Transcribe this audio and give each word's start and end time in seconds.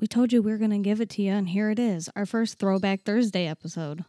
We 0.00 0.06
told 0.06 0.32
you 0.32 0.40
we 0.40 0.50
were 0.50 0.56
going 0.56 0.70
to 0.70 0.78
give 0.78 1.02
it 1.02 1.10
to 1.10 1.22
you, 1.22 1.32
and 1.32 1.46
here 1.46 1.68
it 1.68 1.78
is 1.78 2.08
our 2.16 2.24
first 2.24 2.58
Throwback 2.58 3.02
Thursday 3.02 3.46
episode. 3.46 4.06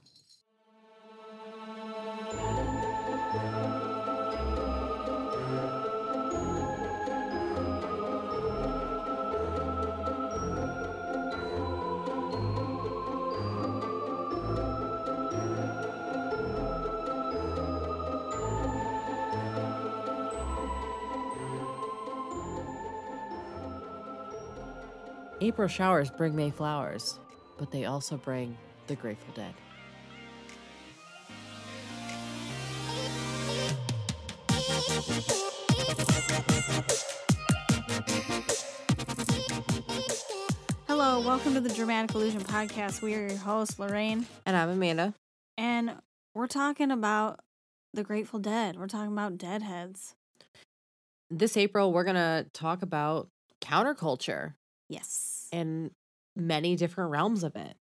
April 25.52 25.68
showers 25.68 26.09
bring 26.09 26.33
May 26.33 26.49
flowers, 26.49 27.19
but 27.57 27.71
they 27.71 27.83
also 27.83 28.15
bring 28.15 28.57
the 28.87 28.96
Grateful 28.96 29.33
Dead. 29.33 29.54
Hello, 40.88 41.19
welcome 41.19 41.53
to 41.56 41.59
the 41.59 41.73
Dramatic 41.73 42.16
Illusion 42.16 42.42
Podcast. 42.42 43.02
We 43.02 43.14
are 43.16 43.28
your 43.28 43.38
hosts, 43.38 43.78
Lorraine, 43.78 44.25
And 44.45 44.56
I'm 44.56 44.70
Amanda. 44.70 45.14
and 45.58 45.95
we're 46.33 46.47
talking 46.47 46.92
about 46.92 47.39
the 47.94 48.03
Grateful 48.03 48.39
Dead. 48.39 48.78
We're 48.78 48.88
talking 48.88 49.11
about 49.11 49.38
deadheads. 49.38 50.16
This 51.30 51.58
April, 51.58 51.92
we're 51.92 52.06
going 52.06 52.16
to 52.16 52.45
talk 52.53 52.81
about 52.81 53.28
counterculture 53.61 54.53
Yes. 54.91 55.47
In 55.52 55.91
many 56.36 56.75
different 56.75 57.11
realms 57.11 57.44
of 57.44 57.55
it. 57.55 57.75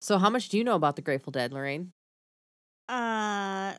So, 0.00 0.16
how 0.18 0.30
much 0.30 0.48
do 0.48 0.56
you 0.56 0.64
know 0.64 0.74
about 0.76 0.96
the 0.96 1.02
Grateful 1.02 1.30
Dead, 1.30 1.52
Lorraine? 1.52 1.92
Uh, 2.88 3.74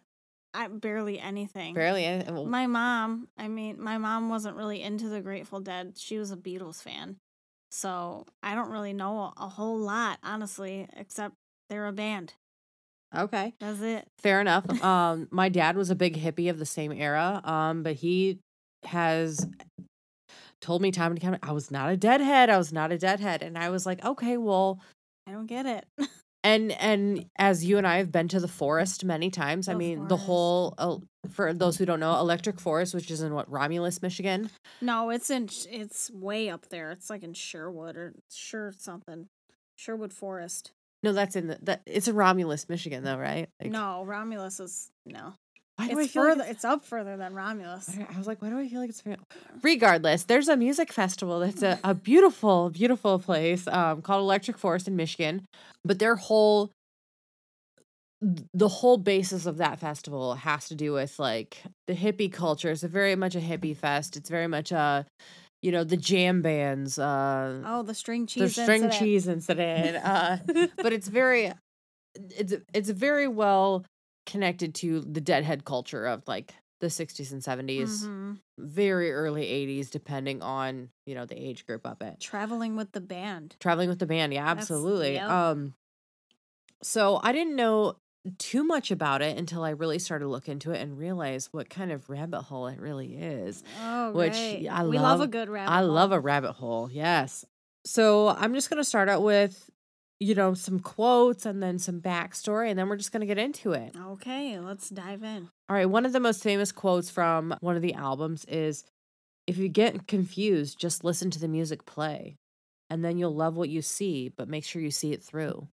I 0.54 0.68
barely 0.70 1.20
anything. 1.20 1.74
Barely. 1.74 2.06
any- 2.06 2.32
well, 2.32 2.46
My 2.46 2.68
mom, 2.68 3.28
I 3.38 3.48
mean, 3.48 3.82
my 3.82 3.98
mom 3.98 4.30
wasn't 4.30 4.56
really 4.56 4.82
into 4.82 5.10
the 5.10 5.22
Grateful 5.22 5.60
Dead. 5.60 5.98
She 5.98 6.18
was 6.20 6.32
a 6.32 6.38
Beatles 6.38 6.82
fan. 6.84 7.18
So 7.72 8.26
I 8.44 8.54
don't 8.56 8.70
really 8.72 8.94
know 8.94 9.18
a, 9.20 9.34
a 9.38 9.48
whole 9.48 9.78
lot, 9.80 10.20
honestly, 10.24 10.88
except 10.96 11.36
they're 11.70 11.88
a 11.88 11.92
band. 11.94 12.34
Okay. 13.16 13.54
That's 13.60 13.82
it. 13.82 14.08
Fair 14.20 14.42
enough. 14.42 14.66
Um, 14.84 15.28
my 15.32 15.50
dad 15.50 15.76
was 15.76 15.90
a 15.90 15.96
big 15.96 16.16
hippie 16.18 16.50
of 16.50 16.60
the 16.60 16.66
same 16.66 16.92
era, 16.92 17.42
um, 17.44 17.82
but 17.84 17.96
he 17.96 18.40
has 18.84 19.48
told 20.62 20.82
me 20.82 20.92
time 20.92 21.12
and 21.12 21.22
time 21.22 21.38
I 21.42 21.52
was 21.52 21.72
not 21.72 21.92
a 21.92 21.98
deadhead. 21.98 22.50
I 22.50 22.58
was 22.58 22.74
not 22.74 22.92
a 22.92 22.98
deadhead, 22.98 23.42
and 23.42 23.58
I 23.58 23.70
was 23.70 23.86
like, 23.86 24.04
okay, 24.04 24.38
well, 24.38 24.80
I 25.28 25.32
don't 25.32 25.46
get 25.46 25.66
it. 25.66 25.86
and 26.44 26.72
and 26.72 27.26
as 27.38 27.64
you 27.66 27.78
and 27.78 27.88
I 27.88 27.98
have 27.98 28.12
been 28.12 28.28
to 28.30 28.40
the 28.40 28.48
forest 28.48 29.04
many 29.04 29.30
times, 29.30 29.68
I 29.68 29.74
mean, 29.74 30.08
the 30.08 30.18
whole 30.18 30.74
uh, 30.78 30.98
for 31.30 31.54
those 31.54 31.78
who 31.78 31.86
don't 31.86 32.00
know, 32.00 32.18
Electric 32.20 32.60
Forest, 32.60 32.94
which 32.94 33.12
is 33.12 33.22
in 33.22 33.34
what 33.34 33.50
Romulus, 33.52 34.02
Michigan. 34.02 34.50
no, 34.82 35.10
it's 35.10 35.30
in, 35.30 35.50
it's 35.70 36.10
way 36.12 36.50
up 36.50 36.70
there. 36.70 36.92
It's 36.92 37.10
like 37.10 37.24
in 37.24 37.34
Sherwood 37.34 37.96
or 37.96 38.14
Sure 38.32 38.74
something. 38.78 39.28
Sherwood 39.78 40.14
Forest. 40.14 40.72
No, 41.04 41.14
that's 41.14 41.36
in 41.36 41.48
the 41.48 41.60
that 41.64 41.82
it's 41.86 42.08
in 42.08 42.16
Romulus, 42.16 42.68
Michigan, 42.68 43.04
though, 43.04 43.18
right? 43.18 43.48
Like, 43.62 43.72
no, 43.72 44.04
Romulus 44.04 44.60
is, 44.60 44.92
no. 45.06 45.34
Why 45.80 45.88
do 45.88 46.00
I 46.00 46.04
It's 46.04 46.12
feel 46.14 46.24
like 46.26 46.34
it's- 46.38 46.52
it's 46.52 46.66
up 46.66 46.84
further 46.86 47.16
than 47.18 47.34
Romulus. 47.34 47.90
I 48.14 48.18
was 48.18 48.28
like, 48.28 48.42
why 48.42 48.50
do 48.50 48.60
I 48.60 48.68
feel 48.68 48.80
like 48.82 48.90
it's 48.90 49.02
very... 49.02 49.18
regardless? 49.62 50.24
There's 50.26 50.48
a 50.48 50.58
music 50.58 50.92
festival 50.92 51.40
that's 51.40 51.64
a, 51.64 51.80
a 51.84 51.94
beautiful, 51.96 52.70
beautiful 52.70 53.20
place 53.20 53.68
um, 53.68 54.02
called 54.02 54.22
Electric 54.22 54.58
Forest 54.58 54.88
in 54.88 54.96
Michigan, 54.96 55.46
but 55.86 56.00
their 56.00 56.16
whole 56.16 56.70
the 58.54 58.68
whole 58.68 58.98
basis 58.98 59.46
of 59.46 59.58
that 59.58 59.80
festival 59.80 60.36
has 60.36 60.68
to 60.68 60.76
do 60.76 60.92
with 60.92 61.18
like 61.20 61.64
the 61.88 61.94
hippie 61.94 62.32
culture. 62.32 62.70
It's 62.70 62.84
a 62.84 62.90
very 62.90 63.16
much 63.16 63.34
a 63.36 63.40
hippie 63.40 63.76
fest. 63.78 64.18
It's 64.18 64.30
very 64.30 64.48
much 64.48 64.72
a 64.74 65.06
you 65.62 65.72
know 65.72 65.86
the 65.86 65.96
jam 65.98 66.42
bands, 66.42 67.00
uh, 67.00 67.62
Oh, 67.66 67.84
the 67.84 67.94
string 67.94 68.28
cheese. 68.28 68.56
the 68.56 68.62
string 68.64 68.84
incident. 68.84 69.00
cheese 69.00 69.28
incident. 69.28 69.98
Uh, 70.04 70.38
but 70.84 70.92
it's 70.92 71.08
very 71.08 71.54
it's 72.16 72.54
it's 72.74 72.90
very 72.90 73.28
well 73.30 73.86
connected 74.30 74.76
to 74.76 75.02
the 75.02 75.22
deadhead 75.22 75.66
culture 75.66 76.06
of 76.06 76.28
like 76.28 76.54
the 76.80 76.88
60s 76.88 77.32
and 77.34 77.42
70s 77.42 78.08
Mhm. 78.08 78.38
very 78.58 79.12
early 79.12 79.46
80s 79.46 79.90
depending 79.90 80.42
on 80.42 80.90
you 81.06 81.16
know 81.16 81.26
the 81.26 81.36
age 81.36 81.66
group 81.66 81.86
of 81.86 82.02
it 82.02 82.20
Traveling 82.20 82.76
with 82.76 82.92
the 82.92 83.02
band. 83.02 83.56
traveling 83.60 83.90
with 83.90 84.00
the 84.00 84.06
band 84.06 84.34
yeah 84.34 84.46
absolutely 84.48 85.14
yep. 85.14 85.30
um 85.30 85.74
so 86.82 87.20
i 87.24 87.32
didn't 87.32 87.56
know 87.56 87.96
too 88.38 88.64
much 88.64 88.92
about 88.92 89.22
it 89.22 89.38
until 89.38 89.64
i 89.64 89.70
really 89.72 90.00
started 90.00 90.26
to 90.26 90.30
look 90.30 90.48
into 90.50 90.72
it 90.72 90.82
and 90.82 90.98
realize 90.98 91.50
what 91.52 91.70
kind 91.70 91.92
of 91.92 92.10
rabbit 92.10 92.42
hole 92.44 92.68
it 92.68 92.80
really 92.80 93.16
is 93.16 93.64
Oh, 93.82 94.12
Which 94.12 94.34
right. 94.34 94.68
I 94.70 94.86
we 94.86 94.98
love 95.00 95.22
a 95.22 95.28
good 95.28 95.50
rabbit. 95.50 95.72
i 95.72 95.82
love 95.82 96.12
a 96.12 96.20
rabbit 96.20 96.54
hole 96.54 96.90
yes 96.92 97.46
so 97.86 98.28
i'm 98.30 98.54
just 98.54 98.70
going 98.70 98.82
to 98.82 98.84
start 98.88 99.10
out 99.10 99.24
with 99.24 99.70
you 100.20 100.36
know 100.36 100.54
some 100.54 100.80
quotes 100.80 101.46
and 101.46 101.62
then 101.64 101.80
some 101.80 102.02
backstory 102.02 102.70
and 102.70 102.78
then 102.78 102.90
we're 102.90 102.98
just 102.98 103.12
going 103.12 103.22
to 103.22 103.26
get 103.28 103.38
into 103.38 103.72
it 103.74 103.96
Okay, 103.98 104.60
let's 104.60 104.90
dive 104.90 105.24
in. 105.24 105.50
All 105.70 105.76
right, 105.76 105.86
one 105.90 106.06
of 106.06 106.12
the 106.14 106.20
most 106.20 106.44
famous 106.44 106.72
quotes 106.72 107.10
from 107.10 107.56
one 107.62 107.76
of 107.76 107.82
the 107.82 107.94
albums 107.94 108.44
is 108.46 108.84
if 109.48 109.58
you 109.58 109.68
get 109.70 110.08
confused, 110.08 110.78
just 110.80 111.04
listen 111.04 111.32
to 111.32 111.40
the 111.40 111.48
music 111.48 111.86
play 111.86 112.36
and 112.90 113.04
then 113.06 113.18
you'll 113.18 113.34
love 113.36 113.56
what 113.56 113.70
you 113.70 113.82
see, 113.82 114.30
but 114.36 114.48
make 114.50 114.66
sure 114.66 114.82
you 114.82 114.92
see 114.92 115.12
it 115.14 115.24
through. 115.24 115.68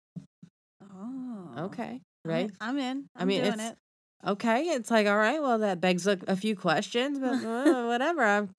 Oh, 0.83 1.49
Okay, 1.59 2.01
I'm 2.25 2.31
right? 2.31 2.45
in- 2.51 2.57
I'm 2.61 2.79
in. 2.79 3.07
I 3.17 3.23
I'm 3.23 3.29
mean, 3.29 3.41
doing 3.41 3.53
it's- 3.55 3.71
it. 3.73 3.77
Okay, 4.27 4.63
it's 4.71 4.91
like, 4.91 5.07
all 5.07 5.17
right, 5.17 5.41
well, 5.43 5.59
that 5.59 5.81
begs 5.81 6.07
a, 6.07 6.19
a 6.27 6.37
few 6.37 6.57
questions, 6.57 7.19
but 7.19 7.45
uh, 7.45 7.85
whatever. 7.87 8.23
I'm, 8.25 8.51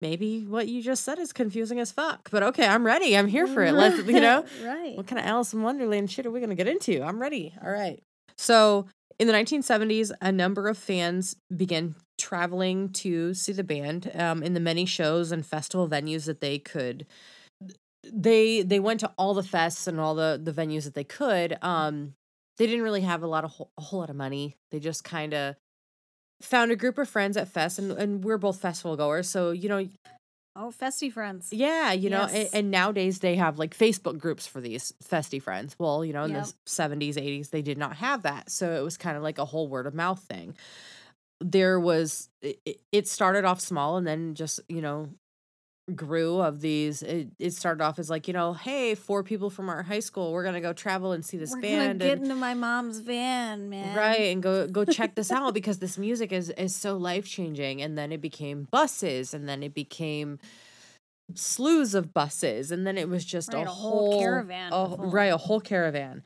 maybe 0.00 0.44
what 0.44 0.68
you 0.68 0.82
just 0.82 1.04
said 1.04 1.18
is 1.18 1.32
confusing 1.32 1.80
as 1.80 1.92
fuck, 1.92 2.30
but 2.30 2.42
okay, 2.42 2.66
I'm 2.66 2.84
ready. 2.84 3.16
I'm 3.16 3.26
here 3.26 3.46
for 3.46 3.62
it. 3.62 3.72
Let's, 3.72 3.98
you 4.06 4.20
know, 4.20 4.44
right. 4.62 4.96
what 4.96 5.06
kind 5.06 5.18
of 5.18 5.26
Alice 5.26 5.52
in 5.52 5.62
Wonderland 5.62 6.10
shit 6.10 6.26
are 6.26 6.30
we 6.30 6.40
going 6.40 6.50
to 6.50 6.56
get 6.56 6.68
into? 6.68 7.02
I'm 7.02 7.20
ready. 7.20 7.54
All 7.62 7.70
right. 7.70 8.02
So, 8.36 8.86
in 9.18 9.26
the 9.26 9.32
1970s, 9.32 10.12
a 10.20 10.30
number 10.30 10.68
of 10.68 10.78
fans 10.78 11.36
began 11.54 11.96
traveling 12.18 12.90
to 12.90 13.34
see 13.34 13.52
the 13.52 13.64
band 13.64 14.10
um, 14.14 14.42
in 14.42 14.54
the 14.54 14.60
many 14.60 14.84
shows 14.84 15.32
and 15.32 15.44
festival 15.44 15.88
venues 15.88 16.26
that 16.26 16.40
they 16.40 16.58
could. 16.58 17.06
They 18.10 18.62
they 18.62 18.78
went 18.78 19.00
to 19.00 19.12
all 19.18 19.34
the 19.34 19.42
fests 19.42 19.88
and 19.88 19.98
all 19.98 20.14
the 20.14 20.40
the 20.42 20.52
venues 20.52 20.84
that 20.84 20.94
they 20.94 21.04
could. 21.04 21.58
Um, 21.62 22.14
they 22.58 22.66
didn't 22.66 22.82
really 22.82 23.02
have 23.02 23.22
a 23.22 23.26
lot 23.26 23.44
of 23.44 23.60
a 23.76 23.82
whole 23.82 24.00
lot 24.00 24.10
of 24.10 24.16
money. 24.16 24.56
They 24.70 24.78
just 24.78 25.02
kind 25.02 25.34
of 25.34 25.56
found 26.40 26.70
a 26.70 26.76
group 26.76 26.98
of 26.98 27.08
friends 27.08 27.36
at 27.36 27.48
fest, 27.48 27.78
and 27.78 27.92
and 27.92 28.24
we're 28.24 28.38
both 28.38 28.60
festival 28.60 28.96
goers, 28.96 29.28
so 29.28 29.50
you 29.50 29.68
know 29.68 29.88
Oh, 30.60 30.72
festy 30.76 31.12
friends. 31.12 31.50
yeah, 31.52 31.92
you 31.92 32.10
know, 32.10 32.22
and, 32.22 32.32
Yes. 32.32 32.50
and 32.52 32.70
nowadays 32.72 33.20
they 33.20 33.36
have 33.36 33.60
like 33.60 33.76
Facebook 33.78 34.18
groups 34.18 34.44
for 34.44 34.60
these 34.60 34.92
festy 35.04 35.40
friends. 35.40 35.76
Well, 35.78 36.04
you 36.04 36.12
know, 36.12 36.24
in 36.24 36.32
Yep. 36.32 36.46
the 36.46 36.52
seventies, 36.66 37.16
eighties, 37.16 37.50
they 37.50 37.62
did 37.62 37.78
not 37.78 37.96
have 37.96 38.22
that, 38.22 38.50
so 38.50 38.72
it 38.74 38.82
was 38.82 38.96
kind 38.96 39.16
of 39.16 39.22
like 39.22 39.38
a 39.38 39.44
whole 39.44 39.68
word 39.68 39.86
of 39.86 39.94
mouth 39.94 40.20
thing. 40.20 40.56
There 41.40 41.78
was 41.78 42.28
it- 42.42 42.80
it 42.90 43.06
started 43.06 43.44
off 43.44 43.60
small 43.60 43.96
and 43.98 44.06
then 44.06 44.34
just 44.34 44.58
you 44.68 44.80
know 44.80 45.10
grew 45.94 46.40
of 46.40 46.60
these. 46.60 47.02
It, 47.02 47.28
it 47.38 47.52
started 47.52 47.82
off 47.82 47.98
as 47.98 48.10
like 48.10 48.28
you 48.28 48.34
know, 48.34 48.52
hey, 48.52 48.94
four 48.94 49.22
people 49.22 49.50
from 49.50 49.68
our 49.68 49.82
high 49.82 50.00
school, 50.00 50.32
we're 50.32 50.44
gonna 50.44 50.60
go 50.60 50.72
travel 50.72 51.12
and 51.12 51.24
see 51.24 51.36
this 51.36 51.52
We're 51.52 51.60
band. 51.62 52.00
get 52.00 52.12
and, 52.18 52.22
into 52.24 52.34
my 52.34 52.54
mom's 52.54 53.00
van, 53.00 53.68
man. 53.68 53.96
Right, 53.96 54.32
and 54.32 54.42
go 54.42 54.66
go 54.66 54.84
check 54.84 55.14
this 55.14 55.30
out 55.30 55.54
because 55.60 55.78
this 55.78 55.98
music 55.98 56.32
is 56.32 56.50
is 56.50 56.74
so 56.74 56.96
life 56.96 57.26
changing. 57.26 57.82
And 57.82 57.96
then 57.96 58.12
it 58.12 58.20
became 58.20 58.68
buses, 58.70 59.34
and 59.34 59.48
then 59.48 59.62
it 59.62 59.74
became 59.74 60.38
slews 61.34 61.94
of 61.94 62.14
buses, 62.14 62.70
and 62.70 62.86
then 62.86 62.96
it 62.96 63.08
was 63.08 63.24
just 63.24 63.52
Right, 63.52 63.66
a, 63.66 63.68
a 63.68 63.72
whole 63.72 64.18
caravan 64.20 64.72
a- 64.72 64.96
right, 64.98 65.32
a 65.32 65.36
whole 65.36 65.60
caravan. 65.60 66.22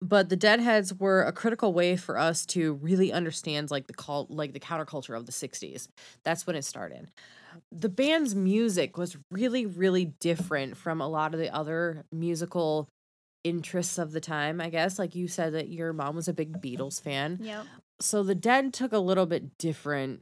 But 0.00 0.28
the 0.28 0.36
Deadheads 0.36 0.94
were 0.94 1.22
a 1.22 1.32
critical 1.32 1.72
way 1.72 1.96
for 1.96 2.16
us 2.18 2.46
to 2.46 2.74
really 2.74 3.12
understand 3.12 3.70
like 3.70 3.88
the 3.88 3.94
cult, 3.94 4.30
like 4.30 4.52
the 4.52 4.60
counterculture 4.60 5.16
of 5.16 5.26
the 5.26 5.32
'60s. 5.32 5.88
That's 6.24 6.46
when 6.46 6.54
it 6.54 6.64
started. 6.64 7.08
The 7.72 7.88
band's 7.88 8.34
music 8.34 8.96
was 8.96 9.16
really, 9.30 9.66
really 9.66 10.04
different 10.20 10.76
from 10.76 11.00
a 11.00 11.08
lot 11.08 11.34
of 11.34 11.40
the 11.40 11.52
other 11.52 12.04
musical 12.12 12.88
interests 13.42 13.98
of 13.98 14.12
the 14.12 14.20
time. 14.20 14.60
I 14.60 14.68
guess, 14.70 14.98
like 14.98 15.16
you 15.16 15.26
said, 15.26 15.54
that 15.54 15.68
your 15.68 15.92
mom 15.92 16.14
was 16.14 16.28
a 16.28 16.32
big 16.32 16.60
Beatles 16.60 17.00
fan 17.02 17.38
Yep. 17.40 17.64
so 18.00 18.22
the 18.22 18.34
dead 18.36 18.72
took 18.72 18.92
a 18.92 18.98
little 18.98 19.26
bit 19.26 19.58
different 19.58 20.20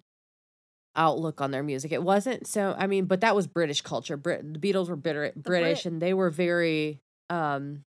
outlook 0.94 1.42
on 1.42 1.50
their 1.50 1.62
music 1.62 1.92
it 1.92 2.02
wasn't 2.02 2.46
so 2.46 2.74
i 2.78 2.86
mean 2.86 3.04
but 3.04 3.20
that 3.20 3.36
was 3.36 3.46
british 3.46 3.82
culture 3.82 4.16
Brit- 4.16 4.50
the 4.54 4.58
beatles 4.58 4.88
were 4.88 4.96
bitter, 4.96 5.30
british 5.36 5.82
Brit- 5.82 5.92
and 5.92 6.00
they 6.00 6.14
were 6.14 6.30
very 6.30 7.00
um 7.28 7.82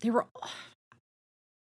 they 0.00 0.10
were 0.10 0.26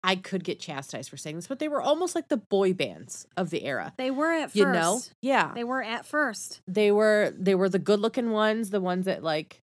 i 0.04 0.16
could 0.16 0.44
get 0.44 0.60
chastised 0.60 1.10
for 1.10 1.18
saying 1.18 1.36
this 1.36 1.48
but 1.48 1.60
they 1.60 1.68
were 1.68 1.82
almost 1.82 2.16
like 2.16 2.28
the 2.30 2.38
boy 2.38 2.74
bands 2.74 3.28
of 3.38 3.50
the 3.50 3.64
era 3.64 3.94
They 3.98 4.12
were 4.12 4.32
at 4.32 4.46
first. 4.50 4.56
you 4.56 4.66
know 4.66 5.00
yeah 5.22 5.52
They 5.54 5.64
were 5.64 5.84
at 5.84 6.06
first. 6.06 6.62
they 6.68 6.92
were 6.92 7.34
they 7.38 7.56
were 7.56 7.70
the 7.70 7.80
good 7.80 8.00
looking 8.00 8.32
ones 8.32 8.70
the 8.72 8.82
ones 8.82 9.06
that 9.06 9.24
like 9.24 9.60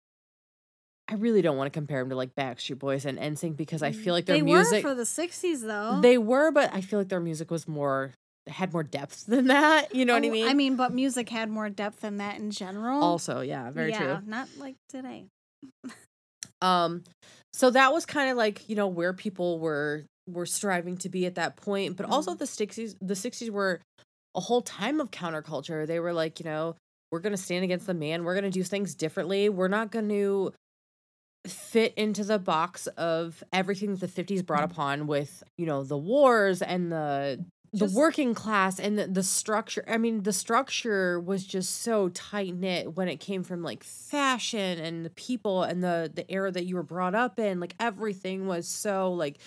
I 1.09 1.15
really 1.15 1.41
don't 1.41 1.57
want 1.57 1.71
to 1.71 1.77
compare 1.77 1.99
them 1.99 2.09
to 2.11 2.15
like 2.15 2.33
Backstreet 2.33 2.79
Boys 2.79 3.05
and 3.05 3.19
NSYNC 3.19 3.57
because 3.57 3.83
I 3.83 3.91
feel 3.91 4.13
like 4.13 4.25
their 4.25 4.37
they 4.37 4.41
music 4.41 4.83
were 4.85 4.91
for 4.91 4.95
the 4.95 5.03
'60s 5.03 5.59
though. 5.61 5.99
they 6.01 6.17
were, 6.17 6.49
but 6.49 6.73
I 6.73 6.79
feel 6.79 6.97
like 6.97 7.09
their 7.09 7.19
music 7.19 7.51
was 7.51 7.67
more 7.67 8.13
had 8.47 8.71
more 8.71 8.83
depth 8.83 9.25
than 9.27 9.47
that. 9.47 9.93
You 9.93 10.05
know 10.05 10.13
what 10.13 10.23
I 10.23 10.29
Oh, 10.29 10.31
mean? 10.31 10.47
I 10.47 10.53
mean, 10.53 10.75
but 10.77 10.93
music 10.93 11.27
had 11.27 11.49
more 11.49 11.69
depth 11.69 11.99
than 12.01 12.17
that 12.17 12.37
in 12.37 12.51
general. 12.51 13.03
also, 13.03 13.41
yeah, 13.41 13.69
very 13.69 13.89
yeah, 13.91 13.99
true. 13.99 14.19
Not 14.25 14.47
like 14.57 14.75
today. 14.87 15.25
Um, 16.61 17.03
so 17.51 17.69
that 17.69 17.91
was 17.91 18.05
kind 18.05 18.31
of 18.31 18.37
like 18.37 18.67
you 18.69 18.75
know 18.75 18.87
where 18.87 19.11
people 19.13 19.59
were 19.59 20.05
were 20.27 20.45
striving 20.45 20.97
to 20.97 21.09
be 21.09 21.25
at 21.25 21.35
that 21.35 21.55
point, 21.57 21.97
but 21.97 22.05
also 22.05 22.33
Mhm. 22.33 22.39
the 22.39 22.47
sixties. 22.47 22.95
The 23.01 23.15
sixties 23.15 23.51
were 23.51 23.81
a 24.35 24.39
whole 24.41 24.61
time 24.61 24.99
of 24.99 25.11
counterculture. 25.11 25.85
They 25.85 25.99
were 25.99 26.13
like, 26.13 26.39
you 26.39 26.45
know, 26.45 26.75
we're 27.11 27.19
gonna 27.19 27.37
stand 27.37 27.63
against 27.63 27.85
the 27.87 27.93
man. 27.93 28.23
We're 28.23 28.35
gonna 28.35 28.49
do 28.49 28.63
things 28.63 28.95
differently. 28.95 29.49
We're 29.49 29.67
not 29.67 29.91
going 29.91 30.09
to 30.09 30.53
fit 31.45 31.93
into 31.95 32.23
the 32.23 32.39
box 32.39 32.87
of 32.87 33.43
everything 33.51 33.91
that 33.91 33.99
the 33.99 34.07
fifties 34.07 34.41
brought 34.41 34.63
upon 34.63 35.07
with 35.07 35.43
you 35.57 35.65
know 35.65 35.83
the 35.83 35.97
wars 35.97 36.61
and 36.61 36.89
the 36.89 37.43
the 37.73 37.79
Just- 37.79 37.95
working 37.95 38.33
class 38.33 38.79
and 38.79 38.97
the, 38.97 39.07
the 39.07 39.23
structure 39.23 39.83
i 39.89 39.97
mean 39.97 40.23
the 40.23 40.31
structure 40.31 41.19
was 41.19 41.43
just 41.45 41.81
so 41.81 42.07
tight 42.09 42.55
knit 42.55 42.95
when 42.95 43.09
it 43.09 43.17
came 43.19 43.43
from 43.43 43.61
like 43.61 43.83
fashion 43.83 44.79
and 44.79 45.03
the 45.03 45.09
people 45.09 45.63
and 45.63 45.83
the 45.83 46.09
the 46.15 46.29
era 46.31 46.49
that 46.49 46.65
you 46.65 46.75
were 46.75 46.83
brought 46.83 47.13
up 47.13 47.37
in 47.37 47.59
like 47.59 47.75
everything 47.77 48.47
was 48.47 48.65
so 48.65 49.11
like 49.11 49.37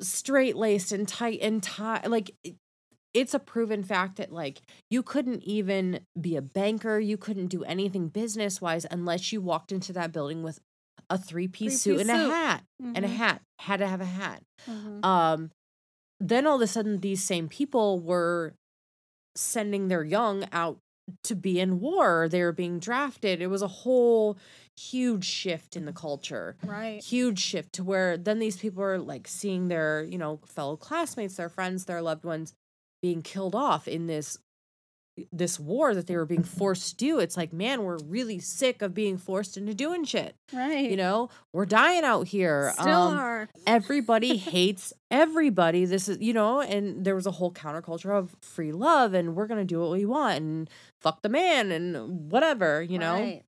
straight 0.00 0.56
laced 0.56 0.92
and 0.92 1.06
tight 1.08 1.40
and 1.42 1.62
tight 1.62 2.08
like 2.10 2.30
it's 3.14 3.34
a 3.34 3.38
proven 3.38 3.82
fact 3.82 4.16
that 4.16 4.32
like 4.32 4.60
you 4.90 5.02
couldn't 5.02 5.42
even 5.42 6.00
be 6.20 6.36
a 6.36 6.42
banker 6.42 6.98
you 6.98 7.16
couldn't 7.16 7.48
do 7.48 7.64
anything 7.64 8.08
business 8.08 8.60
wise 8.60 8.86
unless 8.90 9.32
you 9.32 9.40
walked 9.40 9.72
into 9.72 9.92
that 9.92 10.12
building 10.12 10.42
with 10.42 10.60
a 11.10 11.18
three 11.18 11.48
piece 11.48 11.80
suit 11.80 12.00
and 12.00 12.10
a 12.10 12.16
suit. 12.16 12.28
hat 12.28 12.64
and 12.94 13.04
a 13.04 13.08
Mhm, 13.08 13.16
hat 13.16 13.42
had 13.60 13.78
to 13.78 13.86
have 13.88 14.00
a 14.00 14.04
hat 14.06 14.42
mhm. 14.66 15.06
um 15.06 15.50
then 16.20 16.46
all 16.46 16.56
of 16.56 16.62
a 16.62 16.66
sudden 16.66 17.00
these 17.00 17.22
same 17.24 17.48
people 17.48 18.00
were 18.00 18.54
sending 19.36 19.88
their 19.88 20.04
young 20.04 20.46
out 20.52 20.78
to 21.22 21.34
be 21.36 21.60
in 21.60 21.80
war 21.80 22.28
they 22.28 22.42
were 22.42 22.52
being 22.52 22.78
drafted 22.80 23.40
it 23.40 23.46
was 23.48 23.62
a 23.62 23.68
whole 23.68 24.36
huge 24.76 25.24
shift 25.24 25.76
in 25.76 25.84
the 25.84 25.92
culture. 25.92 26.56
Right. 26.64 27.02
huge 27.02 27.38
shift 27.38 27.72
to 27.74 27.84
where 27.84 28.16
then 28.16 28.38
these 28.38 28.56
people 28.56 28.82
are 28.82 28.98
like 28.98 29.26
seeing 29.28 29.68
their 29.68 30.04
you 30.04 30.18
know 30.18 30.40
fellow 30.46 30.76
classmates 30.76 31.36
their 31.36 31.48
friends 31.48 31.84
their 31.84 32.02
loved 32.02 32.24
ones 32.24 32.54
being 33.02 33.22
killed 33.22 33.54
off 33.54 33.88
in 33.88 34.06
this 34.06 34.38
this 35.32 35.58
war 35.58 35.94
that 35.94 36.06
they 36.06 36.16
were 36.16 36.26
being 36.26 36.42
forced 36.42 36.90
to 36.90 36.96
do. 36.96 37.18
It's 37.18 37.36
like 37.36 37.52
man 37.52 37.84
we're 37.84 37.98
really 38.04 38.38
sick 38.38 38.82
of 38.82 38.94
being 38.94 39.16
forced 39.16 39.56
into 39.56 39.74
doing 39.74 40.04
shit. 40.04 40.34
Right. 40.52 40.90
you 40.90 40.96
know? 40.96 41.30
We're 41.52 41.66
dying 41.66 42.04
out 42.04 42.28
here. 42.28 42.72
Still 42.78 42.92
um, 42.92 43.18
are. 43.18 43.48
everybody 43.66 44.36
hates 44.36 44.92
everybody. 45.10 45.84
This 45.86 46.08
is 46.08 46.18
you 46.20 46.32
know? 46.32 46.60
And 46.60 47.04
there 47.04 47.14
was 47.14 47.26
a 47.26 47.30
whole 47.30 47.52
counterculture 47.52 48.16
of 48.16 48.36
free 48.42 48.72
love 48.72 49.14
and 49.14 49.34
we're 49.34 49.46
gonna 49.46 49.64
do 49.64 49.80
what 49.80 49.90
we 49.90 50.04
want 50.04 50.36
and 50.36 50.70
fuck 51.00 51.22
the 51.22 51.28
man 51.28 51.72
and 51.72 52.30
whatever 52.30 52.82
you 52.82 52.98
know? 52.98 53.14
Right. 53.14 53.42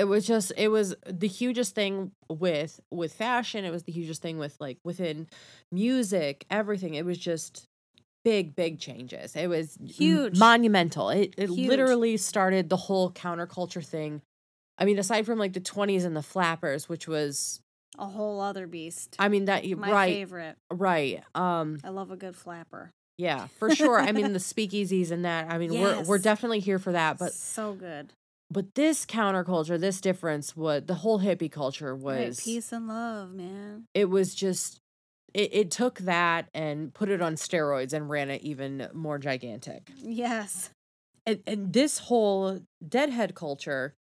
It 0.00 0.04
was 0.08 0.26
just 0.26 0.52
it 0.56 0.68
was 0.68 0.94
the 1.06 1.28
hugest 1.28 1.74
thing 1.74 2.10
with 2.28 2.80
with 2.90 3.12
fashion 3.12 3.64
it 3.64 3.70
was 3.70 3.82
the 3.84 3.92
hugest 3.92 4.22
thing 4.22 4.38
with 4.38 4.56
like 4.60 4.78
within 4.84 5.28
music 5.70 6.44
everything 6.50 6.94
it 6.94 7.04
was 7.04 7.18
just 7.18 7.66
big 8.24 8.54
big 8.54 8.78
changes 8.78 9.34
it 9.36 9.46
was 9.48 9.78
Huge. 9.84 10.38
monumental 10.38 11.08
it, 11.10 11.34
it 11.38 11.48
Huge. 11.48 11.68
literally 11.68 12.16
started 12.16 12.68
the 12.68 12.76
whole 12.76 13.10
counterculture 13.10 13.84
thing 13.84 14.20
i 14.78 14.84
mean 14.84 14.98
aside 14.98 15.24
from 15.26 15.38
like 15.38 15.52
the 15.54 15.60
20s 15.60 16.04
and 16.04 16.14
the 16.16 16.22
flappers 16.22 16.88
which 16.88 17.06
was 17.08 17.60
A 17.98 18.06
whole 18.06 18.40
other 18.40 18.66
beast. 18.66 19.16
i 19.18 19.28
mean 19.28 19.46
that 19.46 19.64
My 19.78 19.90
right 19.92 20.14
favorite. 20.14 20.56
right 20.72 21.22
um 21.34 21.78
I 21.84 21.88
love 21.90 22.10
a 22.10 22.16
good 22.16 22.36
flapper. 22.36 22.90
yeah 23.16 23.46
for 23.58 23.74
sure 23.80 23.98
i 24.00 24.12
mean 24.12 24.32
the 24.34 24.38
speakeasies 24.38 25.10
and 25.10 25.24
that 25.24 25.50
i 25.50 25.56
mean 25.56 25.72
we're 25.80 26.02
we're 26.02 26.18
definitely 26.18 26.60
here 26.60 26.78
for 26.78 26.92
that 26.92 27.16
but 27.18 27.32
so 27.32 27.72
good. 27.72 28.12
But 28.50 28.74
this 28.74 29.06
counterculture 29.06 29.78
this 29.78 30.00
difference 30.00 30.56
what 30.56 30.86
the 30.86 30.94
whole 30.94 31.20
hippie 31.20 31.50
culture 31.50 31.94
Right, 31.94 32.28
was 32.28 32.40
peace 32.40 32.72
and 32.72 32.88
love, 32.88 33.32
man. 33.32 33.86
it 33.94 34.06
was 34.06 34.34
just 34.34 34.80
it, 35.32 35.50
it 35.54 35.70
took 35.70 36.00
that 36.00 36.48
and 36.54 36.92
put 36.92 37.08
it 37.08 37.22
on 37.22 37.34
steroids 37.36 37.92
and 37.92 38.10
ran 38.10 38.30
it 38.30 38.42
even 38.42 38.88
more 38.92 39.18
gigantic 39.18 39.90
Yes. 39.96 40.70
and, 41.26 41.40
and 41.46 41.72
this 41.72 41.98
whole 41.98 42.60
deadhead 42.86 43.34
culture 43.34 43.94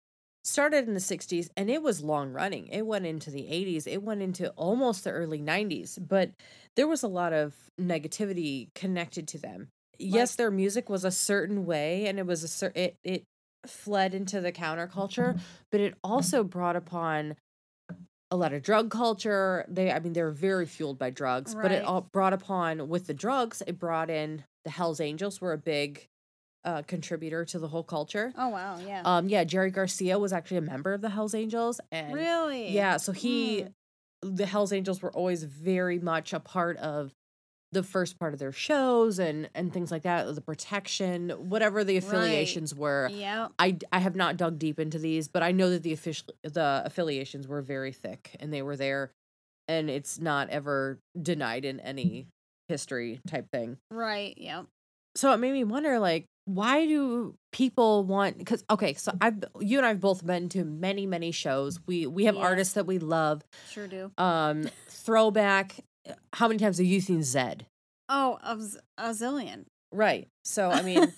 started 0.43 0.87
in 0.87 0.93
the 0.93 0.99
60s 1.01 1.49
and 1.57 1.69
it 1.69 1.83
was 1.83 2.01
long 2.01 2.31
running 2.31 2.67
it 2.67 2.85
went 2.85 3.05
into 3.05 3.29
the 3.29 3.41
80s 3.43 3.85
it 3.85 4.01
went 4.01 4.21
into 4.21 4.49
almost 4.51 5.03
the 5.03 5.11
early 5.11 5.41
90s 5.41 5.99
but 6.07 6.31
there 6.75 6.87
was 6.87 7.03
a 7.03 7.07
lot 7.07 7.33
of 7.33 7.53
negativity 7.79 8.73
connected 8.73 9.27
to 9.27 9.37
them 9.37 9.67
yes 9.99 10.35
their 10.35 10.49
music 10.49 10.89
was 10.89 11.03
a 11.03 11.11
certain 11.11 11.65
way 11.65 12.07
and 12.07 12.17
it 12.19 12.25
was 12.25 12.43
a 12.43 12.47
cer- 12.47 12.71
it, 12.73 12.95
it 13.03 13.25
fled 13.69 14.13
into 14.13 14.41
the 14.41 14.51
counterculture 14.51 15.39
but 15.71 15.79
it 15.79 15.93
also 16.03 16.43
brought 16.43 16.75
upon 16.75 17.35
a 18.31 18.35
lot 18.37 18.53
of 18.53 18.61
drug 18.61 18.91
culture 18.91 19.65
they 19.67 19.91
i 19.91 19.99
mean 19.99 20.13
they 20.13 20.21
were 20.21 20.31
very 20.31 20.65
fueled 20.65 20.99
by 20.99 21.09
drugs 21.09 21.55
right. 21.55 21.63
but 21.63 21.71
it 21.71 21.83
all 21.83 22.01
brought 22.01 22.33
upon 22.33 22.87
with 22.87 23.07
the 23.07 23.13
drugs 23.13 23.63
it 23.65 23.79
brought 23.79 24.09
in 24.09 24.43
the 24.65 24.69
hells 24.69 24.99
angels 24.99 25.41
were 25.41 25.53
a 25.53 25.57
big 25.57 26.07
uh, 26.65 26.81
contributor 26.83 27.45
to 27.45 27.57
the 27.57 27.69
whole 27.69 27.83
culture 27.83 28.33
Oh 28.37 28.49
wow, 28.49 28.77
yeah. 28.85 29.01
um 29.05 29.29
yeah 29.29 29.45
jerry 29.45 29.71
garcia 29.71 30.19
was 30.19 30.33
actually 30.33 30.57
a 30.57 30.61
member 30.61 30.93
of 30.93 31.01
the 31.01 31.09
hells 31.09 31.33
angels 31.33 31.79
and 31.91 32.13
really? 32.13 32.71
yeah 32.71 32.97
so 32.97 33.11
he 33.13 33.65
Mm. 34.21 34.35
the 34.37 34.45
hells 34.45 34.73
angels 34.73 35.01
were 35.01 35.11
always 35.13 35.43
very 35.43 35.97
much 35.99 36.33
a 36.33 36.39
part 36.41 36.75
of 36.77 37.13
the 37.71 37.83
first 37.83 38.17
part 38.19 38.33
of 38.33 38.39
their 38.39 38.51
shows 38.51 39.19
and 39.19 39.49
and 39.53 39.71
things 39.71 39.91
like 39.91 40.01
that 40.03 40.33
the 40.33 40.41
protection 40.41 41.29
whatever 41.49 41.83
the 41.83 41.97
affiliations 41.97 42.73
were 42.73 43.09
Yeah. 43.13 43.49
I, 43.59 43.77
I 43.91 43.99
have 43.99 44.15
not 44.15 44.37
dug 44.37 44.57
deep 44.57 44.79
into 44.79 44.97
these, 44.97 45.27
but 45.27 45.43
I 45.43 45.51
know 45.51 45.69
that 45.69 45.83
the 45.83 45.93
official 45.93 46.33
the 46.43 46.81
affiliations 46.85 47.47
were 47.47 47.61
very 47.61 47.91
thick 47.91 48.35
and 48.39 48.51
they 48.51 48.61
were 48.63 48.75
there, 48.75 49.11
and 49.67 49.89
it's 49.89 50.19
not 50.19 50.49
ever 50.49 50.99
denied 51.21 51.63
in 51.65 51.79
any 51.79 52.27
history 52.67 53.19
type 53.27 53.47
thing. 53.51 53.77
Right. 53.91 54.33
Yeah. 54.37 54.63
So 55.15 55.31
it 55.33 55.37
made 55.37 55.51
me 55.53 55.63
wonder, 55.63 55.97
like, 55.99 56.25
why 56.45 56.85
do 56.85 57.35
people 57.51 58.03
want? 58.03 58.37
Because 58.37 58.63
okay, 58.69 58.93
so 58.95 59.11
I've 59.21 59.43
you 59.59 59.77
and 59.77 59.85
I've 59.85 59.99
both 59.99 60.25
been 60.25 60.49
to 60.49 60.63
many 60.63 61.05
many 61.05 61.31
shows. 61.31 61.79
We 61.85 62.07
we 62.07 62.25
have 62.25 62.35
Yes. 62.35 62.43
artists 62.43 62.73
that 62.75 62.87
we 62.87 62.97
love. 62.99 63.43
Sure 63.69 63.87
do. 63.87 64.11
Um, 64.17 64.69
throwback. 64.87 65.75
How 66.33 66.47
many 66.47 66.59
times 66.59 66.77
have 66.77 66.87
you 66.87 67.01
seen 67.01 67.19
Zedd? 67.19 67.61
Oh, 68.07 68.39
a, 68.43 68.59
z- 68.59 68.79
a 68.97 69.09
zillion. 69.09 69.65
Right. 69.91 70.27
So 70.43 70.69
I 70.69 70.81
mean, 70.81 71.13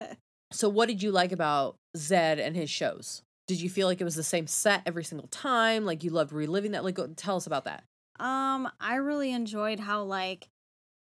so 0.52 0.68
what 0.68 0.88
did 0.88 1.02
you 1.02 1.10
like 1.10 1.32
about 1.32 1.76
Zedd 1.96 2.38
and 2.38 2.54
his 2.56 2.70
shows? 2.70 3.22
Did 3.46 3.60
you 3.60 3.68
feel 3.68 3.86
like 3.86 4.00
it 4.00 4.04
was 4.04 4.14
the 4.14 4.22
same 4.22 4.46
set 4.46 4.82
every 4.86 5.04
single 5.04 5.28
time? 5.28 5.84
Like 5.84 6.02
you 6.02 6.10
loved 6.10 6.32
reliving 6.32 6.72
that? 6.72 6.84
Like, 6.84 6.94
go, 6.94 7.06
tell 7.08 7.36
us 7.36 7.46
about 7.46 7.64
that. 7.64 7.84
Um, 8.18 8.70
I 8.80 8.96
really 8.96 9.32
enjoyed 9.32 9.80
how 9.80 10.02
like 10.04 10.48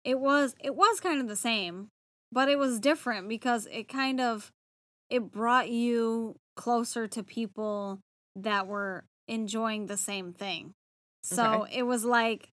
it 0.03 0.19
was 0.19 0.55
it 0.59 0.75
was 0.75 0.99
kind 0.99 1.21
of 1.21 1.27
the 1.27 1.35
same, 1.35 1.89
but 2.31 2.49
it 2.49 2.57
was 2.57 2.79
different 2.79 3.29
because 3.29 3.67
it 3.71 3.87
kind 3.87 4.19
of 4.19 4.51
it 5.09 5.31
brought 5.31 5.69
you 5.69 6.35
closer 6.55 7.07
to 7.07 7.23
people 7.23 7.99
that 8.35 8.67
were 8.67 9.05
enjoying 9.27 9.85
the 9.85 9.97
same 9.97 10.33
thing. 10.33 10.73
So 11.23 11.65
it 11.71 11.83
was 11.83 12.03
like 12.03 12.49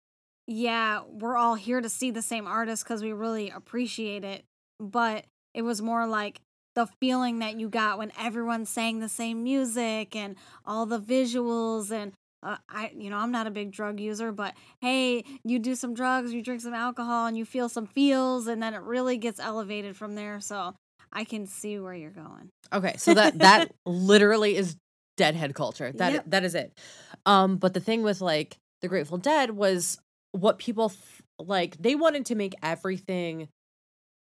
yeah, 0.47 1.03
we're 1.09 1.37
all 1.37 1.55
here 1.55 1.81
to 1.81 1.89
see 1.89 2.11
the 2.11 2.23
same 2.23 2.47
artist 2.47 2.85
cuz 2.87 3.03
we 3.03 3.13
really 3.13 3.51
appreciate 3.51 4.25
it, 4.25 4.45
but 4.79 5.27
it 5.55 5.63
was 5.63 5.83
more 5.83 6.07
like 6.07 6.41
the 6.75 6.87
feeling 7.01 7.39
that 7.39 7.59
you 7.59 7.69
got 7.69 7.99
when 7.99 8.13
everyone 8.19 8.67
sang 8.67 9.01
the 9.01 9.09
same 9.09 9.43
music 9.43 10.15
and 10.15 10.37
all 10.65 10.85
the 10.87 11.01
visuals 11.01 11.91
and 11.91 12.13
uh, 12.43 12.59
I, 12.69 12.93
you 12.97 13.11
know, 13.11 13.17
I'm 13.17 13.33
not 13.33 13.47
a 13.47 13.51
big 13.51 13.73
drug 13.73 13.99
user, 13.99 14.31
but 14.31 14.55
hey, 14.81 15.25
you 15.43 15.59
do 15.59 15.75
some 15.75 15.95
drugs, 15.95 16.33
you 16.33 16.43
drink 16.43 16.61
some 16.61 16.75
alcohol, 16.75 17.27
and 17.27 17.37
you 17.37 17.45
feel 17.45 17.69
some 17.69 17.87
feels, 17.87 18.47
and 18.47 18.63
then 18.63 18.73
it 18.73 18.83
really 18.83 19.17
gets 19.17 19.41
elevated 19.41 19.97
from 19.97 20.15
there. 20.15 20.39
So 20.41 20.75
I 21.13 21.25
can 21.25 21.47
see 21.47 21.81
where 21.81 21.95
you're 21.95 22.11
going. 22.11 22.51
Okay, 22.73 22.95
so 22.99 23.15
that 23.15 23.39
that 23.41 23.73
literally 23.87 24.55
is 24.55 24.77
deadhead 25.17 25.55
culture. 25.55 25.91
That 25.93 26.13
Yep. 26.13 26.25
that 26.29 26.45
is 26.45 26.55
it. 26.55 26.79
Um, 27.25 27.57
but 27.57 27.75
the 27.75 27.81
thing 27.81 28.03
with 28.03 28.21
like 28.21 28.59
the 28.81 28.89
Grateful 28.89 29.19
Dead 29.19 29.51
was 29.51 29.99
what 30.37 30.59
people 30.59 30.87
f- 30.87 31.23
like. 31.39 31.77
They 31.79 31.95
wanted 31.95 32.27
to 32.27 32.35
make 32.35 32.55
everything 32.63 33.49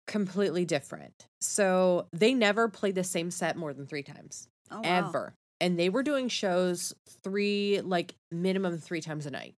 completely 0.08 0.66
different, 0.66 1.28
so 1.42 2.08
they 2.14 2.34
never 2.34 2.68
played 2.70 2.96
the 2.96 3.04
same 3.04 3.32
set 3.32 3.56
more 3.58 3.74
than 3.74 3.86
three 3.88 4.04
times. 4.04 4.48
Oh, 4.72 4.78
wow. 4.78 4.84
ever. 4.84 5.34
And 5.62 5.80
they 5.80 5.90
were 5.90 6.04
doing 6.04 6.28
shows 6.28 6.94
three, 7.24 7.82
like 7.82 8.16
minimum 8.32 8.78
three 8.78 9.02
times 9.02 9.26
a 9.26 9.32
night. 9.32 9.56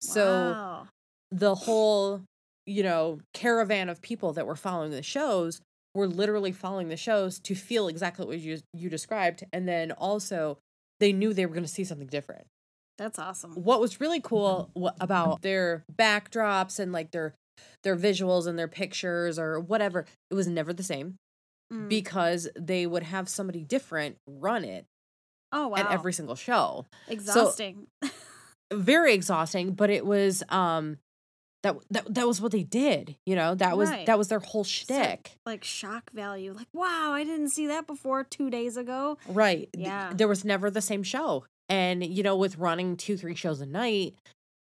So 0.00 0.56
Wow. 0.56 0.88
the 1.30 1.54
whole, 1.54 2.22
you 2.66 2.82
know, 2.82 3.20
caravan 3.32 3.88
of 3.88 4.02
people 4.02 4.32
that 4.34 4.46
were 4.46 4.56
following 4.56 4.90
the 4.90 5.02
shows 5.02 5.60
were 5.94 6.08
literally 6.08 6.52
following 6.52 6.88
the 6.88 6.96
shows 6.96 7.38
to 7.40 7.54
feel 7.54 7.88
exactly 7.88 8.26
what 8.26 8.38
you 8.38 8.58
you 8.72 8.90
described. 8.90 9.44
And 9.52 9.68
then 9.68 9.92
also 9.92 10.58
they 11.00 11.12
knew 11.12 11.32
they 11.32 11.46
were 11.46 11.54
going 11.54 11.64
to 11.64 11.68
see 11.72 11.84
something 11.84 12.08
different. 12.08 12.46
That's 12.98 13.18
awesome. 13.18 13.52
what 13.54 13.80
was 13.80 14.00
really 14.00 14.20
cool 14.20 14.70
about 15.00 15.42
their 15.42 15.84
backdrops 15.92 16.78
and 16.78 16.92
like 16.92 17.10
their 17.10 17.34
their 17.82 17.96
visuals 17.96 18.46
and 18.46 18.58
their 18.58 18.68
pictures 18.68 19.38
or 19.38 19.58
whatever 19.60 20.06
it 20.30 20.34
was 20.34 20.46
never 20.48 20.72
the 20.72 20.82
same 20.82 21.16
Mm. 21.72 21.88
because 21.88 22.46
they 22.58 22.86
would 22.86 23.02
have 23.04 23.26
somebody 23.26 23.64
different 23.64 24.16
run 24.28 24.64
it 24.66 24.84
oh 25.50 25.68
wow. 25.68 25.76
at 25.78 25.90
every 25.90 26.12
single 26.12 26.34
show 26.36 26.84
Exhausting. 27.08 27.86
very 28.72 29.14
exhausting 29.14 29.72
but 29.72 29.88
it 29.88 30.04
was 30.04 30.42
um 30.50 30.98
that 31.62 31.74
that, 31.90 32.14
that 32.14 32.26
was 32.26 32.38
what 32.40 32.52
they 32.52 32.62
did 32.64 33.16
you 33.24 33.34
know 33.34 33.54
that 33.54 33.78
was 33.78 33.88
Right. 33.88 34.04
that 34.04 34.18
was 34.18 34.28
their 34.28 34.40
whole 34.40 34.64
shtick 34.64 35.32
like 35.46 35.64
shock 35.64 36.10
value. 36.12 36.52
Like, 36.52 36.68
wow, 36.74 37.12
I 37.12 37.24
didn't 37.24 37.50
see 37.50 37.66
that 37.68 37.86
before 37.86 38.24
two 38.24 38.50
days 38.50 38.76
ago. 38.76 39.16
right 39.26 39.70
Th- 39.72 39.86
Yeah. 39.86 40.12
there 40.14 40.28
was 40.28 40.44
never 40.44 40.70
the 40.70 40.82
same 40.82 41.02
show 41.02 41.46
and 41.68 42.04
you 42.04 42.22
know 42.22 42.36
with 42.36 42.58
running 42.58 42.96
two 42.96 43.16
three 43.16 43.34
shows 43.34 43.60
a 43.60 43.66
night 43.66 44.14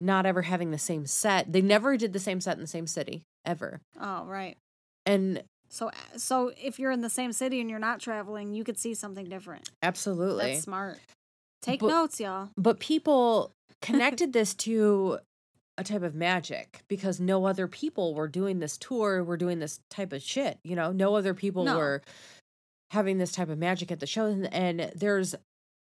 not 0.01 0.25
ever 0.25 0.41
having 0.43 0.71
the 0.71 0.77
same 0.77 1.05
set 1.05 1.51
they 1.51 1.61
never 1.61 1.97
did 1.97 2.13
the 2.13 2.19
same 2.19 2.39
set 2.41 2.55
in 2.55 2.61
the 2.61 2.67
same 2.67 2.87
city 2.87 3.21
ever 3.45 3.79
Oh, 3.99 4.25
right. 4.25 4.57
and 5.05 5.43
So, 5.69 5.91
so 6.17 6.51
if 6.61 6.79
you're 6.79 6.91
in 6.91 7.01
the 7.01 7.09
same 7.09 7.31
city 7.31 7.61
and 7.61 7.69
you're 7.69 7.79
not 7.79 7.99
traveling, 7.99 8.53
you 8.53 8.63
could 8.63 8.77
see 8.77 8.93
something 8.95 9.25
different. 9.25 9.69
absolutely 9.83 10.53
That's 10.53 10.63
smart. 10.63 10.97
Take 11.61 11.81
But- 11.81 11.89
notes, 11.89 12.19
y'all. 12.19 12.49
but 12.57 12.79
people 12.79 13.51
connected 13.81 14.33
this 14.33 14.53
to 14.55 15.19
a 15.77 15.83
type 15.83 16.01
of 16.03 16.13
magic 16.15 16.79
because 16.89 17.19
no 17.21 17.45
other 17.45 17.65
people 17.67 18.13
were 18.13 18.27
doing 18.27 18.59
this 18.59 18.77
tour 18.77 19.23
were 19.23 19.37
doing 19.37 19.59
this 19.59 19.79
type 19.89 20.11
of 20.11 20.21
shit 20.21 20.57
you 20.65 20.75
know 20.75 20.91
no 20.91 21.15
other 21.15 21.33
people 21.33 21.63
No. 21.63 21.77
were 21.77 22.01
having 22.91 23.17
this 23.17 23.31
type 23.31 23.47
of 23.49 23.57
magic 23.57 23.89
at 23.91 23.99
the 24.01 24.07
show. 24.07 24.25
and, 24.25 24.53
and 24.53 24.91
there's 24.95 25.35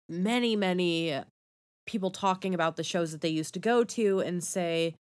many 0.09 0.57
many 0.57 1.21
people 1.87 2.11
talking 2.11 2.55
about 2.55 2.77
the 2.77 2.85
shows 2.85 3.13
that 3.13 3.21
they 3.21 3.29
used 3.29 3.55
to 3.55 3.61
go 3.61 3.85
to 3.85 4.21
and 4.21 4.43
say 4.45 4.95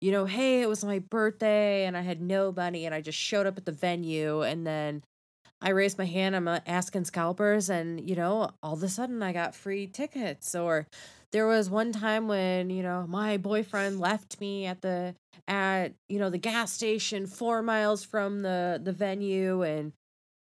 you 0.00 0.10
know 0.10 0.24
hey 0.24 0.62
it 0.62 0.68
was 0.68 0.84
my 0.84 0.98
birthday 0.98 1.84
and 1.84 1.96
i 1.96 2.00
had 2.00 2.20
no 2.20 2.52
money 2.52 2.86
and 2.86 2.94
i 2.94 3.00
just 3.00 3.18
showed 3.18 3.46
up 3.46 3.58
at 3.58 3.66
the 3.66 3.72
venue 3.72 4.42
and 4.42 4.66
then 4.66 5.02
I 5.62 5.70
raised 5.70 5.98
my 5.98 6.06
hand, 6.06 6.34
I'm 6.34 6.48
uh, 6.48 6.60
asking 6.66 7.04
scalpers, 7.04 7.68
and 7.68 8.08
you 8.08 8.16
know, 8.16 8.50
all 8.62 8.74
of 8.74 8.82
a 8.82 8.88
sudden 8.88 9.22
I 9.22 9.32
got 9.32 9.54
free 9.54 9.86
tickets. 9.86 10.54
Or 10.54 10.86
there 11.32 11.46
was 11.46 11.68
one 11.68 11.92
time 11.92 12.28
when, 12.28 12.70
you 12.70 12.82
know, 12.82 13.06
my 13.06 13.36
boyfriend 13.36 14.00
left 14.00 14.40
me 14.40 14.66
at 14.66 14.80
the 14.80 15.14
at, 15.46 15.92
you 16.08 16.18
know, 16.18 16.30
the 16.30 16.38
gas 16.38 16.72
station 16.72 17.26
four 17.26 17.62
miles 17.62 18.04
from 18.04 18.40
the 18.40 18.80
the 18.82 18.92
venue 18.92 19.62
and 19.62 19.92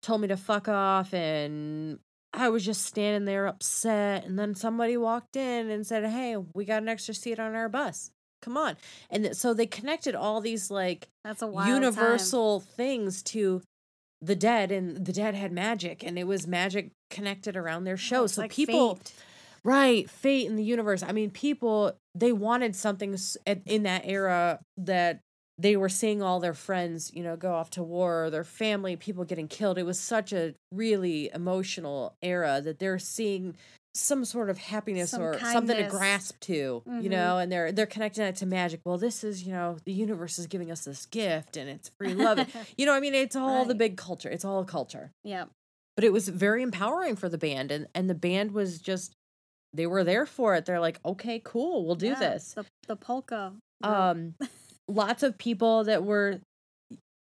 told 0.03 0.21
me 0.21 0.27
to 0.27 0.37
fuck 0.37 0.67
off 0.67 1.13
and 1.13 1.99
I 2.33 2.49
was 2.49 2.65
just 2.65 2.85
standing 2.85 3.25
there 3.25 3.47
upset 3.47 4.25
and 4.25 4.37
then 4.37 4.53
somebody 4.55 4.97
walked 4.97 5.35
in 5.35 5.69
and 5.69 5.85
said, 5.87 6.05
Hey, 6.05 6.37
we 6.53 6.65
got 6.65 6.81
an 6.81 6.89
extra 6.89 7.13
seat 7.13 7.39
on 7.39 7.55
our 7.55 7.69
bus. 7.69 8.11
Come 8.41 8.57
on. 8.57 8.77
And 9.09 9.35
so 9.35 9.53
they 9.53 9.65
connected 9.65 10.13
all 10.13 10.41
these 10.41 10.69
like 10.69 11.07
That's 11.23 11.41
a 11.41 11.47
wild 11.47 11.67
time. 11.67 11.75
universal 11.75 12.59
things 12.59 13.23
to 13.23 13.61
the 14.21 14.35
dead 14.35 14.71
and 14.71 15.05
the 15.05 15.13
dead 15.13 15.35
had 15.35 15.51
magic 15.51 16.03
and 16.03 16.17
it 16.17 16.25
was 16.25 16.47
magic 16.47 16.91
connected 17.09 17.55
around 17.55 17.83
their 17.83 17.97
show. 17.97 18.23
it's 18.23 18.33
so 18.33 18.41
like 18.41 18.51
people 18.51 18.95
fate. 18.95 19.13
right 19.63 20.09
fate 20.09 20.47
in 20.47 20.55
the 20.55 20.63
universe 20.63 21.03
i 21.03 21.11
mean 21.11 21.29
people 21.29 21.93
they 22.15 22.31
wanted 22.31 22.75
something 22.75 23.15
in 23.67 23.83
that 23.83 24.01
era 24.05 24.59
that 24.75 25.19
they 25.59 25.75
were 25.75 25.89
seeing 25.89 26.21
all 26.21 26.39
their 26.39 26.53
friends 26.53 27.11
you 27.13 27.23
know 27.23 27.35
go 27.35 27.53
off 27.53 27.69
to 27.71 27.83
war 27.83 28.29
their 28.29 28.43
family 28.43 28.95
people 28.95 29.23
getting 29.23 29.47
killed. 29.47 29.77
It 29.77 29.83
was 29.83 29.99
such 29.99 30.31
a 30.33 30.53
really 30.71 31.29
emotional 31.33 32.15
era 32.21 32.61
that 32.63 32.79
they're 32.79 32.99
seeing 32.99 33.55
some 33.95 34.23
sort 34.25 34.51
of 34.51 34.59
happiness 34.59 35.09
Some 35.09 35.23
or 35.23 35.39
something 35.39 35.75
to 35.75 35.89
grasp 35.89 36.39
to 36.41 36.53
you 36.53 36.83
Mhm. 36.87 37.09
know 37.09 37.37
and 37.39 37.51
they're 37.51 37.71
they're 37.71 37.87
connecting 37.87 38.23
it 38.25 38.35
to 38.37 38.45
magic. 38.45 38.81
Well 38.85 38.99
this 38.99 39.23
is 39.23 39.41
you 39.43 39.51
know 39.51 39.77
the 39.85 39.91
universe 39.93 40.37
is 40.37 40.45
giving 40.45 40.69
us 40.69 40.85
this 40.85 41.07
gift 41.07 41.57
and 41.57 41.67
it's 41.67 41.89
free 41.97 42.13
love 42.13 42.37
you 42.77 42.85
know 42.85 42.93
i 42.93 42.99
mean 42.99 43.15
it's 43.15 43.35
all 43.35 43.65
the 43.65 43.73
big 43.75 43.97
culture. 43.97 44.29
It's 44.29 44.45
all 44.45 44.63
culture. 44.65 45.11
Yeah. 45.23 45.45
but 45.95 46.03
it 46.03 46.13
was 46.13 46.27
very 46.29 46.61
empowering 46.61 47.15
for 47.15 47.27
the 47.29 47.39
band 47.39 47.71
and 47.71 47.87
and 47.95 48.07
the 48.07 48.13
band 48.15 48.51
was 48.51 48.77
just 48.79 49.13
they 49.73 49.87
were 49.87 50.03
there 50.03 50.25
for 50.27 50.53
it. 50.55 50.65
They're 50.65 50.79
like 50.79 50.99
okay 51.03 51.41
cool 51.43 51.83
we'll 51.85 51.95
do 51.95 52.07
yeah, 52.09 52.19
this. 52.19 52.53
The, 52.53 52.65
the 52.87 52.95
polka. 52.95 53.53
um 53.81 54.35
lots 54.87 55.23
of 55.23 55.37
people 55.37 55.83
that 55.85 56.03
were 56.03 56.39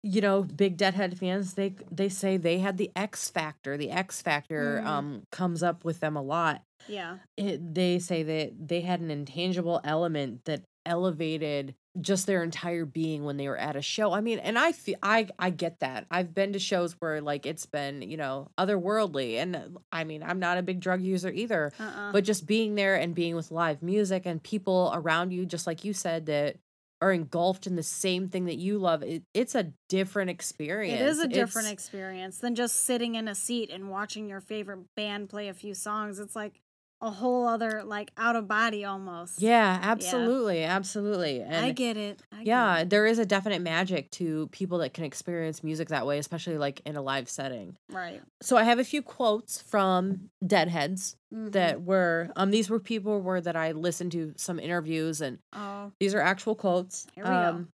you 0.03 0.21
know 0.21 0.43
big 0.43 0.77
deadhead 0.77 1.19
fans 1.19 1.55
they 1.55 1.75
they 1.91 2.09
say 2.09 2.37
they 2.37 2.59
had 2.59 2.77
the 2.77 2.91
x 2.95 3.29
factor 3.29 3.77
the 3.77 3.91
x 3.91 4.23
factor 4.23 4.81
Mhm. 4.83 4.87
um 4.87 5.23
comes 5.33 5.63
up 5.63 5.85
with 5.85 6.01
them 6.01 6.17
a 6.17 6.23
lot 6.23 6.63
yeah. 6.89 7.17
it, 7.37 7.75
they 7.75 7.99
say 7.99 8.23
that 8.23 8.69
they 8.69 8.83
had 8.83 9.01
an 9.01 9.11
intangible 9.11 9.81
element 9.83 10.45
that 10.45 10.63
elevated 10.85 11.75
just 12.01 12.27
their 12.27 12.45
entire 12.45 12.85
being 12.85 13.25
when 13.25 13.39
they 13.39 13.49
were 13.49 13.57
at 13.57 13.75
a 13.75 13.81
show. 13.83 14.13
I 14.13 14.21
mean, 14.21 14.39
and 14.39 14.57
I 14.59 14.71
feel 14.71 14.97
I 15.03 15.27
I 15.39 15.51
get 15.51 15.81
that. 15.81 16.07
I've 16.13 16.33
been 16.35 16.53
to 16.53 16.59
shows 16.61 16.95
where 17.01 17.21
like 17.21 17.45
it's 17.47 17.67
been, 17.67 18.03
you 18.03 18.17
know, 18.19 18.51
otherworldly 18.61 19.37
and 19.43 19.79
I 19.91 20.05
mean, 20.05 20.23
I'm 20.23 20.39
not 20.39 20.59
a 20.59 20.63
big 20.63 20.79
drug 20.79 21.01
user 21.01 21.31
either, 21.31 21.73
Uh-uh. 21.81 22.13
but 22.13 22.23
just 22.23 22.47
being 22.47 22.75
there 22.77 22.95
and 22.95 23.15
being 23.15 23.35
with 23.35 23.51
live 23.51 23.83
music 23.83 24.27
and 24.27 24.41
people 24.41 24.93
around 24.95 25.33
you 25.33 25.45
just 25.47 25.67
like 25.67 25.85
you 25.85 25.93
said 25.93 26.27
that 26.27 26.57
are 27.01 27.13
engulfed 27.13 27.67
in 27.67 27.77
the 27.77 27.83
same 27.83 28.27
thing 28.29 28.47
that 28.47 28.57
you 28.57 28.79
love. 28.79 29.03
It, 29.03 29.23
it's 29.35 29.55
a 29.55 29.73
different 29.89 30.31
experience. 30.31 31.01
It 31.01 31.07
is 31.07 31.19
a 31.19 31.29
different 31.29 31.67
It's- 31.67 31.73
experience 31.73 32.39
than 32.39 32.55
just 32.55 32.77
sitting 32.77 33.15
in 33.17 33.29
a 33.29 33.35
seat 33.35 33.71
and 33.71 33.91
watching 33.91 34.29
your 34.29 34.41
favorite 34.41 34.81
band 34.97 35.29
play 35.29 35.49
a 35.49 35.55
few 35.55 35.75
songs. 35.75 36.19
It's 36.19 36.35
like 36.35 36.61
a 37.03 37.11
whole 37.11 37.47
other 37.47 37.83
like 37.85 38.11
out 38.17 38.37
of 38.37 38.49
body 38.49 38.83
almost. 38.85 39.43
Yeah, 39.43 39.79
absolutely, 39.83 40.65
absolutely. 40.65 41.43
And 41.43 41.67
I 41.67 41.73
get 41.73 41.99
it. 41.99 42.23
Yeah, 42.47 42.79
it. 42.79 42.91
there 42.91 43.05
is 43.07 43.19
a 43.19 43.27
definite 43.27 43.61
magic 43.61 44.11
to 44.13 44.47
people 44.53 44.79
that 44.79 44.95
can 44.95 45.05
experience 45.05 45.63
music 45.65 45.89
that 45.89 46.07
way, 46.07 46.19
especially 46.19 46.59
like 46.59 46.81
in 46.87 46.97
a 46.97 47.03
live 47.03 47.29
setting. 47.29 47.77
Right. 47.91 48.23
So 48.41 48.57
I 48.57 48.63
have 48.63 48.79
a 48.79 48.85
few 48.85 49.03
quotes 49.03 49.61
from 49.61 50.31
Deadheads 50.47 51.17
Mhm. 51.35 51.53
that 51.53 51.83
were 51.83 52.31
um 52.37 52.51
these 52.53 52.71
were 52.71 52.79
people 52.81 53.21
were 53.21 53.41
that 53.41 53.57
I 53.57 53.73
listened 53.73 54.13
to 54.13 54.33
some 54.37 54.59
interviews 54.61 55.21
and 55.21 55.39
Oh. 55.53 55.93
these 56.01 56.15
are 56.15 56.21
actual 56.21 56.55
quotes. 56.55 57.07
Here 57.15 57.25
we 57.25 57.31
go. 57.31 57.37
um 57.37 57.69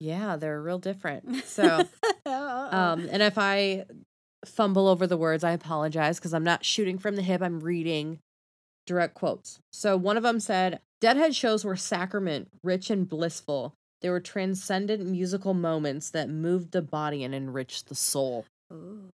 yeah, 0.00 0.36
they're 0.36 0.62
real 0.62 0.78
different. 0.78 1.24
So 1.44 1.84
um 2.24 3.08
and 3.10 3.22
if 3.22 3.36
I 3.36 3.84
fumble 4.44 4.86
over 4.86 5.06
the 5.08 5.16
words, 5.16 5.42
I 5.42 5.50
apologize 5.50 6.18
because 6.20 6.32
I'm 6.32 6.44
not 6.44 6.64
shooting 6.64 6.98
from 6.98 7.16
the 7.16 7.22
hip, 7.22 7.42
I'm 7.42 7.58
reading 7.60 8.20
direct 8.86 9.14
quotes. 9.14 9.58
So 9.72 9.96
one 9.96 10.16
of 10.16 10.22
them 10.22 10.38
said, 10.40 10.80
Deadhead 11.00 11.34
shows 11.34 11.64
were 11.64 11.76
sacrament, 11.76 12.48
rich 12.62 12.90
and 12.90 13.08
blissful. 13.08 13.74
They 14.00 14.10
were 14.10 14.20
transcendent 14.20 15.06
musical 15.06 15.54
moments 15.54 16.10
that 16.10 16.28
moved 16.28 16.72
the 16.72 16.82
body 16.82 17.24
and 17.24 17.34
enriched 17.34 17.88
the 17.88 17.94
soul. 17.94 18.44
Ooh. 18.72 19.10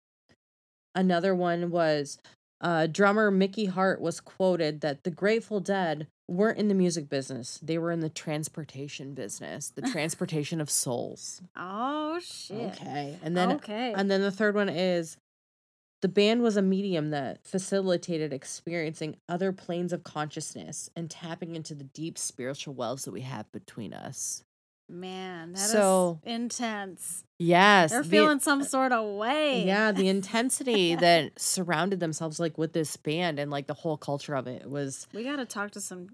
Another 0.95 1.35
one 1.35 1.71
was 1.71 2.19
uh, 2.61 2.87
drummer 2.87 3.31
Mickey 3.31 3.67
Hart 3.67 4.01
was 4.01 4.21
quoted 4.21 4.81
that 4.81 5.05
the 5.05 5.11
Grateful 5.11 5.61
Dead 5.61 6.09
weren't 6.29 6.59
in 6.59 6.69
the 6.69 6.75
music 6.75 7.09
business. 7.09 7.59
They 7.63 7.79
were 7.79 7.91
in 7.91 8.01
the 8.01 8.09
transportation 8.09 9.15
business, 9.15 9.71
the 9.71 9.83
transportation 9.93 10.61
of 10.61 10.71
souls. 10.71 11.41
Oh 11.57 12.19
shit. 12.21 12.73
Okay. 12.73 13.17
And 13.23 13.37
then 13.37 13.53
okay. 13.53 13.95
and 13.97 14.11
then 14.11 14.23
the 14.23 14.33
third 14.33 14.55
one 14.55 14.69
is 14.69 15.17
the 16.01 16.09
band 16.09 16.43
was 16.43 16.57
a 16.57 16.63
medium 16.63 17.11
that 17.11 17.45
facilitated 17.45 18.33
experiencing 18.33 19.17
other 19.29 19.53
planes 19.53 19.93
of 19.93 20.05
consciousness 20.05 20.91
and 20.95 21.11
tapping 21.11 21.57
into 21.57 21.75
the 21.75 21.85
deep 21.85 22.17
spiritual 22.19 22.75
wells 22.75 23.05
that 23.05 23.13
we 23.13 23.23
have 23.23 23.51
between 23.51 23.93
us. 23.93 24.45
Man, 24.91 25.53
that 25.53 25.61
is 25.65 25.71
So- 25.71 26.21
intense. 26.25 27.25
Yes. 27.39 27.91
They're 27.91 28.03
the- 28.03 28.09
feeling 28.09 28.41
some 28.41 28.63
sort 28.65 28.91
of 28.93 29.17
way. 29.17 29.65
Yeah, 29.67 29.93
the 29.93 30.09
intensity 30.09 30.95
that 30.97 31.39
surrounded 31.41 32.01
themselves 32.01 32.41
like 32.41 32.57
with 32.59 32.73
this 32.73 32.97
band 32.97 33.39
and 33.39 33.51
like 33.51 33.67
the 33.67 33.75
whole 33.75 33.97
culture 33.99 34.35
of 34.35 34.47
it 34.47 34.69
was 34.69 35.07
We 35.13 35.25
got 35.25 35.37
to 35.37 35.45
talk 35.47 35.71
to 35.73 35.81
some 35.81 36.09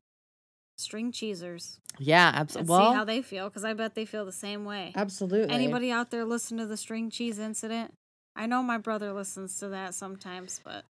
string 0.76 1.12
cheesers 1.12 1.78
yeah, 2.00 2.33
absolutely. 2.35 2.76
see 2.76 2.93
how 2.95 3.04
they 3.04 3.23
feel 3.23 3.49
because 3.49 3.64
I 3.64 3.75
bet 3.75 3.95
they 3.95 4.04
feel 4.04 4.25
the 4.25 4.33
same 4.33 4.64
way. 4.64 4.93
absolutely. 4.97 5.54
Anybody 5.54 5.93
out 5.93 6.11
there 6.11 6.25
listen 6.25 6.59
to 6.59 6.66
the 6.66 6.76
string 6.76 7.11
cheese 7.11 7.38
incident? 7.38 7.95
I 8.35 8.47
know 8.47 8.61
my 8.64 8.78
brother 8.78 9.12
listens 9.12 9.57
to 9.61 9.69
that 9.69 9.95
sometimes, 9.95 10.61
but 10.64 10.85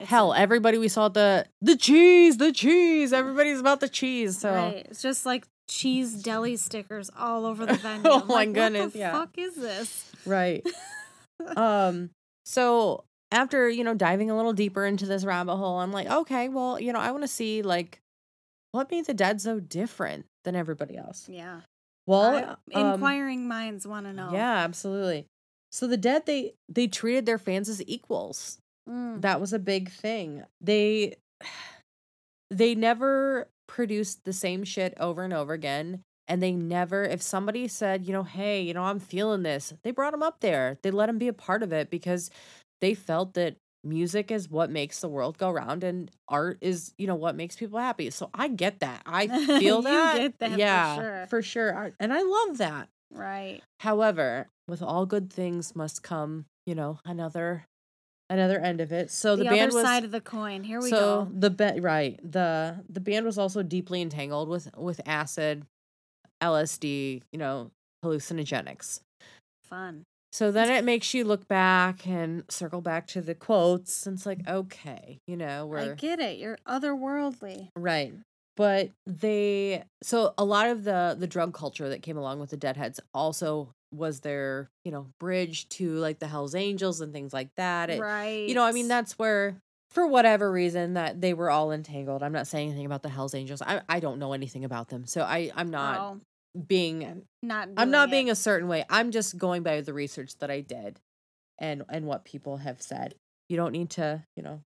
it's 0.00 0.08
Hell, 0.10 0.32
everybody 0.34 0.78
we 0.78 0.88
saw 0.88 1.08
the 1.08 1.46
the 1.60 1.76
cheese, 1.76 2.36
the 2.36 2.52
cheese. 2.52 3.12
Everybody's 3.12 3.60
about 3.60 3.80
the 3.80 3.88
cheese. 3.88 4.38
So 4.38 4.52
right. 4.52 4.86
It's 4.90 5.02
just 5.02 5.24
like 5.26 5.46
cheese 5.68 6.22
deli 6.22 6.56
stickers 6.56 7.10
all 7.18 7.44
over 7.46 7.66
the 7.66 7.74
venue. 7.82 8.02
Oh 8.08 8.20
I'm 8.20 8.26
my 8.28 8.34
like, 8.34 8.52
goodness, 8.52 8.82
What 8.84 8.92
the 8.92 8.98
yeah. 8.98 9.12
fuck 9.12 9.30
is 9.38 9.54
this? 9.54 10.12
right. 10.26 10.66
um 11.56 12.10
so 12.44 13.04
after, 13.32 13.68
you 13.68 13.82
know, 13.84 13.94
diving 13.94 14.30
a 14.30 14.36
little 14.36 14.52
deeper 14.52 14.84
into 14.86 15.04
this 15.06 15.24
rabbit 15.24 15.56
hole, 15.56 15.78
I'm 15.80 15.90
like, 15.92 16.08
okay, 16.08 16.48
well, 16.48 16.78
you 16.80 16.92
know, 16.92 17.00
I 17.00 17.10
want 17.10 17.24
to 17.24 17.28
see 17.28 17.62
like 17.62 17.98
what 18.72 18.90
made 18.90 19.06
the 19.06 19.14
dead 19.14 19.40
so 19.40 19.58
different 19.60 20.26
than 20.44 20.54
everybody 20.54 20.96
else. 20.96 21.28
Yeah. 21.28 21.60
Well, 22.06 22.56
I- 22.72 22.80
um, 22.80 22.94
inquiring 22.94 23.48
minds 23.48 23.86
want 23.86 24.06
to 24.06 24.12
know. 24.12 24.30
Yeah, 24.32 24.58
absolutely. 24.58 25.26
So 25.72 25.86
the 25.88 25.96
dead 25.96 26.24
they 26.26 26.54
they 26.68 26.86
treated 26.86 27.26
their 27.26 27.38
fans 27.38 27.68
as 27.68 27.82
equals. 27.86 28.58
Mm. 28.88 29.20
That 29.22 29.40
was 29.40 29.52
a 29.52 29.58
big 29.58 29.90
thing. 29.90 30.44
They 30.60 31.16
they 32.50 32.74
never 32.74 33.48
produced 33.68 34.24
the 34.24 34.32
same 34.32 34.64
shit 34.64 34.94
over 34.98 35.22
and 35.22 35.32
over 35.32 35.52
again. 35.52 36.02
And 36.28 36.42
they 36.42 36.52
never, 36.52 37.04
if 37.04 37.22
somebody 37.22 37.68
said, 37.68 38.04
you 38.04 38.12
know, 38.12 38.24
hey, 38.24 38.60
you 38.62 38.74
know, 38.74 38.82
I'm 38.82 38.98
feeling 38.98 39.42
this, 39.44 39.72
they 39.84 39.92
brought 39.92 40.14
him 40.14 40.24
up 40.24 40.40
there. 40.40 40.76
They 40.82 40.90
let 40.90 41.08
him 41.08 41.18
be 41.18 41.28
a 41.28 41.32
part 41.32 41.62
of 41.62 41.72
it 41.72 41.88
because 41.88 42.30
they 42.80 42.94
felt 42.94 43.34
that 43.34 43.56
music 43.84 44.32
is 44.32 44.50
what 44.50 44.68
makes 44.68 44.98
the 45.00 45.08
world 45.08 45.38
go 45.38 45.48
round 45.50 45.84
and 45.84 46.10
art 46.28 46.58
is, 46.60 46.92
you 46.98 47.06
know, 47.06 47.14
what 47.14 47.36
makes 47.36 47.54
people 47.54 47.78
happy. 47.78 48.10
So 48.10 48.28
I 48.34 48.48
get 48.48 48.80
that. 48.80 49.02
I 49.06 49.28
feel 49.58 49.76
You 49.76 49.82
that. 49.82 50.16
get 50.16 50.38
that 50.40 50.50
for 50.52 50.58
yeah, 50.58 50.96
sure. 50.96 51.26
for 51.30 51.42
sure. 51.42 51.92
And 52.00 52.12
I 52.12 52.22
love 52.22 52.58
that. 52.58 52.88
Right. 53.12 53.60
However, 53.78 54.48
with 54.66 54.82
all 54.82 55.06
good 55.06 55.32
things 55.32 55.76
must 55.76 56.02
come, 56.02 56.46
you 56.66 56.74
know, 56.74 56.98
another 57.04 57.64
another 58.28 58.58
end 58.58 58.80
of 58.80 58.92
it. 58.92 59.10
So 59.10 59.36
the, 59.36 59.44
the, 59.44 59.48
other 59.48 59.56
band 59.56 59.72
was 59.72 59.84
side 59.84 60.04
of 60.04 60.10
the 60.10 60.20
coin. 60.20 60.64
Here 60.64 60.80
we 60.80 60.90
so 60.90 60.96
go. 60.96 61.28
the 61.32 61.50
ba- 61.50 61.76
right 61.80 62.18
the 62.22 62.84
the 62.88 63.00
band 63.00 63.26
was 63.26 63.38
also 63.38 63.62
deeply 63.62 64.02
entangled 64.02 64.48
with 64.48 64.70
with 64.76 65.00
acid, 65.06 65.64
LSD, 66.42 67.22
you 67.32 67.38
know, 67.38 67.70
hallucinogenics. 68.04 69.00
Fun. 69.64 70.04
So 70.32 70.52
then 70.52 70.70
it 70.70 70.84
makes 70.84 71.14
you 71.14 71.24
look 71.24 71.48
back 71.48 72.06
and 72.06 72.44
circle 72.50 72.82
back 72.82 73.06
to 73.08 73.22
the 73.22 73.34
quotes. 73.34 74.06
And 74.06 74.18
it's 74.18 74.26
like, 74.26 74.46
okay, 74.46 75.18
you 75.26 75.34
know, 75.34 75.64
we're 75.64 75.92
I 75.92 75.94
get 75.94 76.20
it. 76.20 76.38
You're 76.38 76.58
otherworldly. 76.68 77.70
right. 77.74 78.12
But 78.56 78.90
they 79.06 79.84
so 80.02 80.32
a 80.38 80.44
lot 80.44 80.68
of 80.68 80.84
the 80.84 81.16
the 81.18 81.26
drug 81.26 81.52
culture 81.52 81.88
that 81.90 82.02
came 82.02 82.16
along 82.16 82.40
with 82.40 82.50
the 82.50 82.56
Deadheads 82.56 83.00
also 83.12 83.72
was 83.92 84.20
their, 84.20 84.68
you 84.84 84.90
know, 84.90 85.08
bridge 85.20 85.68
to 85.70 85.92
like 85.94 86.18
the 86.18 86.26
Hells 86.26 86.54
Angels 86.54 87.00
and 87.00 87.12
things 87.12 87.32
like 87.32 87.50
that. 87.56 87.90
It- 87.90 88.00
right. 88.00 88.48
you 88.48 88.54
know, 88.54 88.64
I 88.64 88.72
mean, 88.72 88.88
that's 88.88 89.18
where, 89.18 89.58
for 89.90 90.06
whatever 90.06 90.50
reason, 90.50 90.94
that 90.94 91.20
they 91.20 91.34
were 91.34 91.50
all 91.50 91.70
entangled. 91.70 92.22
I'm 92.22 92.32
not 92.32 92.46
saying 92.46 92.68
anything 92.70 92.86
about 92.86 93.02
the 93.02 93.08
Hell's 93.08 93.34
Angels. 93.34 93.62
I, 93.62 93.82
I 93.88 94.00
don't 94.00 94.18
know 94.18 94.32
anything 94.32 94.64
about 94.64 94.88
them, 94.88 95.06
so 95.06 95.22
I 95.22 95.50
I'm 95.54 95.70
not 95.70 96.00
Oh, 96.00 96.20
being 96.66 97.22
not. 97.42 97.68
I'm 97.76 97.90
not 97.90 98.06
doing 98.06 98.24
being 98.24 98.30
a 98.30 98.34
certain 98.34 98.68
way. 98.68 98.84
I'm 98.88 99.10
just 99.10 99.36
going 99.38 99.62
by 99.62 99.80
the 99.82 99.92
research 99.94 100.36
that 100.38 100.50
I 100.50 100.60
did, 100.60 100.98
and 101.58 101.82
and 101.88 102.06
what 102.06 102.24
people 102.24 102.56
have 102.58 102.80
said. 102.82 103.14
You 103.48 103.56
don't 103.56 103.72
need 103.72 103.90
to, 103.90 104.24
you 104.34 104.42
know, 104.42 104.62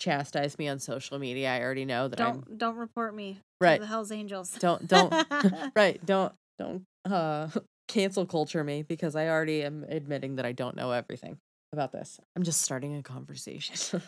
chastise 0.00 0.58
me 0.58 0.66
on 0.66 0.80
social 0.80 1.18
media. 1.20 1.52
I 1.52 1.60
already 1.60 1.84
know 1.84 2.08
that 2.08 2.20
I'm 2.20 2.40
Don't 2.40 2.58
don't 2.58 2.76
report 2.76 3.14
me. 3.14 3.38
Right. 3.60 3.80
The 3.80 3.86
Hell's 3.86 4.10
Angels. 4.10 4.50
don't 4.58 4.88
don't 4.88 5.14
right 5.76 6.04
don't 6.04 6.32
don't 6.58 6.82
uh 7.04 7.48
cancel 7.88 8.26
culture 8.26 8.64
me 8.64 8.82
because 8.82 9.14
I 9.14 9.28
already 9.28 9.62
am 9.62 9.84
admitting 9.88 10.36
that 10.36 10.46
I 10.46 10.52
don't 10.52 10.74
know 10.74 10.90
everything 10.90 11.38
about 11.72 11.92
this. 11.92 12.18
I'm 12.34 12.42
just 12.42 12.62
starting 12.62 12.96
a 12.96 13.02
conversation. 13.02 14.02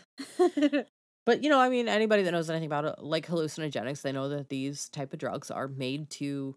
But 1.24 1.44
you 1.44 1.50
know, 1.50 1.60
I 1.60 1.68
mean, 1.68 1.88
anybody 1.88 2.24
that 2.24 2.32
knows 2.32 2.50
anything 2.50 2.66
about 2.66 2.84
it, 2.84 2.94
like 2.98 3.26
hallucinogenics, 3.26 4.02
they 4.02 4.12
know 4.12 4.30
that 4.30 4.48
these 4.48 4.88
type 4.88 5.12
of 5.12 5.18
drugs 5.20 5.50
are 5.50 5.68
made 5.68 6.10
to 6.10 6.56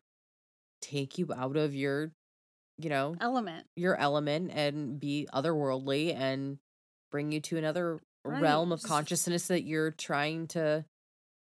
take 0.82 1.18
you 1.18 1.32
out 1.36 1.56
of 1.56 1.76
your, 1.76 2.12
you 2.80 2.90
know, 2.90 3.16
Element. 3.22 3.66
your 3.76 3.96
element 3.96 4.52
and 4.54 5.00
be 5.00 5.28
otherworldly 5.32 6.16
and 6.16 6.58
bring 7.12 7.32
you 7.32 7.42
to 7.42 7.58
another 7.58 8.00
Right, 8.26 8.42
realm 8.42 8.72
of 8.72 8.82
consciousness 8.84 9.48
that 9.48 9.64
you're 9.64 9.92
trying 9.92 10.48
to 10.48 10.86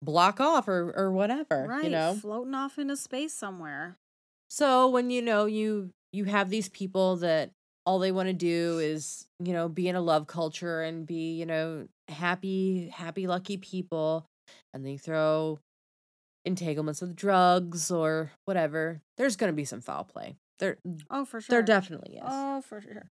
block 0.01 0.39
off 0.39 0.67
or 0.67 0.91
or 0.95 1.11
whatever. 1.11 1.65
Right. 1.67 1.83
You 1.85 1.89
know, 1.91 2.15
Floating 2.15 2.55
off 2.55 2.77
into 2.77 2.95
space 2.97 3.33
somewhere. 3.33 3.97
so 4.49 4.89
when 4.89 5.09
you 5.09 5.21
know 5.21 5.45
you 5.45 5.91
you 6.11 6.25
have 6.25 6.49
these 6.49 6.69
people 6.69 7.17
that 7.17 7.51
all 7.85 7.99
they 7.99 8.11
want 8.11 8.27
to 8.27 8.33
do 8.33 8.79
is, 8.79 9.25
you 9.43 9.53
know, 9.53 9.67
be 9.69 9.87
in 9.87 9.95
a 9.95 10.01
love 10.01 10.27
culture 10.27 10.81
and 10.81 11.05
be, 11.07 11.33
you 11.33 11.45
know, 11.45 11.87
happy, 12.07 12.87
happy, 12.89 13.25
lucky 13.27 13.57
people, 13.57 14.25
and 14.73 14.85
they 14.85 14.97
throw 14.97 15.59
entanglements 16.45 17.01
with 17.01 17.15
drugs 17.15 17.91
or 17.91 18.31
whatever, 18.45 19.01
there's 19.17 19.35
gonna 19.35 19.53
be 19.53 19.65
some 19.65 19.81
foul 19.81 20.03
play. 20.03 20.37
There 20.59 20.77
Oh, 21.09 21.25
for 21.25 21.41
sure. 21.41 21.53
there 21.53 21.61
definitely 21.63 22.15
is. 22.15 22.23
Oh, 22.25 22.61
for 22.61 22.81
sure. 22.81 23.09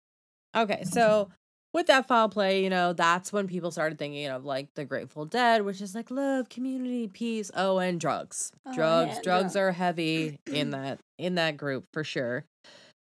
Okay, 0.56 0.84
so 0.90 1.28
with 1.74 1.86
that 1.88 2.08
foul 2.08 2.28
play, 2.28 2.62
you 2.62 2.70
know, 2.70 2.92
that's 2.92 3.32
when 3.32 3.46
people 3.46 3.70
started 3.70 3.98
thinking 3.98 4.26
of 4.26 4.44
like 4.44 4.74
the 4.74 4.84
Grateful 4.84 5.24
Dead, 5.24 5.64
which 5.64 5.80
is 5.80 5.94
like 5.94 6.10
love, 6.10 6.48
community, 6.48 7.08
peace. 7.08 7.50
Oh, 7.54 7.78
and 7.78 8.00
drugs. 8.00 8.52
Oh, 8.66 8.74
drugs, 8.74 9.16
yeah, 9.16 9.22
drugs 9.22 9.22
drugs. 9.22 9.56
are 9.56 9.72
heavy 9.72 10.38
in 10.46 10.70
that 10.72 11.00
in 11.18 11.34
that 11.36 11.56
group 11.56 11.84
for 11.92 12.04
sure. 12.04 12.44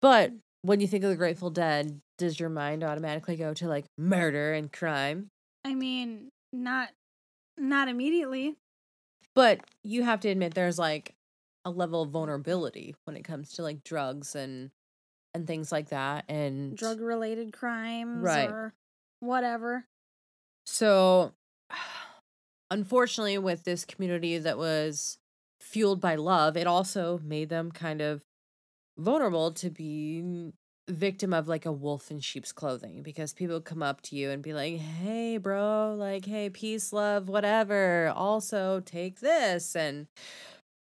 But 0.01 0.33
mm. 0.33 0.39
when 0.63 0.81
you 0.81 0.87
think 0.87 1.05
of 1.05 1.11
the 1.11 1.17
Grateful 1.17 1.51
Dead, 1.51 2.01
does 2.17 2.41
your 2.41 2.49
mind 2.49 2.83
automatically 2.83 3.37
go 3.37 3.55
to 3.55 3.69
like 3.69 3.85
murder 3.97 4.55
and 4.55 4.73
crime? 4.73 5.29
I 5.65 5.75
mean, 5.75 6.31
not 6.53 6.91
not 7.57 7.89
immediately. 7.89 8.57
But 9.35 9.61
you 9.85 10.03
have 10.03 10.21
to 10.21 10.29
admit 10.29 10.55
there's 10.55 10.79
like 10.79 11.15
a 11.65 11.71
level 11.71 12.03
of 12.03 12.11
vulnerability 12.11 12.97
when 13.05 13.17
it 13.17 13.25
comes 13.25 13.53
to 13.53 13.63
like 13.63 13.85
drugs 13.85 14.35
and 14.35 14.71
and 15.39 15.47
things 15.47 15.73
like 15.73 15.89
that 15.89 16.25
and 16.29 16.77
Drug 16.77 17.01
related 17.01 17.53
crimes 17.53 18.23
Right. 18.23 18.51
or 18.51 18.75
whatever. 19.21 19.85
So, 20.67 21.33
unfortunately, 22.71 23.39
with 23.39 23.65
this 23.65 23.85
community 23.85 24.39
that 24.39 24.59
was 24.59 25.19
fueled 25.61 26.01
by 26.01 26.17
love, 26.17 26.57
it 26.57 26.67
also 26.67 27.19
made 27.25 27.49
them 27.49 27.71
kind 27.73 28.01
of 28.01 28.23
vulnerable 28.99 29.53
to 29.53 29.71
be 29.71 30.53
victim 30.91 31.35
of 31.35 31.47
like 31.47 31.67
a 31.67 31.73
wolf 31.73 32.11
in 32.11 32.19
sheep's 32.19 32.51
clothing 32.51 33.03
because 33.03 33.35
people 33.35 33.61
come 33.61 33.83
up 33.83 34.01
to 34.01 34.17
you 34.17 34.31
and 34.31 34.43
be 34.43 34.55
like, 34.55 34.77
"Hey, 34.79 35.37
bro, 35.37 35.95
like, 35.99 36.25
hey, 36.25 36.49
peace, 36.49 36.93
love, 36.93 37.29
whatever. 37.29 38.13
Also, 38.17 38.81
take 38.81 39.21
this." 39.21 39.77
And 39.77 40.07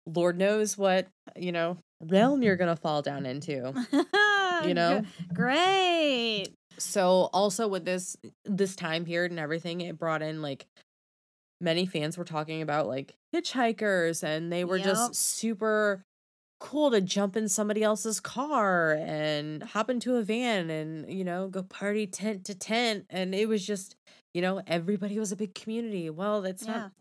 Lord 0.06 0.38
knows 0.38 0.78
what, 0.78 1.08
you 1.34 1.50
know, 1.50 1.78
realm 2.00 2.42
you're 2.42 2.56
going 2.62 2.74
to 2.74 2.80
fall 2.80 3.02
down 3.02 3.26
into. 3.26 3.72
You 4.64 4.74
know? 4.74 5.04
Great. 5.34 6.48
so 6.78 7.30
also 7.32 7.66
with 7.68 7.84
this 7.84 8.16
this 8.44 8.76
time 8.76 9.04
period 9.04 9.30
and 9.32 9.40
everything 9.40 9.80
it 9.80 9.98
brought 9.98 10.22
in 10.22 10.42
like 10.42 10.66
many 11.60 11.86
fans 11.86 12.18
were 12.18 12.24
talking 12.24 12.60
about 12.62 12.86
like 12.86 13.14
hitchhikers 13.34 14.22
and 14.22 14.52
they 14.52 14.64
were 14.64 14.76
Yep. 14.76 14.84
just 14.86 15.14
super 15.14 16.02
cool 16.60 16.90
to 16.90 17.00
jump 17.00 17.36
in 17.36 17.48
somebody 17.48 17.82
else's 17.82 18.20
car 18.20 18.92
and 19.00 19.62
hop 19.62 19.88
into 19.90 20.16
a 20.16 20.22
van 20.22 20.68
and 20.70 21.10
you 21.12 21.24
know 21.24 21.48
go 21.48 21.62
party 21.62 22.06
tent 22.06 22.44
to 22.46 22.54
tent 22.54 23.04
and 23.10 23.34
it 23.34 23.48
was 23.48 23.66
just 23.66 23.94
you 24.34 24.40
know 24.42 24.60
everybody 24.66 25.18
was 25.18 25.32
a 25.32 25.36
big 25.36 25.54
community 25.54 26.08
well 26.10 26.40
that's 26.42 26.64
Yeah. 26.66 26.72
not 26.72 26.92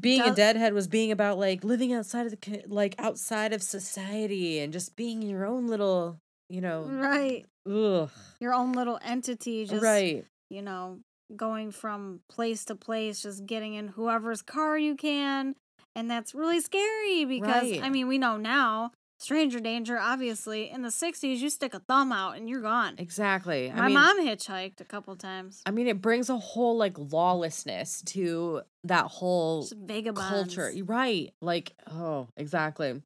being 0.00 0.20
a 0.22 0.34
deadhead 0.34 0.72
was 0.72 0.88
being 0.88 1.12
about 1.12 1.38
like 1.38 1.62
living 1.64 1.92
outside 1.92 2.26
of 2.26 2.32
the 2.40 2.62
like 2.66 2.94
outside 2.98 3.52
of 3.52 3.62
society 3.62 4.58
and 4.58 4.72
just 4.72 4.96
being 4.96 5.22
your 5.22 5.44
own 5.46 5.68
little 5.68 6.18
you 6.48 6.60
know 6.60 6.82
Right. 6.84 7.44
ugh 7.68 8.10
Your 8.40 8.54
own 8.54 8.72
little 8.72 8.98
entity 9.02 9.64
just 9.66 9.82
right 9.82 10.24
you 10.50 10.62
know, 10.62 11.00
going 11.34 11.70
from 11.70 12.20
place 12.28 12.64
to 12.66 12.74
place, 12.74 13.22
just 13.22 13.46
getting 13.46 13.74
in 13.74 13.88
whoever's 13.88 14.42
car 14.42 14.78
you 14.78 14.94
can. 14.94 15.54
And 15.94 16.10
that's 16.10 16.34
really 16.34 16.60
scary 16.60 17.24
because, 17.24 17.78
I 17.80 17.88
mean, 17.88 18.06
we 18.06 18.18
know 18.18 18.36
now, 18.36 18.92
stranger 19.18 19.60
danger, 19.60 19.98
obviously. 19.98 20.70
In 20.70 20.82
the 20.82 20.90
60s, 20.90 21.38
you 21.38 21.48
stick 21.48 21.72
a 21.72 21.80
thumb 21.80 22.12
out 22.12 22.36
and 22.36 22.48
you're 22.50 22.60
gone. 22.60 22.96
Exactly. 22.98 23.72
My 23.74 23.84
I 23.84 23.86
mean, 23.86 23.94
mom 23.94 24.26
hitchhiked 24.26 24.80
a 24.80 24.84
couple 24.84 25.16
times. 25.16 25.62
I 25.64 25.70
mean, 25.70 25.88
it 25.88 26.02
brings 26.02 26.28
a 26.28 26.36
whole 26.36 26.76
like 26.76 26.96
lawlessness 26.98 28.02
to 28.08 28.60
that 28.84 29.06
whole 29.06 29.66
culture. 30.14 30.70
Right. 30.84 31.32
Like, 31.40 31.72
oh, 31.90 32.28
exactly. 32.36 33.00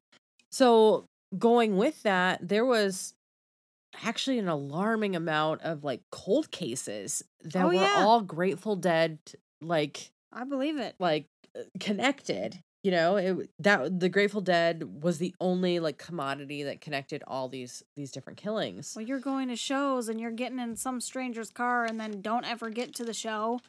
So 0.51 1.05
going 1.39 1.77
with 1.77 2.03
that, 2.03 2.45
there 2.45 2.65
was 2.65 3.13
actually 4.05 4.39
an 4.39 4.47
alarming 4.47 5.15
amount 5.15 5.61
of 5.61 5.83
like 5.83 6.01
cold 6.11 6.51
cases 6.51 7.23
that 7.43 7.63
Oh, 7.63 7.67
were 7.67 7.73
yeah. 7.73 7.95
all 8.05 8.21
Grateful 8.21 8.75
Dead 8.75 9.19
like 9.61 10.11
I 10.33 10.43
believe 10.43 10.77
it. 10.77 10.95
like 10.99 11.25
uh, 11.57 11.61
connected. 11.79 12.59
You 12.83 12.89
know, 12.89 13.15
it 13.17 13.49
that 13.59 13.99
the 13.99 14.09
Grateful 14.09 14.41
Dead 14.41 15.03
was 15.03 15.19
the 15.19 15.35
only 15.39 15.79
like 15.79 15.99
commodity 15.99 16.63
that 16.63 16.81
connected 16.81 17.21
all 17.27 17.47
these 17.47 17.83
these 17.95 18.11
different 18.11 18.37
killings. 18.39 18.93
Well, 18.95 19.05
you're 19.05 19.19
going 19.19 19.49
to 19.49 19.55
shows 19.55 20.09
and 20.09 20.19
you're 20.19 20.31
getting 20.31 20.57
in 20.57 20.75
some 20.75 20.99
stranger's 20.99 21.51
car 21.51 21.85
and 21.85 21.99
then 21.99 22.21
don't 22.21 22.45
ever 22.45 22.69
get 22.71 22.95
to 22.95 23.03
the 23.03 23.13
show 23.13 23.59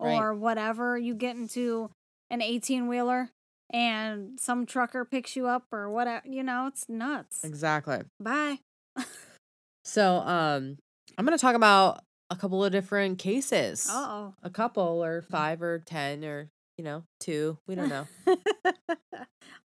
Right. 0.00 0.16
or 0.18 0.34
whatever. 0.34 0.96
You 0.98 1.14
get 1.14 1.36
into 1.36 1.90
an 2.30 2.40
18 2.42 2.88
wheeler 2.88 3.30
and 3.72 4.40
some 4.40 4.66
trucker 4.66 5.04
picks 5.04 5.36
you 5.36 5.46
up 5.46 5.66
or 5.70 5.88
whatever. 5.90 6.26
You 6.26 6.42
know, 6.42 6.66
it's 6.66 6.88
nuts. 6.88 7.44
Exactly. 7.44 7.98
Bye. 8.18 8.58
So, 9.84 10.16
um, 10.16 10.76
I'm 11.18 11.24
gonna 11.24 11.38
talk 11.38 11.54
about 11.54 12.00
a 12.30 12.36
couple 12.36 12.64
of 12.64 12.72
different 12.72 13.18
cases. 13.18 13.86
Oh. 13.90 14.34
A 14.42 14.50
couple, 14.50 15.02
or 15.04 15.22
five, 15.22 15.62
or 15.62 15.80
ten, 15.80 16.24
or 16.24 16.48
you 16.78 16.84
know, 16.84 17.04
two. 17.18 17.58
We 17.66 17.74
don't 17.74 17.88
know. 17.88 18.06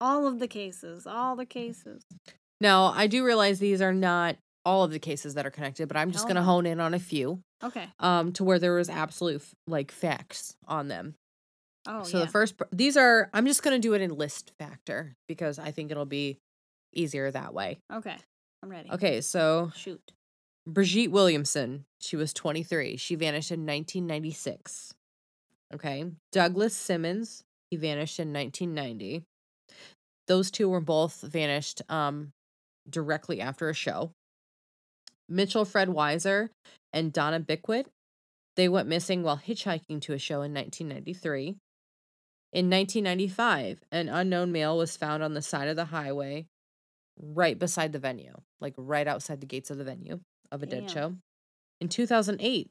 all 0.02 0.28
of 0.28 0.39
the 0.39 0.47
cases. 0.47 1.06
All 1.08 1.36
the 1.36 1.45
cases. 1.45 2.04
now, 2.60 2.86
I 2.95 3.08
do 3.08 3.26
realize 3.26 3.60
these 3.60 3.82
are 3.82 3.93
not 3.93 4.38
all 4.63 4.84
of 4.84 4.91
the 4.91 5.00
cases 5.00 5.34
that 5.34 5.45
are 5.45 5.52
connected, 5.52 5.88
but 5.88 5.97
I'm 5.97 6.12
just 6.12 6.26
Hell 6.26 6.36
gonna 6.36 6.45
hone 6.45 6.65
in 6.65 6.80
on 6.80 6.93
a 6.93 7.00
few, 7.00 7.39
Okay. 7.63 7.88
um, 8.00 8.32
to 8.34 8.43
where 8.43 8.60
there 8.60 8.76
was 8.76 8.89
absolute 8.89 9.43
like 9.67 9.91
facts 9.91 10.54
on 10.67 10.88
them. 10.88 11.15
Oh, 11.88 12.04
so 12.04 12.19
yeah. 12.19 12.26
the 12.26 12.32
first, 12.32 12.54
these 12.71 12.95
are, 12.95 13.28
I'm 13.34 13.47
just 13.47 13.63
going 13.63 13.76
to 13.76 13.82
do 13.82 13.95
it 13.95 14.02
in 14.02 14.15
list 14.15 14.52
factor 14.60 15.15
because 15.28 15.58
I 15.58 15.71
think 15.71 15.89
it'll 15.89 16.06
be 16.06 16.38
easier 16.93 17.32
that 17.32 17.56
way. 17.56 17.80
okay, 17.91 18.17
I'm 18.63 18.69
ready. 18.69 18.91
Okay, 18.91 19.21
so 19.21 19.71
Shoot. 19.76 20.02
Brigitte 20.67 21.12
Williamson, 21.12 21.86
she 22.00 22.15
was 22.15 22.34
23. 22.34 22.97
She 22.97 23.15
vanished 23.15 23.52
in 23.52 23.62
1996. 23.62 24.93
Okay. 25.74 26.06
Douglas 26.32 26.76
Simmons, 26.76 27.43
he 27.69 27.78
vanished 27.78 28.19
in 28.19 28.32
1990. 28.34 29.24
Those 30.28 30.52
two 30.52 30.69
were 30.69 30.82
both 30.82 31.21
vanished 31.21 31.82
um 31.89 32.32
directly 32.89 33.41
after 33.41 33.69
a 33.69 33.74
show. 33.74 34.12
Mitchell 35.28 35.65
Fred 35.65 35.88
Weiser 35.88 36.50
and 36.91 37.13
Donna 37.13 37.39
Bickwit, 37.39 37.86
they 38.58 38.67
went 38.67 38.88
missing 38.88 39.24
while 39.24 39.38
hitchhiking 39.38 40.02
to 40.02 40.13
a 40.13 40.19
show 40.19 40.41
in 40.41 40.54
1993. 40.54 41.56
In 42.54 42.69
1995, 42.69 43.80
an 43.91 44.10
unknown 44.10 44.52
male 44.52 44.78
was 44.78 44.97
found 44.97 45.24
on 45.24 45.34
the 45.34 45.41
side 45.41 45.69
of 45.69 45.78
the 45.78 45.86
highway 45.86 46.47
right 47.17 47.58
beside 47.58 47.93
the 47.93 48.00
venue, 48.00 48.34
like 48.60 48.74
right 48.78 49.08
outside 49.08 49.41
the 49.41 49.47
gates 49.47 49.69
of 49.69 49.78
the 49.78 49.84
venue 49.84 50.19
of 50.52 50.63
a 50.63 50.65
dead 50.65 50.89
show. 50.89 51.15
In 51.80 51.89
2008, 51.89 52.69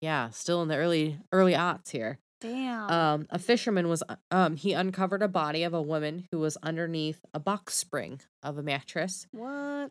yeah, 0.00 0.30
still 0.30 0.62
in 0.62 0.68
the 0.68 0.76
early 0.76 1.18
early 1.32 1.52
aughts 1.54 1.90
here. 1.90 2.18
Damn. 2.40 2.90
Um, 2.90 3.26
a 3.30 3.38
fisherman 3.38 3.88
was 3.88 4.02
uh, 4.08 4.16
um 4.30 4.56
he 4.56 4.72
uncovered 4.72 5.22
a 5.22 5.28
body 5.28 5.62
of 5.62 5.72
a 5.72 5.80
woman 5.80 6.28
who 6.30 6.38
was 6.40 6.58
underneath 6.62 7.24
a 7.32 7.40
box 7.40 7.74
spring 7.74 8.20
of 8.42 8.58
a 8.58 8.62
mattress. 8.62 9.26
what? 9.32 9.90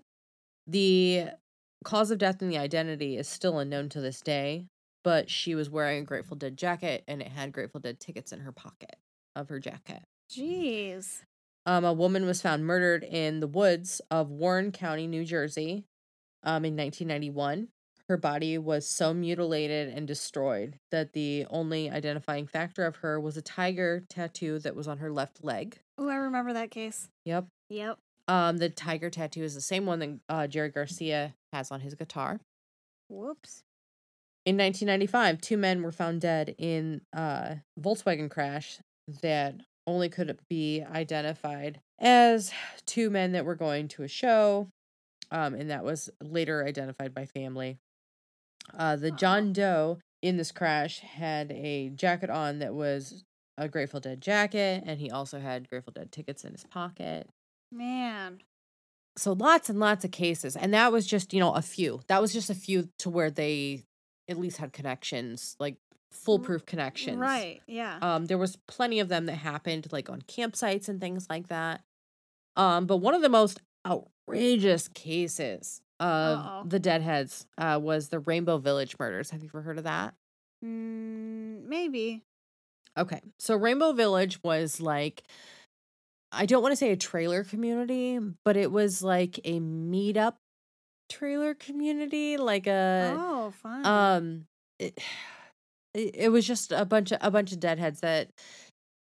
The 0.67 1.29
cause 1.83 2.11
of 2.11 2.17
death 2.19 2.41
and 2.41 2.51
the 2.51 2.57
identity 2.57 3.17
is 3.17 3.27
still 3.27 3.59
unknown 3.59 3.89
to 3.89 4.01
this 4.01 4.21
day, 4.21 4.67
but 5.03 5.29
she 5.29 5.55
was 5.55 5.69
wearing 5.69 5.99
a 6.03 6.05
Grateful 6.05 6.37
Dead 6.37 6.57
jacket 6.57 7.03
and 7.07 7.21
it 7.21 7.27
had 7.27 7.51
Grateful 7.51 7.79
Dead 7.81 7.99
tickets 7.99 8.31
in 8.31 8.39
her 8.41 8.51
pocket 8.51 8.95
of 9.35 9.49
her 9.49 9.59
jacket. 9.59 10.03
Jeez. 10.31 11.21
Um, 11.65 11.85
a 11.85 11.93
woman 11.93 12.25
was 12.25 12.41
found 12.41 12.65
murdered 12.65 13.03
in 13.03 13.39
the 13.39 13.47
woods 13.47 14.01
of 14.11 14.29
Warren 14.29 14.71
County, 14.71 15.07
New 15.07 15.23
Jersey, 15.23 15.85
um, 16.43 16.65
in 16.65 16.75
1991. 16.75 17.69
Her 18.09 18.17
body 18.17 18.57
was 18.57 18.85
so 18.85 19.13
mutilated 19.13 19.87
and 19.89 20.05
destroyed 20.05 20.77
that 20.91 21.13
the 21.13 21.45
only 21.49 21.89
identifying 21.89 22.47
factor 22.47 22.85
of 22.85 22.97
her 22.97 23.17
was 23.19 23.37
a 23.37 23.41
tiger 23.41 24.03
tattoo 24.09 24.59
that 24.59 24.75
was 24.75 24.89
on 24.89 24.97
her 24.97 25.11
left 25.11 25.43
leg. 25.43 25.79
Oh, 25.97 26.09
I 26.09 26.15
remember 26.15 26.51
that 26.51 26.69
case. 26.69 27.07
Yep. 27.23 27.47
Yep. 27.69 27.97
Um, 28.27 28.57
the 28.57 28.69
tiger 28.69 29.09
tattoo 29.09 29.43
is 29.43 29.55
the 29.55 29.61
same 29.61 29.85
one 29.85 29.99
that 29.99 30.19
uh, 30.27 30.47
Jerry 30.47 30.69
Garcia 30.69 31.33
has 31.53 31.71
on 31.71 31.79
his 31.79 31.95
guitar. 31.95 32.39
Whoops. 33.09 33.63
In 34.45 34.57
1995, 34.57 35.39
two 35.39 35.57
men 35.57 35.81
were 35.81 35.91
found 35.91 36.19
dead 36.19 36.55
in 36.57 37.01
a 37.13 37.57
Volkswagen 37.79 38.29
crash 38.29 38.79
that 39.21 39.55
only 39.85 40.09
could 40.09 40.37
be 40.49 40.83
identified 40.83 41.79
as 41.99 42.51
two 42.85 43.09
men 43.09 43.33
that 43.33 43.45
were 43.45 43.55
going 43.55 43.87
to 43.89 44.03
a 44.03 44.07
show, 44.07 44.69
um, 45.31 45.53
and 45.53 45.69
that 45.69 45.83
was 45.83 46.09
later 46.21 46.65
identified 46.65 47.13
by 47.13 47.25
family. 47.25 47.77
Uh, 48.77 48.95
the 48.95 49.11
John 49.11 49.53
Doe 49.53 49.99
in 50.21 50.37
this 50.37 50.51
crash 50.51 50.99
had 50.99 51.51
a 51.51 51.89
jacket 51.89 52.29
on 52.29 52.59
that 52.59 52.73
was 52.73 53.23
a 53.57 53.67
Grateful 53.67 53.99
Dead 53.99 54.21
jacket, 54.21 54.83
and 54.85 54.99
he 54.99 55.11
also 55.11 55.39
had 55.39 55.69
Grateful 55.69 55.93
Dead 55.93 56.11
tickets 56.11 56.43
in 56.43 56.53
his 56.53 56.63
pocket. 56.63 57.27
Man. 57.71 58.39
So 59.15 59.33
lots 59.33 59.69
and 59.69 59.79
lots 59.79 60.05
of 60.05 60.11
cases, 60.11 60.55
and 60.55 60.73
that 60.73 60.91
was 60.91 61.05
just 61.05 61.33
you 61.33 61.39
know 61.39 61.53
a 61.53 61.61
few. 61.61 62.01
That 62.07 62.21
was 62.21 62.33
just 62.33 62.49
a 62.49 62.55
few 62.55 62.89
to 62.99 63.09
where 63.09 63.29
they 63.29 63.83
at 64.27 64.39
least 64.39 64.57
had 64.57 64.73
connections, 64.73 65.55
like 65.59 65.75
foolproof 66.13 66.65
connections. 66.65 67.17
Right. 67.17 67.61
Yeah. 67.67 67.97
Um, 68.01 68.25
there 68.25 68.37
was 68.37 68.57
plenty 68.67 68.99
of 68.99 69.09
them 69.09 69.25
that 69.25 69.35
happened 69.35 69.87
like 69.91 70.09
on 70.09 70.21
campsites 70.21 70.87
and 70.89 71.01
things 71.01 71.27
like 71.29 71.47
that. 71.49 71.81
Um, 72.55 72.85
but 72.85 72.97
one 72.97 73.13
of 73.13 73.21
the 73.21 73.29
most 73.29 73.59
outrageous 73.85 74.87
cases 74.87 75.81
of 75.99 76.39
Uh-oh. 76.39 76.63
the 76.65 76.79
Deadheads 76.79 77.45
uh, 77.57 77.79
was 77.81 78.09
the 78.09 78.19
Rainbow 78.19 78.57
Village 78.57 78.95
murders. 78.99 79.31
Have 79.31 79.41
you 79.41 79.49
ever 79.49 79.61
heard 79.61 79.77
of 79.77 79.83
that? 79.85 80.13
mm, 80.63 81.63
maybe. 81.65 82.23
Okay, 82.97 83.21
so 83.39 83.55
Rainbow 83.55 83.91
Village 83.93 84.39
was 84.43 84.79
like, 84.79 85.23
I 86.31 86.45
don't 86.45 86.61
want 86.61 86.73
to 86.73 86.77
say 86.77 86.91
a 86.91 86.95
trailer 86.97 87.43
community, 87.43 88.19
but 88.45 88.55
it 88.55 88.71
was 88.71 89.01
like 89.03 89.39
a 89.43 89.59
meetup 89.59 90.35
trailer 91.09 91.53
community, 91.53 92.37
like 92.37 92.67
a 92.67 93.15
oh, 93.17 93.53
fine. 93.61 93.85
um. 93.85 94.45
It, 94.79 94.99
it 95.93 96.15
it 96.15 96.29
was 96.29 96.45
just 96.47 96.71
a 96.71 96.85
bunch 96.85 97.11
of 97.11 97.19
a 97.21 97.29
bunch 97.31 97.51
of 97.51 97.59
deadheads 97.59 97.99
that 98.01 98.29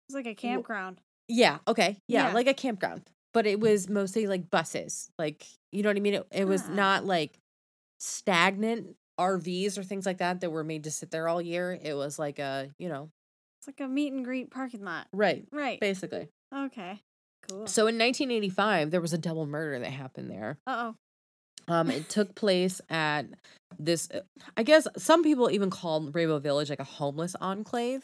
it's 0.08 0.15
like 0.15 0.26
a 0.28 0.36
campground. 0.36 1.00
Yeah, 1.28 1.58
okay. 1.67 1.97
Yeah, 2.08 2.28
Yeah. 2.30 2.34
like 2.34 2.47
a 2.47 2.54
campground. 2.54 3.10
But 3.34 3.45
it 3.45 3.60
was 3.60 3.89
mostly 3.89 4.26
like 4.28 4.50
buses. 4.50 5.10
Like, 5.19 5.45
you 5.71 5.84
know 5.84 5.89
what 5.89 5.97
I 5.97 6.00
mean? 6.00 6.13
It, 6.15 6.28
it 6.32 6.45
was 6.45 6.63
Ah. 6.63 6.73
not 6.73 7.06
like 7.06 7.38
stagnant 8.00 8.95
RVs 9.19 9.78
or 9.78 9.84
things 9.84 10.06
like 10.06 10.19
that 10.19 10.41
that 10.41 10.50
were 10.52 10.63
made 10.63 10.84
to 10.86 10.91
sit 10.91 11.12
there 11.12 11.28
all 11.28 11.41
year. 11.41 11.78
It 11.82 11.93
was 11.95 12.17
like 12.19 12.39
a, 12.39 12.69
you 12.78 12.88
know, 12.89 13.10
It's 13.60 13.67
like 13.67 13.80
a 13.82 13.88
meet 13.88 14.13
and 14.13 14.23
greet 14.23 14.52
parking 14.52 14.84
lot. 14.84 15.08
right, 15.12 15.45
Right. 15.52 15.80
basically. 15.80 16.30
Okay. 16.56 17.02
Cool. 17.50 17.67
So 17.67 17.88
in 17.88 17.97
1985, 17.97 18.91
there 18.91 19.02
was 19.02 19.13
a 19.13 19.17
double 19.17 19.45
murder 19.45 19.80
that 19.80 19.89
happened 19.89 20.30
there. 20.30 20.58
Uh 20.67 20.91
oh. 20.91 20.95
Um, 21.67 21.89
it 21.91 22.08
took 22.10 22.34
place 22.36 22.80
at 22.89 23.25
this. 23.77 24.10
uh, 24.12 24.21
I 24.56 24.63
guess 24.63 24.88
some 24.97 25.23
people 25.23 25.51
even 25.51 25.69
call 25.69 26.01
Rainbow 26.12 26.39
Village 26.39 26.69
like 26.69 26.80
a 26.80 26.84
homeless 26.86 27.36
enclave, 27.41 28.03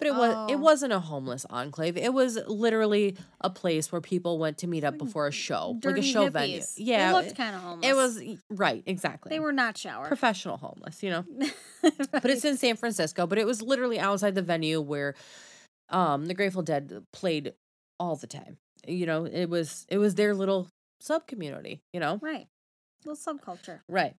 but 0.00 0.08
it 0.08 0.14
was 0.14 0.50
it 0.50 0.54
Oh. 0.56 0.58
wasn't 0.58 0.92
a 0.92 0.98
homeless 1.00 1.46
enclave. 1.48 1.96
It 1.96 2.12
was 2.12 2.36
literally 2.48 3.16
a 3.40 3.50
place 3.50 3.92
where 3.92 4.00
people 4.00 4.38
went 4.38 4.58
to 4.58 4.66
meet 4.66 4.82
up 4.84 4.98
before 4.98 5.26
a 5.28 5.32
show, 5.32 5.78
like 5.84 5.96
a 5.98 6.02
show 6.02 6.28
venue. 6.28 6.60
Yeah, 6.76 7.12
They 7.12 7.18
looked 7.26 7.36
kind 7.36 7.54
of 7.54 7.62
homeless. 7.62 7.88
it 7.90 7.94
was 7.94 8.20
right, 8.50 8.82
exactly. 8.86 9.30
They 9.30 9.40
were 9.40 9.52
not 9.52 9.76
showered. 9.78 10.08
professional 10.08 10.56
homeless, 10.56 11.02
you 11.02 11.10
know. 11.10 11.24
But 12.10 12.26
it's 12.26 12.44
in 12.44 12.56
San 12.56 12.74
Francisco. 12.76 13.26
But 13.28 13.38
it 13.38 13.46
was 13.46 13.62
literally 13.62 14.00
outside 14.00 14.34
the 14.34 14.42
venue 14.42 14.80
where, 14.80 15.14
um, 15.90 16.26
the 16.26 16.34
Grateful 16.34 16.62
Dead 16.62 17.04
played 17.12 17.54
all 18.00 18.16
the 18.16 18.26
time. 18.26 18.58
You 18.86 19.06
know, 19.06 19.24
it 19.24 19.48
was 19.48 19.86
it 19.88 19.98
was 19.98 20.16
their 20.16 20.34
little 20.34 20.68
sub 21.00 21.26
community. 21.28 21.80
You 21.92 22.00
know, 22.00 22.18
right. 22.20 22.46
Little 23.04 23.34
subculture. 23.36 23.80
Right. 23.88 24.14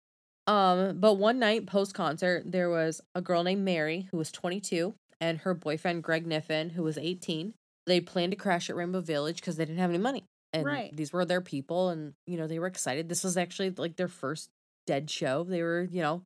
Um, 0.47 0.99
but 0.99 1.15
one 1.15 1.39
night 1.39 1.67
post 1.67 1.95
concert, 1.95 2.45
there 2.47 2.71
was 2.71 3.01
a 3.15 3.21
girl 3.21 3.43
named 3.43 3.65
Mary 3.65 4.09
who 4.11 4.17
was 4.17 4.31
22 4.33 4.95
and 5.21 5.39
her 5.39 5.53
boyfriend 5.53 6.03
Greg 6.03 6.27
Kniffin 6.27 6.71
who 6.71 6.83
was 6.83 6.97
18. 6.97 7.53
They 7.87 8.01
planned 8.01 8.33
to 8.33 8.37
crash 8.37 8.71
at 8.71 8.77
Rainbow 8.77 9.01
Village 9.01 9.37
because 9.37 9.57
they 9.57 9.65
didn't 9.65 9.79
have 9.81 9.91
any 9.91 9.99
money. 9.99 10.25
And 10.55 10.65
Right. 10.65 10.95
these 10.97 11.13
were 11.13 11.25
their 11.27 11.41
people 11.43 11.91
and 11.91 12.15
you 12.27 12.39
know, 12.39 12.47
they 12.47 12.59
were 12.59 12.67
excited. 12.67 13.09
This 13.09 13.25
was 13.25 13.37
actually 13.37 13.71
like 13.71 13.97
their 13.97 14.09
first 14.09 14.49
dead 14.87 15.11
show. 15.11 15.45
They 15.45 15.63
were, 15.63 15.87
you 15.91 16.01
know, 16.01 16.23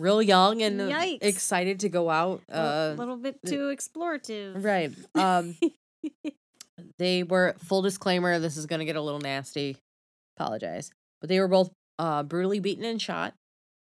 real 0.00 0.22
young 0.22 0.62
and 0.62 0.80
Yikes. 0.80 1.18
excited 1.22 1.80
to 1.80 1.88
go 1.90 2.08
out. 2.08 2.40
A 2.48 2.56
Uh 2.58 2.94
little 2.96 3.16
bit 3.18 3.36
too 3.44 3.74
explorative. 3.76 4.64
right. 4.64 4.90
Um 5.14 5.56
they 6.98 7.22
were 7.24 7.56
full 7.58 7.82
disclaimer, 7.82 8.38
this 8.38 8.56
is 8.56 8.64
gonna 8.66 8.84
get 8.86 8.96
a 8.96 9.02
little 9.02 9.20
nasty. 9.20 9.76
Apologize. 10.38 10.90
But 11.20 11.28
they 11.28 11.40
were 11.40 11.48
both 11.48 11.70
uh 11.98 12.22
brutally 12.22 12.60
beaten 12.60 12.84
and 12.84 13.00
shot. 13.00 13.34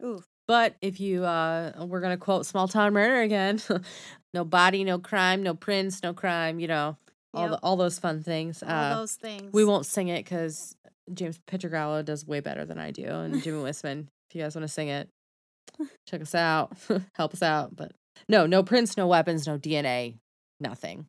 Ooh. 0.02 0.22
But 0.48 0.74
if 0.80 1.00
you 1.00 1.24
uh 1.24 1.72
we're 1.86 2.00
gonna 2.00 2.16
quote 2.16 2.46
small 2.46 2.68
town 2.68 2.92
murder 2.92 3.20
again. 3.20 3.60
no 4.34 4.44
body, 4.44 4.84
no 4.84 4.98
crime, 4.98 5.42
no 5.42 5.54
prince, 5.54 6.02
no 6.02 6.12
crime, 6.14 6.60
you 6.60 6.68
know, 6.68 6.96
all 7.34 7.48
the 7.48 7.58
all 7.62 7.76
those 7.76 7.98
fun 7.98 8.22
things. 8.22 8.62
All 8.62 8.68
Uh 8.70 8.96
those 8.96 9.14
things. 9.14 9.52
we 9.52 9.64
won't 9.64 9.86
sing 9.86 10.08
it 10.08 10.24
because 10.24 10.74
James 11.12 11.38
Pietragallo 11.48 12.04
does 12.04 12.26
way 12.26 12.40
better 12.40 12.64
than 12.64 12.78
I 12.78 12.90
do, 12.92 13.04
and 13.04 13.42
Jimmy 13.42 13.58
Wisman. 13.62 14.06
If 14.28 14.36
you 14.36 14.42
guys 14.42 14.54
want 14.54 14.62
to 14.64 14.68
sing 14.72 14.88
it, 14.88 15.08
check 16.08 16.20
us 16.22 16.34
out, 16.34 16.76
help 17.14 17.34
us 17.34 17.42
out. 17.42 17.74
But 17.74 17.92
no, 18.28 18.46
no 18.46 18.62
prints, 18.62 18.96
no 18.96 19.06
weapons, 19.08 19.46
no 19.46 19.58
DNA, 19.58 20.16
nothing. 20.60 21.06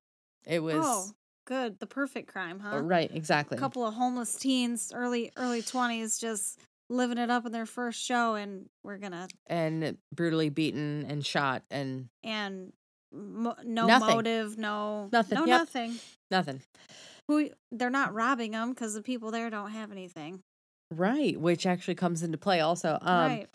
It 0.47 0.61
was 0.63 0.83
Oh, 0.83 1.11
good. 1.51 1.79
The 1.79 1.85
perfect 1.85 2.31
crime, 2.31 2.59
huh? 2.59 2.77
uh, 2.77 2.81
right, 2.81 3.11
exactly. 3.13 3.57
A 3.57 3.59
couple 3.59 3.85
of 3.85 3.93
homeless 3.93 4.35
teens, 4.37 4.93
early 4.95 5.31
early 5.35 5.61
twenties, 5.61 6.17
just 6.17 6.59
living 6.89 7.17
it 7.17 7.29
up 7.29 7.45
in 7.45 7.51
their 7.51 7.65
first 7.65 8.01
show, 8.01 8.35
and 8.35 8.67
we're 8.83 8.97
gonna 8.97 9.27
and 9.47 9.97
brutally 10.15 10.49
beaten 10.49 11.05
and 11.09 11.25
shot 11.25 11.63
and 11.69 12.07
and 12.23 12.71
mo- 13.13 13.55
no 13.65 13.85
Nothing. 13.85 14.15
motive, 14.15 14.57
no 14.57 15.09
Nothing, 15.11 15.35
no 15.35 15.45
yep. 15.45 15.59
nothing. 15.59 15.99
nothing. 16.31 16.61
Who 17.27 17.49
they're 17.71 17.89
not 17.89 18.13
robbing 18.13 18.51
them 18.51 18.69
because 18.69 18.93
the 18.93 19.01
people 19.01 19.31
there 19.31 19.49
don't 19.49 19.71
have 19.71 19.91
anything. 19.91 20.39
Right, 20.93 21.39
which 21.39 21.65
actually 21.65 21.95
comes 21.95 22.23
into 22.23 22.37
play 22.37 22.61
also. 22.61 22.97
Um, 23.01 23.31
right. 23.31 23.47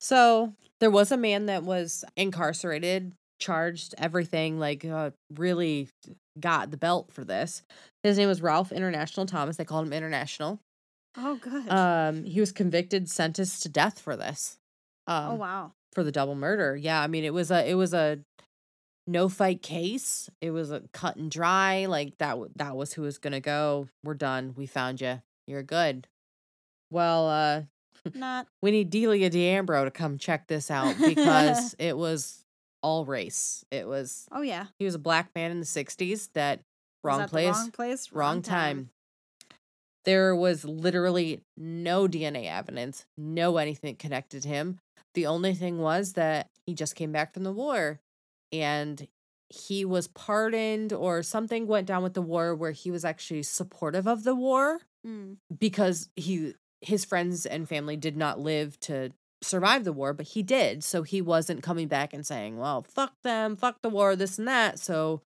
So 0.00 0.54
there 0.80 0.90
was 0.90 1.12
a 1.12 1.16
man 1.16 1.46
that 1.46 1.62
was 1.64 2.04
incarcerated, 2.16 3.12
charged 3.40 3.94
everything, 3.98 4.58
like 4.58 4.84
uh, 4.84 5.10
really 5.34 5.88
got 6.40 6.70
the 6.70 6.76
belt 6.76 7.12
for 7.12 7.24
this. 7.24 7.62
His 8.02 8.18
name 8.18 8.28
was 8.28 8.42
Ralph 8.42 8.72
International 8.72 9.26
Thomas. 9.26 9.56
They 9.56 9.64
called 9.64 9.86
him 9.86 9.92
International. 9.92 10.60
Oh, 11.16 11.36
good. 11.36 11.68
Um, 11.68 12.24
he 12.24 12.40
was 12.40 12.52
convicted, 12.52 13.08
sentenced 13.08 13.62
to 13.62 13.68
death 13.68 13.98
for 13.98 14.16
this. 14.16 14.58
Um, 15.06 15.32
oh 15.32 15.34
wow. 15.36 15.72
for 15.92 16.04
the 16.04 16.12
double 16.12 16.34
murder. 16.34 16.76
Yeah, 16.76 17.00
I 17.00 17.06
mean 17.06 17.24
it 17.24 17.32
was 17.32 17.50
a 17.50 17.68
it 17.68 17.74
was 17.74 17.94
a 17.94 18.18
no 19.06 19.28
fight 19.28 19.62
case. 19.62 20.28
It 20.42 20.50
was 20.50 20.70
a 20.70 20.82
cut 20.92 21.16
and 21.16 21.30
dry. 21.30 21.86
Like 21.86 22.18
that. 22.18 22.36
That 22.56 22.76
was 22.76 22.92
who 22.92 23.02
was 23.02 23.18
gonna 23.18 23.40
go. 23.40 23.88
We're 24.04 24.14
done. 24.14 24.54
We 24.56 24.66
found 24.66 25.00
you. 25.00 25.22
You're 25.46 25.62
good. 25.62 26.06
Well, 26.90 27.28
uh, 27.28 27.62
Not 28.14 28.46
we 28.62 28.70
need 28.70 28.90
Delia 28.90 29.30
D'Ambra 29.30 29.84
to 29.84 29.90
come 29.90 30.18
check 30.18 30.46
this 30.46 30.70
out 30.70 30.94
because 30.98 31.74
it 31.78 31.96
was 31.96 32.44
all 32.82 33.04
race. 33.04 33.64
It 33.70 33.86
was 33.86 34.26
oh 34.32 34.42
yeah. 34.42 34.66
he 34.78 34.84
was 34.84 34.94
a 34.94 34.98
black 34.98 35.30
man 35.34 35.50
in 35.50 35.60
the 35.60 35.66
'60s 35.66 36.28
that 36.34 36.60
wrong 37.02 37.18
that 37.20 37.30
place, 37.30 37.54
wrong 37.54 37.70
place, 37.70 38.12
wrong 38.12 38.42
time. 38.42 38.90
There 40.04 40.34
was 40.34 40.64
literally 40.64 41.42
no 41.56 42.08
DNA 42.08 42.46
evidence, 42.46 43.04
no 43.16 43.56
anything 43.58 43.96
connected 43.96 44.44
him. 44.44 44.78
The 45.14 45.26
only 45.26 45.54
thing 45.54 45.78
was 45.78 46.14
that 46.14 46.48
he 46.66 46.74
just 46.74 46.94
came 46.94 47.12
back 47.12 47.34
from 47.34 47.42
the 47.44 47.52
war 47.52 48.00
and 48.52 49.06
he 49.50 49.84
was 49.84 50.08
pardoned 50.08 50.92
or 50.92 51.22
something 51.22 51.66
went 51.66 51.86
down 51.86 52.02
with 52.02 52.14
the 52.14 52.22
war 52.22 52.54
where 52.54 52.70
he 52.72 52.90
was 52.90 53.04
actually 53.04 53.42
supportive 53.42 54.06
of 54.06 54.24
the 54.24 54.34
war 54.34 54.80
Mm. 55.06 55.36
because 55.56 56.08
he 56.16 56.54
his 56.80 57.04
friends 57.04 57.46
and 57.46 57.68
family 57.68 57.96
did 57.96 58.16
not 58.16 58.40
live 58.40 58.78
to 58.80 59.10
survive 59.42 59.84
the 59.84 59.92
war, 59.92 60.12
but 60.12 60.26
he 60.26 60.42
did. 60.42 60.82
So 60.84 61.02
he 61.02 61.20
wasn't 61.22 61.62
coming 61.62 61.88
back 61.88 62.12
and 62.12 62.26
saying, 62.26 62.58
"Well, 62.58 62.82
fuck 62.82 63.12
them, 63.22 63.56
fuck 63.56 63.80
the 63.82 63.88
war, 63.90 64.16
this 64.16 64.38
and 64.38 64.48
that." 64.48 64.78
So 64.78 65.22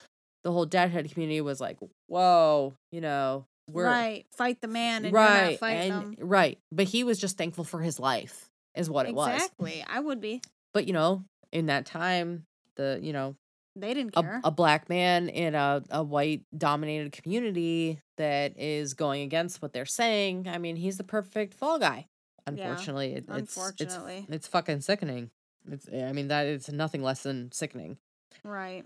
the 0.45 0.53
whole 0.53 0.67
deadhead 0.67 1.11
community 1.13 1.41
was 1.41 1.61
like, 1.61 1.79
"Whoa, 2.07 2.75
you 2.93 3.01
know, 3.01 3.45
we're 3.71 3.85
right. 3.85 4.25
Fight 4.37 4.61
the 4.61 4.69
man, 4.69 5.05
and 5.05 5.13
right 5.15 5.59
and 5.63 5.93
them. 5.93 6.15
right." 6.21 6.59
But 6.73 6.87
he 6.87 7.05
was 7.05 7.19
just 7.19 7.37
thankful 7.37 7.65
for 7.65 7.81
his 7.81 7.99
life, 8.01 8.49
is 8.75 8.89
what 8.89 9.07
it 9.07 9.15
was. 9.15 9.35
Exactly. 9.35 9.85
I 9.89 10.01
would 10.01 10.21
be. 10.21 10.41
But 10.73 10.87
you 10.87 10.93
know, 10.93 11.25
in 11.53 11.67
that 11.67 11.87
time, 11.87 12.45
the 12.77 12.99
you 13.03 13.13
know 13.13 13.35
They 13.77 13.95
didn't 13.95 14.15
a, 14.17 14.23
care. 14.23 14.41
a 14.45 14.51
black 14.51 14.89
man 14.89 15.29
in 15.29 15.55
a, 15.55 15.83
a 15.91 16.03
white 16.03 16.43
dominated 16.57 17.13
community 17.13 18.01
that 18.17 18.59
is 18.59 18.95
going 18.95 19.23
against 19.23 19.61
what 19.63 19.73
they're 19.73 19.87
saying. 19.87 20.49
I 20.49 20.59
mean, 20.59 20.77
he's 20.77 20.97
the 20.97 21.05
perfect 21.05 21.55
fall 21.55 21.79
guy. 21.79 22.07
Unfortunately, 22.49 23.13
it, 23.15 23.25
it's 23.29 23.57
unfortunately. 23.57 24.25
it's 24.29 24.35
it's 24.37 24.47
fucking 24.49 24.81
sickening. 24.81 25.31
It's 25.71 25.89
I 25.93 26.13
mean 26.13 26.29
that 26.29 26.47
is 26.47 26.69
nothing 26.71 27.03
less 27.03 27.23
than 27.23 27.51
sickening. 27.53 27.99
right. 28.45 28.85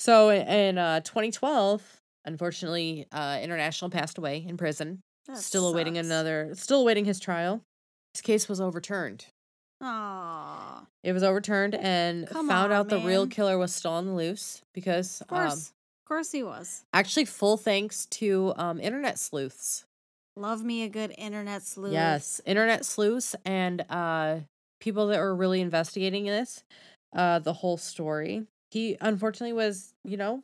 So 0.00 0.30
in, 0.30 0.46
in 0.48 0.78
uh, 0.78 1.00
2012, 1.00 1.82
unfortunately, 2.24 3.06
uh, 3.12 3.38
International 3.42 3.90
passed 3.90 4.18
away 4.18 4.44
in 4.46 4.56
prison. 4.56 5.00
That 5.26 5.38
still 5.38 5.68
awaiting 5.68 5.96
another. 5.98 6.50
Still 6.54 6.80
awaiting 6.80 7.04
his 7.04 7.20
trial. 7.20 7.62
His 8.12 8.20
case 8.20 8.48
was 8.48 8.60
overturned. 8.60 9.26
Aw. 9.80 10.86
It 11.02 11.12
was 11.12 11.22
overturned 11.22 11.74
and 11.74 12.26
Come 12.26 12.48
found 12.48 12.72
on, 12.72 12.78
out 12.78 12.88
the 12.88 13.00
real 13.00 13.26
killer 13.26 13.58
was 13.58 13.74
still 13.74 13.92
on 13.92 14.06
the 14.06 14.12
loose 14.12 14.62
because 14.72 15.20
Of 15.20 15.28
course. 15.28 15.52
um, 15.52 15.58
of 15.58 16.08
course 16.08 16.32
he 16.32 16.42
was. 16.42 16.84
Actually, 16.92 17.26
full 17.26 17.56
thanks 17.56 18.06
to 18.06 18.52
um, 18.56 18.80
internet 18.80 19.18
sleuths. 19.18 19.84
Love 20.36 20.64
me 20.64 20.82
a 20.82 20.88
good 20.88 21.14
internet 21.16 21.62
sleuth. 21.62 21.92
Yes, 21.92 22.40
internet 22.44 22.84
sleuths 22.84 23.36
and 23.44 23.84
uh, 23.88 24.40
people 24.80 25.06
that 25.08 25.20
were 25.20 25.34
really 25.34 25.60
investigating 25.60 26.24
this, 26.26 26.64
uh, 27.14 27.38
the 27.38 27.52
whole 27.52 27.76
story. 27.76 28.46
He 28.72 28.96
unfortunately 29.00 29.52
was, 29.52 29.94
you 30.04 30.16
know, 30.16 30.42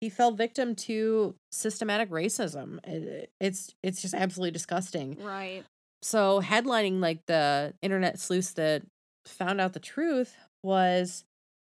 he 0.00 0.08
fell 0.08 0.32
victim 0.32 0.74
to 0.76 1.34
systematic 1.52 2.10
racism. 2.10 2.78
It- 2.86 3.30
it's 3.40 3.74
it's 3.82 4.00
just 4.02 4.14
absolutely 4.14 4.52
disgusting. 4.52 5.16
Right. 5.22 5.64
So 6.02 6.40
headlining 6.40 7.00
like 7.00 7.26
the 7.26 7.74
internet 7.82 8.18
sleuths 8.18 8.52
that 8.52 8.82
found 9.26 9.60
out 9.60 9.72
the 9.74 9.80
truth 9.80 10.36
was 10.62 11.24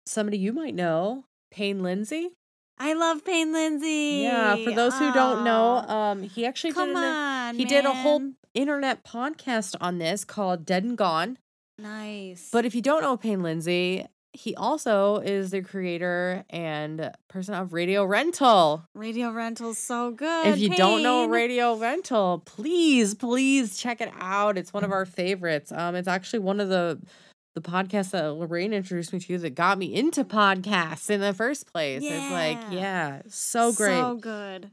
somebody 0.08 0.38
you 0.38 0.52
might 0.54 0.74
know, 0.74 1.26
Payne 1.52 1.84
Lindsay. 1.84 2.32
I 2.84 2.94
love 2.94 3.24
Payne 3.24 3.54
Lindsay. 3.54 4.22
Yeah, 4.24 4.56
for 4.56 4.72
those 4.72 4.98
who 4.98 5.14
don't 5.14 5.44
know, 5.44 5.78
um, 5.88 6.24
he 6.24 6.48
actually 6.48 6.74
Come 6.74 6.90
did 6.90 6.98
an, 6.98 7.04
on. 7.04 7.56
he 7.56 7.64
did 7.66 7.86
a 7.86 7.94
whole 7.94 8.32
internet 8.56 9.04
podcast 9.06 9.76
on 9.80 10.00
this 10.00 10.26
called 10.26 10.66
Dead 10.66 10.84
and 10.84 10.98
Gone. 10.98 11.38
Nice. 11.78 12.50
But 12.52 12.66
if 12.66 12.74
you 12.74 12.82
don't 12.82 13.04
know 13.04 13.18
Payne 13.18 13.44
Lindsay, 13.44 14.06
he 14.34 14.56
also 14.56 15.18
is 15.18 15.52
the 15.52 15.62
creator 15.62 16.44
and 16.50 17.12
person 17.28 17.54
of 17.54 17.72
Radio 17.72 18.04
Rental. 18.04 18.84
Radio 18.96 19.30
Rental's 19.30 19.78
so 19.78 20.10
good. 20.10 20.48
if 20.48 20.58
you 20.58 20.70
don't 20.70 21.04
know 21.04 21.28
Radio 21.28 21.76
Rental, 21.76 22.42
please, 22.46 23.14
please 23.14 23.78
check 23.78 24.02
it 24.02 24.12
out. 24.20 24.58
It's 24.58 24.74
one 24.74 24.84
of 24.84 24.92
our 24.92 25.06
favorites. 25.06 25.72
Um, 25.72 25.94
it's 25.96 26.08
actually 26.08 26.40
one 26.40 26.60
of 26.60 26.70
the 26.70 27.00
the 27.56 27.62
podcast 27.62 28.12
that 28.12 28.34
Lorraine 28.34 28.74
introduced 28.74 29.12
me 29.14 29.20
to 29.20 29.38
that 29.40 29.56
got 29.56 29.78
me 29.78 29.94
into 29.94 30.24
podcasts 30.24 31.10
in 31.10 31.20
the 31.20 31.34
first 31.34 31.72
place. 31.72 32.02
It's 32.04 32.32
like, 32.32 32.58
Yeah. 32.72 32.72
yeah, 32.72 33.22
so 33.28 33.74
great. 33.74 34.00
So 34.00 34.16
good. 34.16 34.72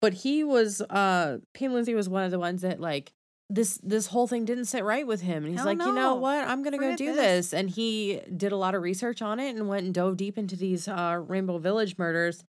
but 0.00 0.12
he 0.14 0.44
was 0.44 0.80
uh 0.82 1.38
Payne 1.54 1.72
Lindsay 1.74 1.94
was 1.94 2.08
one 2.08 2.24
of 2.24 2.30
the 2.30 2.38
ones 2.38 2.62
that 2.62 2.80
like 2.80 3.12
this 3.50 3.78
this 3.82 4.06
whole 4.06 4.26
thing 4.26 4.44
didn't 4.46 4.64
sit 4.64 4.82
right 4.82 5.06
with 5.06 5.20
him 5.20 5.44
and 5.44 5.48
he's 5.52 5.58
Hell 5.58 5.66
like 5.66 5.78
you 5.78 5.92
know 5.92 6.14
what 6.14 6.48
i'm 6.48 6.62
gonna 6.62 6.78
go 6.78 6.96
do 6.96 7.12
this." 7.12 7.50
this. 7.50 7.52
and 7.52 7.68
he 7.68 8.18
did 8.34 8.50
a 8.50 8.56
lot 8.56 8.74
of 8.74 8.80
research 8.80 9.20
on 9.20 9.38
it 9.38 9.54
and 9.54 9.68
went 9.68 9.84
and 9.84 9.92
dove 9.92 10.16
deep 10.16 10.38
into 10.38 10.56
these 10.56 10.88
uh 10.88 11.20
rainbow 11.28 11.58
village 11.58 11.98
murders 11.98 12.44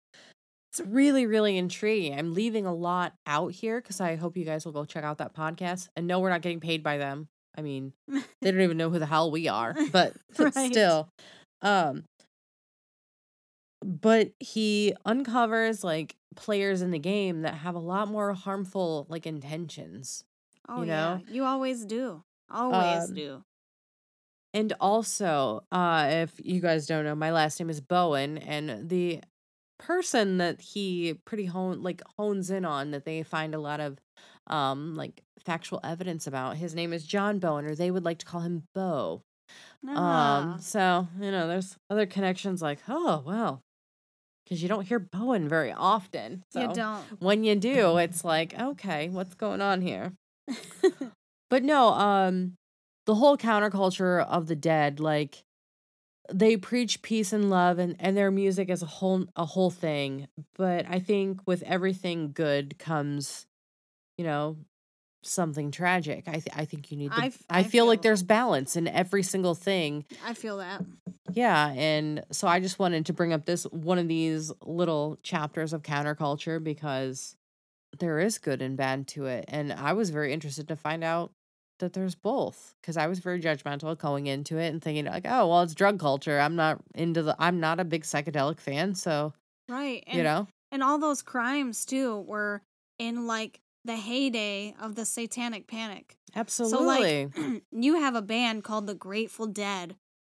it's 0.71 0.79
really 0.87 1.25
really 1.25 1.57
intriguing 1.57 2.17
i'm 2.17 2.33
leaving 2.33 2.65
a 2.65 2.73
lot 2.73 3.13
out 3.27 3.51
here 3.51 3.81
because 3.81 3.99
i 3.99 4.15
hope 4.15 4.37
you 4.37 4.45
guys 4.45 4.63
will 4.63 4.71
go 4.71 4.85
check 4.85 5.03
out 5.03 5.17
that 5.17 5.35
podcast 5.35 5.89
and 5.97 6.07
no 6.07 6.21
we're 6.21 6.29
not 6.29 6.41
getting 6.41 6.61
paid 6.61 6.81
by 6.81 6.97
them 6.97 7.27
i 7.57 7.61
mean 7.61 7.93
they 8.41 8.51
don't 8.51 8.61
even 8.61 8.77
know 8.77 8.89
who 8.89 8.99
the 8.99 9.05
hell 9.05 9.31
we 9.31 9.47
are 9.47 9.75
but 9.91 10.13
Right. 10.39 10.71
still 10.71 11.09
um 11.61 12.03
but 13.83 14.31
he 14.39 14.93
uncovers 15.05 15.83
like 15.83 16.15
players 16.35 16.81
in 16.81 16.91
the 16.91 16.99
game 16.99 17.41
that 17.41 17.55
have 17.55 17.75
a 17.75 17.79
lot 17.79 18.07
more 18.07 18.33
harmful 18.33 19.05
like 19.09 19.25
intentions 19.25 20.23
Oh 20.67 20.81
You 20.81 20.87
yeah. 20.87 21.19
You 21.27 21.43
always 21.45 21.85
do. 21.85 22.23
Always 22.49 23.05
Um, 23.05 23.15
do. 23.15 23.43
and 24.53 24.73
also 24.79 25.63
uh 25.71 26.07
if 26.09 26.33
you 26.43 26.59
guys 26.59 26.85
don't 26.87 27.03
know 27.03 27.15
my 27.15 27.31
last 27.31 27.59
name 27.59 27.69
is 27.69 27.81
bowen 27.81 28.37
and 28.37 28.89
the 28.89 29.21
person 29.79 30.37
that 30.37 30.61
he 30.61 31.13
pretty 31.25 31.45
hone 31.45 31.81
like 31.81 32.01
hones 32.17 32.49
in 32.49 32.65
on 32.65 32.91
that 32.91 33.05
they 33.05 33.23
find 33.23 33.53
a 33.55 33.59
lot 33.59 33.79
of 33.79 33.97
um 34.47 34.95
like 34.95 35.21
factual 35.45 35.79
evidence 35.83 36.27
about 36.27 36.55
his 36.57 36.73
name 36.75 36.93
is 36.93 37.05
john 37.05 37.39
bowen 37.39 37.65
or 37.65 37.75
they 37.75 37.91
would 37.91 38.03
like 38.05 38.19
to 38.19 38.25
call 38.25 38.41
him 38.41 38.63
bo 38.73 39.21
Ah, 39.85 40.37
Um, 40.53 40.59
so 40.59 41.07
you 41.19 41.29
know, 41.31 41.47
there's 41.47 41.75
other 41.89 42.05
connections 42.05 42.61
like, 42.61 42.79
oh 42.87 43.21
well, 43.25 43.61
because 44.43 44.61
you 44.63 44.69
don't 44.69 44.87
hear 44.87 44.99
Bowen 44.99 45.49
very 45.49 45.71
often. 45.71 46.43
So 46.51 46.61
you 46.61 46.73
don't. 46.73 47.03
when 47.19 47.43
you 47.43 47.55
do, 47.55 47.97
it's 48.05 48.23
like, 48.23 48.57
okay, 48.59 49.09
what's 49.09 49.35
going 49.35 49.61
on 49.61 49.81
here? 49.81 50.13
But 51.49 51.63
no, 51.63 51.89
um, 51.89 52.55
the 53.05 53.13
whole 53.15 53.37
counterculture 53.37 54.25
of 54.25 54.47
the 54.47 54.55
dead, 54.55 54.99
like 54.99 55.43
they 56.31 56.57
preach 56.57 57.03
peace 57.03 57.31
and 57.31 57.49
love 57.51 57.77
and, 57.77 57.95
and 57.99 58.17
their 58.17 58.31
music 58.31 58.69
is 58.69 58.81
a 58.81 58.87
whole 58.87 59.25
a 59.35 59.45
whole 59.45 59.69
thing. 59.69 60.27
But 60.57 60.85
I 60.89 60.99
think 60.99 61.41
with 61.45 61.61
everything 61.63 62.31
good 62.33 62.79
comes, 62.79 63.45
you 64.17 64.23
know, 64.25 64.57
something 65.23 65.71
tragic. 65.71 66.25
I 66.27 66.33
th- 66.33 66.49
I 66.55 66.65
think 66.65 66.91
you 66.91 66.97
need 66.97 67.11
to 67.11 67.17
I 67.17 67.23
I, 67.23 67.25
f- 67.27 67.43
I 67.49 67.63
feel 67.63 67.85
like 67.85 67.99
feel- 67.99 68.09
there's 68.11 68.23
balance 68.23 68.75
in 68.75 68.87
every 68.87 69.23
single 69.23 69.55
thing. 69.55 70.05
I 70.25 70.33
feel 70.33 70.57
that. 70.57 70.81
Yeah, 71.33 71.69
and 71.71 72.23
so 72.31 72.47
I 72.47 72.59
just 72.59 72.77
wanted 72.79 73.05
to 73.07 73.13
bring 73.13 73.33
up 73.33 73.45
this 73.45 73.63
one 73.65 73.97
of 73.97 74.07
these 74.07 74.51
little 74.65 75.17
chapters 75.23 75.73
of 75.73 75.81
counterculture 75.81 76.63
because 76.63 77.35
there 77.99 78.19
is 78.19 78.37
good 78.37 78.61
and 78.61 78.75
bad 78.77 79.07
to 79.07 79.25
it. 79.27 79.45
And 79.47 79.71
I 79.71 79.93
was 79.93 80.09
very 80.09 80.33
interested 80.33 80.67
to 80.67 80.75
find 80.75 81.03
out 81.03 81.31
that 81.79 81.93
there's 81.93 82.15
both 82.15 82.75
because 82.81 82.97
I 82.97 83.07
was 83.07 83.19
very 83.19 83.39
judgmental 83.41 83.97
going 83.97 84.27
into 84.27 84.57
it 84.57 84.67
and 84.69 84.81
thinking 84.81 85.05
like, 85.05 85.25
oh, 85.27 85.47
well, 85.47 85.61
it's 85.61 85.73
drug 85.73 85.99
culture. 85.99 86.39
I'm 86.39 86.55
not 86.55 86.79
into 86.95 87.23
the 87.23 87.35
I'm 87.39 87.59
not 87.59 87.79
a 87.79 87.83
big 87.85 88.03
psychedelic 88.03 88.59
fan, 88.59 88.93
so, 88.95 89.33
Right. 89.69 90.03
And, 90.07 90.17
you 90.17 90.23
know. 90.23 90.47
and 90.71 90.83
all 90.83 90.97
those 90.99 91.21
crimes 91.21 91.85
too 91.85 92.19
were 92.21 92.61
in 92.99 93.25
like 93.27 93.59
the 93.85 93.95
heyday 93.95 94.75
of 94.79 94.95
the 94.95 95.05
satanic 95.05 95.67
panic. 95.67 96.17
Absolutely. 96.35 97.29
So 97.35 97.41
like 97.41 97.63
you 97.71 97.99
have 97.99 98.15
a 98.15 98.21
band 98.21 98.63
called 98.63 98.87
the 98.87 98.95
Grateful 98.95 99.47
Dead 99.47 99.95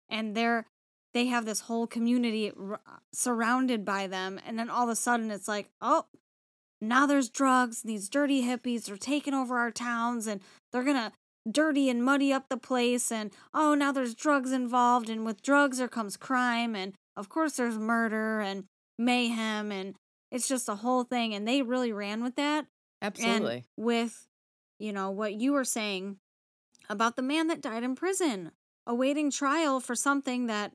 and 0.10 0.36
they're 0.36 0.66
they 1.14 1.28
have 1.28 1.46
this 1.46 1.62
whole 1.62 1.88
community 1.88 2.52
r- 2.60 2.82
surrounded 3.14 3.86
by 3.86 4.08
them 4.08 4.40
and 4.46 4.60
then 4.60 4.70
all 4.70 4.84
of 4.84 4.90
a 4.90 4.96
sudden 4.96 5.32
it's 5.32 5.48
like, 5.48 5.70
"Oh, 5.82 6.06
now 6.82 7.06
there's 7.06 7.30
drugs. 7.30 7.84
These 7.84 8.10
dirty 8.10 8.44
hippies 8.44 8.90
are 8.92 8.98
taking 8.98 9.34
over 9.34 9.58
our 9.58 9.72
towns 9.72 10.28
and 10.28 10.42
they're 10.72 10.84
going 10.84 10.96
to 10.98 11.12
dirty 11.50 11.90
and 11.90 12.04
muddy 12.04 12.34
up 12.34 12.50
the 12.50 12.58
place 12.58 13.12
and 13.12 13.32
oh, 13.54 13.76
now 13.76 13.92
there's 13.92 14.16
drugs 14.16 14.52
involved 14.52 15.10
and 15.10 15.26
with 15.26 15.44
drugs 15.44 15.78
there 15.78 15.88
comes 15.88 16.18
crime 16.18 16.76
and 16.76 16.94
of 17.16 17.30
course 17.30 17.56
there's 17.56 17.78
murder 17.78 18.42
and 18.42 18.66
mayhem 18.98 19.72
and 19.72 19.96
it's 20.32 20.48
just 20.48 20.68
a 20.68 20.76
whole 20.76 21.04
thing 21.04 21.34
and 21.34 21.48
they 21.48 21.62
really 21.62 21.92
ran 21.92 22.24
with 22.24 22.36
that 22.36 22.66
Absolutely. 23.06 23.56
and 23.56 23.64
with, 23.78 24.28
you 24.80 24.94
know, 24.94 25.12
what 25.12 25.34
you 25.34 25.54
were 25.54 25.64
saying 25.64 26.18
about 26.90 27.16
the 27.16 27.22
man 27.22 27.48
that 27.48 27.62
died 27.62 27.84
in 27.84 27.96
prison, 27.96 28.52
awaiting 28.86 29.32
trial 29.32 29.80
for 29.80 29.96
something 29.96 30.48
that 30.48 30.74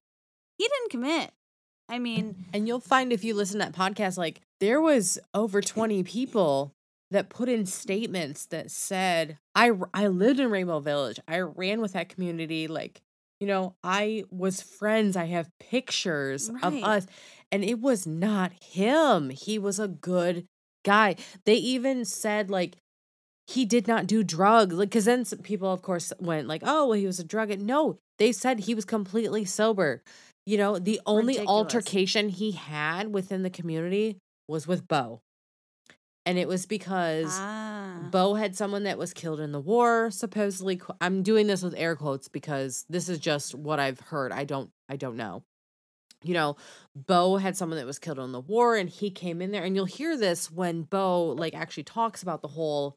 he 0.58 0.68
didn't 0.68 0.90
commit. 0.90 1.32
I 1.88 1.98
mean, 1.98 2.46
And 2.52 2.68
you'll 2.68 2.80
find 2.80 3.12
if 3.12 3.24
you 3.24 3.34
listen 3.34 3.58
to 3.58 3.66
that 3.66 3.74
podcast, 3.74 4.16
like 4.16 4.40
there 4.60 4.80
was 4.80 5.18
over 5.34 5.60
20 5.60 6.02
people 6.04 6.72
that 7.10 7.28
put 7.28 7.48
in 7.48 7.66
statements 7.66 8.46
that 8.46 8.70
said, 8.70 9.38
I, 9.56 9.72
I 9.92 10.06
lived 10.06 10.38
in 10.38 10.50
Rainbow 10.50 10.78
Village. 10.78 11.18
I 11.26 11.40
ran 11.40 11.80
with 11.80 11.94
that 11.94 12.08
community. 12.08 12.68
Like, 12.68 13.00
you 13.40 13.48
know, 13.48 13.74
I 13.82 14.24
was 14.30 14.62
friends. 14.62 15.16
I 15.16 15.24
have 15.26 15.50
pictures 15.58 16.48
of 16.62 16.74
us. 16.84 17.06
And 17.50 17.64
it 17.64 17.80
was 17.80 18.06
not 18.06 18.52
him. 18.62 19.30
He 19.30 19.58
was 19.58 19.80
a 19.80 19.88
good 19.88 20.46
guy. 20.84 21.16
They 21.44 21.54
even 21.54 22.04
said, 22.04 22.50
like, 22.50 22.76
he 23.46 23.64
did 23.64 23.88
not 23.88 24.06
do 24.06 24.22
drugs. 24.22 24.74
Like, 24.74 24.90
because 24.90 25.06
then 25.06 25.24
some 25.24 25.40
people, 25.40 25.72
of 25.72 25.82
course, 25.82 26.12
went 26.18 26.46
like, 26.48 26.62
oh, 26.64 26.86
well, 26.86 26.98
he 26.98 27.06
was 27.06 27.18
a 27.18 27.24
drug. 27.24 27.58
No, 27.60 27.98
they 28.18 28.32
said 28.32 28.60
he 28.60 28.74
was 28.74 28.84
completely 28.84 29.44
sober. 29.44 30.02
You 30.46 30.56
know, 30.56 30.78
the 30.78 31.00
only 31.06 31.34
Ridiculous. 31.34 31.48
altercation 31.48 32.28
he 32.28 32.52
had 32.52 33.12
within 33.12 33.42
the 33.42 33.50
community 33.50 34.18
was 34.48 34.66
with 34.66 34.86
Bo. 34.88 35.20
And 36.26 36.38
it 36.38 36.48
was 36.48 36.66
because 36.66 37.28
ah, 37.30 37.98
Bo 38.10 38.34
had 38.34 38.54
someone 38.54 38.84
that 38.84 38.98
was 38.98 39.12
killed 39.12 39.40
in 39.40 39.52
the 39.52 39.60
war, 39.60 40.10
supposedly. 40.10 40.80
I'm 41.00 41.22
doing 41.22 41.46
this 41.46 41.62
with 41.62 41.74
air 41.76 41.96
quotes 41.96 42.28
because 42.28 42.84
this 42.88 43.08
is 43.08 43.18
just 43.18 43.54
what 43.54 43.80
I've 43.80 44.00
heard. 44.00 44.30
I 44.30 44.44
don't 44.44 44.70
I 44.88 44.96
don't 44.96 45.16
know. 45.16 45.42
You 46.22 46.34
know, 46.34 46.56
Bo 46.94 47.36
had 47.36 47.56
someone 47.56 47.78
that 47.78 47.86
was 47.86 47.98
killed 47.98 48.18
in 48.18 48.32
the 48.32 48.40
war 48.40 48.76
and 48.76 48.90
he 48.90 49.10
came 49.10 49.40
in 49.40 49.52
there 49.52 49.64
and 49.64 49.74
you'll 49.74 49.86
hear 49.86 50.16
this 50.16 50.50
when 50.50 50.82
Bo 50.82 51.28
like 51.28 51.54
actually 51.54 51.84
talks 51.84 52.22
about 52.22 52.42
the 52.42 52.48
whole 52.48 52.96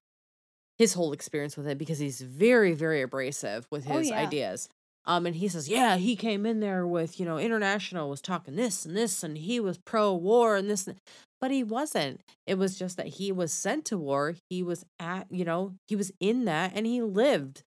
his 0.78 0.94
whole 0.94 1.14
experience 1.14 1.56
with 1.56 1.68
it 1.68 1.78
because 1.78 2.00
he's 2.00 2.22
very 2.22 2.74
very 2.74 3.02
abrasive 3.02 3.68
with 3.72 3.86
Oh, 3.88 4.00
his 4.00 4.10
yeah. 4.10 4.20
ideas. 4.20 4.70
Um 5.06 5.26
and 5.26 5.36
he 5.36 5.48
says, 5.48 5.70
"Yeah, 5.70 5.98
he 5.98 6.16
came 6.16 6.46
in 6.46 6.60
there 6.62 6.88
with, 6.88 7.20
you 7.20 7.26
know, 7.26 7.38
international 7.38 8.10
was 8.10 8.22
talking 8.22 8.56
this 8.56 8.86
and 8.86 8.96
this 8.96 9.24
and 9.24 9.38
he 9.38 9.60
was 9.60 9.78
pro 9.78 10.14
war 10.14 10.56
and 10.56 10.70
this 10.70 10.88
and 10.88 10.98
but 11.42 11.52
he 11.52 11.64
wasn't. 11.64 12.22
It 12.48 12.58
was 12.58 12.78
just 12.80 12.96
that 12.98 13.08
he 13.08 13.32
was 13.32 13.52
sent 13.54 13.86
to 13.86 13.98
war. 13.98 14.36
He 14.50 14.64
was 14.64 14.86
at, 15.00 15.28
you 15.30 15.44
know, 15.46 15.76
he 15.88 15.96
was 15.96 16.12
in 16.22 16.46
that 16.46 16.72
and 16.74 16.86
he 16.86 17.02
lived. 17.02 17.64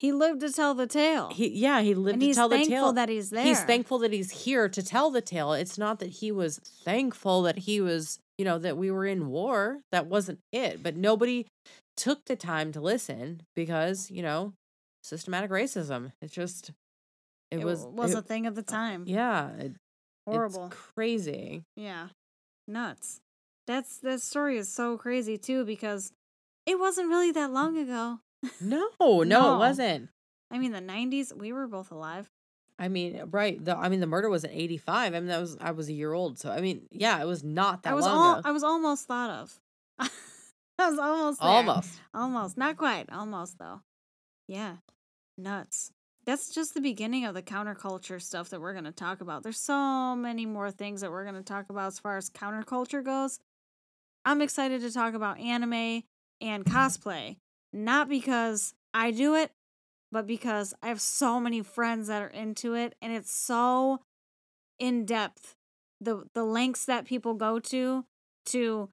He 0.00 0.12
lived 0.12 0.40
to 0.40 0.50
tell 0.52 0.74
the 0.74 0.86
tale. 0.88 1.30
He 1.30 1.48
yeah, 1.50 1.80
he 1.82 1.94
lived 1.94 2.14
and 2.14 2.22
to 2.22 2.34
tell 2.34 2.48
the 2.48 2.56
tale. 2.56 2.64
He's 2.64 2.68
thankful 2.70 2.92
that 2.94 3.08
he's 3.08 3.30
there. 3.30 3.44
He's 3.44 3.62
thankful 3.64 3.98
that 4.00 4.12
he's 4.12 4.30
here 4.44 4.68
to 4.68 4.82
tell 4.82 5.10
the 5.12 5.20
tale. 5.20 5.52
It's 5.52 5.78
not 5.78 5.98
that 6.00 6.08
he 6.08 6.32
was 6.32 6.58
thankful 6.58 7.42
that 7.42 7.58
he 7.58 7.80
was, 7.80 8.18
you 8.38 8.44
know, 8.44 8.58
that 8.58 8.76
we 8.76 8.90
were 8.90 9.06
in 9.06 9.28
war. 9.28 9.80
That 9.92 10.06
wasn't 10.06 10.40
it. 10.52 10.82
But 10.82 10.96
nobody 10.96 11.46
took 11.96 12.24
the 12.24 12.34
time 12.36 12.72
to 12.72 12.80
listen 12.80 13.42
because, 13.54 14.10
you 14.10 14.22
know, 14.22 14.54
systematic 15.02 15.50
racism. 15.50 16.12
It's 16.22 16.34
just 16.34 16.70
it, 17.50 17.58
It 17.60 17.64
was 17.64 17.84
was 17.84 18.12
it- 18.14 18.18
a 18.18 18.22
thing 18.22 18.46
at 18.46 18.54
the 18.54 18.62
uh, 18.62 18.64
time. 18.64 19.04
yeah, 19.06 19.50
it- 19.58 19.76
Horrible. 20.26 20.66
It's 20.66 20.76
crazy. 20.94 21.62
Yeah. 21.76 22.08
Nuts. 22.68 23.20
That's 23.66 23.98
that 23.98 24.20
story 24.22 24.56
is 24.58 24.72
so 24.72 24.96
crazy 24.96 25.36
too 25.38 25.64
because 25.64 26.12
it 26.66 26.78
wasn't 26.78 27.08
really 27.08 27.32
that 27.32 27.50
long 27.52 27.76
ago. 27.76 28.20
No, 28.60 28.88
no, 29.00 29.22
No. 29.22 29.54
it 29.54 29.58
wasn't. 29.58 30.08
I 30.50 30.58
mean, 30.58 30.72
the 30.72 30.80
90s, 30.80 31.36
we 31.36 31.52
were 31.52 31.66
both 31.66 31.90
alive. 31.90 32.28
I 32.78 32.88
mean, 32.88 33.20
uh, 33.20 33.26
right. 33.26 33.62
The 33.62 33.76
I 33.76 33.90
mean, 33.90 34.00
the 34.00 34.06
murder 34.06 34.30
was 34.30 34.42
in 34.42 34.50
'85. 34.52 35.12
I 35.14 35.20
mean, 35.20 35.26
that 35.28 35.38
was 35.38 35.54
I 35.60 35.72
was 35.72 35.88
a 35.90 35.92
year 35.92 36.14
old. 36.14 36.38
So 36.38 36.50
I 36.50 36.62
mean, 36.62 36.86
yeah, 36.90 37.20
it 37.20 37.26
was 37.26 37.44
not 37.44 37.82
that 37.82 37.90
I 37.92 37.94
was 37.94 38.06
long 38.06 38.16
all 38.16 38.38
ago. 38.38 38.48
I 38.48 38.52
was 38.52 38.62
almost 38.62 39.06
thought 39.06 39.28
of. 39.28 39.60
I 40.78 40.88
was 40.88 40.98
almost 40.98 41.40
there. 41.42 41.50
Almost. 41.50 41.90
Almost. 42.14 42.56
Not 42.56 42.78
quite. 42.78 43.12
Almost 43.12 43.58
though. 43.58 43.82
Yeah. 44.48 44.76
Nuts. 45.36 45.92
That's 46.24 46.54
just 46.54 46.72
the 46.72 46.80
beginning 46.80 47.26
of 47.26 47.34
the 47.34 47.42
counterculture 47.42 48.20
stuff 48.20 48.48
that 48.48 48.62
we're 48.62 48.72
going 48.72 48.84
to 48.84 48.92
talk 48.92 49.20
about. 49.20 49.42
There's 49.42 49.60
so 49.60 50.16
many 50.16 50.46
more 50.46 50.70
things 50.70 51.02
that 51.02 51.10
we're 51.10 51.24
going 51.24 51.34
to 51.36 51.42
talk 51.42 51.68
about 51.68 51.88
as 51.88 51.98
far 51.98 52.16
as 52.16 52.30
counterculture 52.30 53.04
goes. 53.04 53.40
I'm 54.24 54.40
excited 54.40 54.80
to 54.82 54.92
talk 54.92 55.12
about 55.14 55.38
anime 55.38 56.02
and 56.40 56.64
cosplay, 56.64 57.36
not 57.72 58.08
because 58.08 58.74
I 58.92 59.10
do 59.10 59.34
it, 59.34 59.52
but 60.12 60.26
because 60.26 60.74
I 60.82 60.88
have 60.88 61.00
so 61.00 61.38
many 61.38 61.62
friends 61.62 62.08
that 62.08 62.22
are 62.22 62.28
into 62.28 62.74
it 62.74 62.94
and 63.00 63.12
it's 63.12 63.32
so 63.32 64.00
in 64.78 65.04
depth. 65.04 65.54
The 66.00 66.24
the 66.34 66.44
lengths 66.44 66.86
that 66.86 67.04
people 67.04 67.34
go 67.34 67.58
to 67.60 68.04
to 68.46 68.88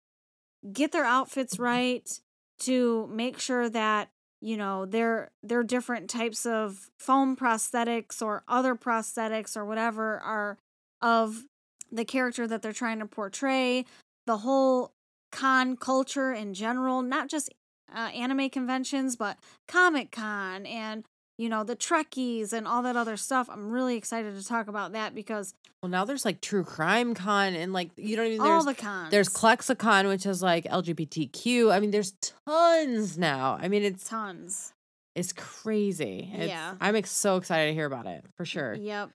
get 0.71 0.91
their 0.91 1.05
outfits 1.05 1.55
mm-hmm. 1.55 1.63
right, 1.63 2.19
to 2.59 3.09
make 3.11 3.39
sure 3.39 3.69
that 3.69 4.09
you 4.41 4.57
know 4.57 4.85
they're 4.85 5.31
they're 5.41 5.63
different 5.63 6.09
types 6.09 6.45
of 6.45 6.89
foam 6.99 7.35
prosthetics 7.35 8.21
or 8.21 8.43
other 8.47 8.75
prosthetics 8.75 9.55
or 9.55 9.65
whatever 9.65 10.19
are 10.19 10.57
of 11.01 11.45
the 11.91 12.05
character 12.05 12.47
that 12.47 12.61
they're 12.61 12.73
trying 12.73 12.99
to 12.99 13.05
portray 13.05 13.85
the 14.25 14.37
whole 14.37 14.91
con 15.31 15.75
culture 15.75 16.33
in 16.33 16.53
general 16.53 17.01
not 17.01 17.29
just 17.29 17.49
uh, 17.95 18.09
anime 18.13 18.49
conventions 18.49 19.15
but 19.15 19.37
comic 19.67 20.11
con 20.11 20.65
and 20.65 21.03
you 21.37 21.49
know 21.49 21.63
the 21.63 21.75
trekkies 21.75 22.51
and 22.53 22.67
all 22.67 22.81
that 22.81 22.95
other 22.95 23.15
stuff 23.17 23.49
i'm 23.51 23.69
really 23.69 23.95
excited 23.95 24.35
to 24.35 24.45
talk 24.45 24.67
about 24.67 24.91
that 24.93 25.13
because 25.15 25.53
Well, 25.83 25.89
now 25.89 26.03
there's 26.05 26.25
like 26.25 26.41
True 26.41 26.63
Crime 26.63 27.13
Con 27.13 27.53
and 27.53 27.71
like 27.71 27.91
you 27.95 28.15
don't 28.15 28.27
even 28.27 28.41
all 28.41 28.63
there's 28.63 28.65
the 28.65 28.81
cons 28.81 29.11
there's 29.11 29.29
ClexaCon, 29.29 30.07
which 30.07 30.25
is 30.25 30.41
like 30.41 30.65
LGBTQ. 30.65 31.71
I 31.71 31.79
mean, 31.79 31.91
there's 31.91 32.13
tons 32.47 33.17
now. 33.17 33.57
I 33.61 33.67
mean, 33.67 33.83
it's 33.83 34.09
tons 34.09 34.73
it's 35.15 35.33
crazy. 35.33 36.31
It's, 36.33 36.47
Yeah. 36.47 36.75
I'm 36.79 36.95
ex- 36.95 37.11
so 37.11 37.37
excited 37.37 37.67
to 37.69 37.73
hear 37.73 37.87
about 37.87 38.05
it 38.05 38.23
for 38.35 38.45
sure. 38.45 38.73
Yep. 38.75 39.09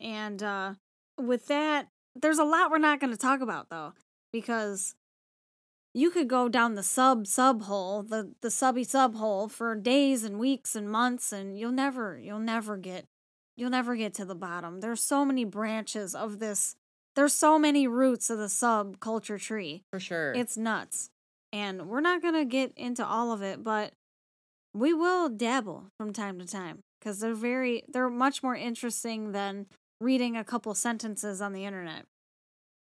And 0.00 0.42
uh 0.42 0.74
with 1.18 1.46
that, 1.46 1.86
there's 2.16 2.38
a 2.38 2.44
lot 2.44 2.70
we're 2.70 2.78
not 2.78 3.00
going 3.00 3.12
to 3.12 3.18
talk 3.18 3.40
about 3.40 3.68
though 3.70 3.92
because 4.32 4.94
you 5.94 6.10
could 6.10 6.28
go 6.28 6.48
down 6.48 6.74
the 6.74 6.82
sub 6.82 7.26
sub 7.26 7.62
hole, 7.62 8.02
the 8.02 8.32
the 8.40 8.50
subby 8.50 8.84
sub 8.84 9.16
hole 9.16 9.48
for 9.48 9.74
days 9.74 10.24
and 10.24 10.38
weeks 10.38 10.74
and 10.74 10.90
months 10.90 11.32
and 11.32 11.58
you'll 11.58 11.72
never 11.72 12.18
you'll 12.18 12.38
never 12.38 12.76
get 12.76 13.06
you'll 13.56 13.70
never 13.70 13.96
get 13.96 14.14
to 14.14 14.24
the 14.24 14.34
bottom. 14.34 14.80
There's 14.80 15.02
so 15.02 15.24
many 15.24 15.44
branches 15.44 16.14
of 16.14 16.38
this. 16.38 16.74
There's 17.14 17.34
so 17.34 17.58
many 17.58 17.86
roots 17.86 18.30
of 18.30 18.38
the 18.38 18.48
sub 18.48 19.00
culture 19.00 19.38
tree. 19.38 19.82
For 19.92 20.00
sure. 20.00 20.32
It's 20.32 20.56
nuts. 20.56 21.10
And 21.52 21.88
we're 21.88 22.00
not 22.00 22.22
going 22.22 22.34
to 22.34 22.46
get 22.46 22.72
into 22.76 23.06
all 23.06 23.30
of 23.30 23.42
it, 23.42 23.62
but 23.62 23.92
we 24.72 24.94
will 24.94 25.28
dabble 25.28 25.88
from 25.98 26.14
time 26.14 26.38
to 26.38 26.46
time 26.46 26.80
because 26.98 27.20
they're 27.20 27.34
very, 27.34 27.84
they're 27.88 28.08
much 28.08 28.42
more 28.42 28.56
interesting 28.56 29.32
than 29.32 29.66
reading 30.00 30.36
a 30.36 30.44
couple 30.44 30.74
sentences 30.74 31.42
on 31.42 31.52
the 31.52 31.66
internet. 31.66 32.04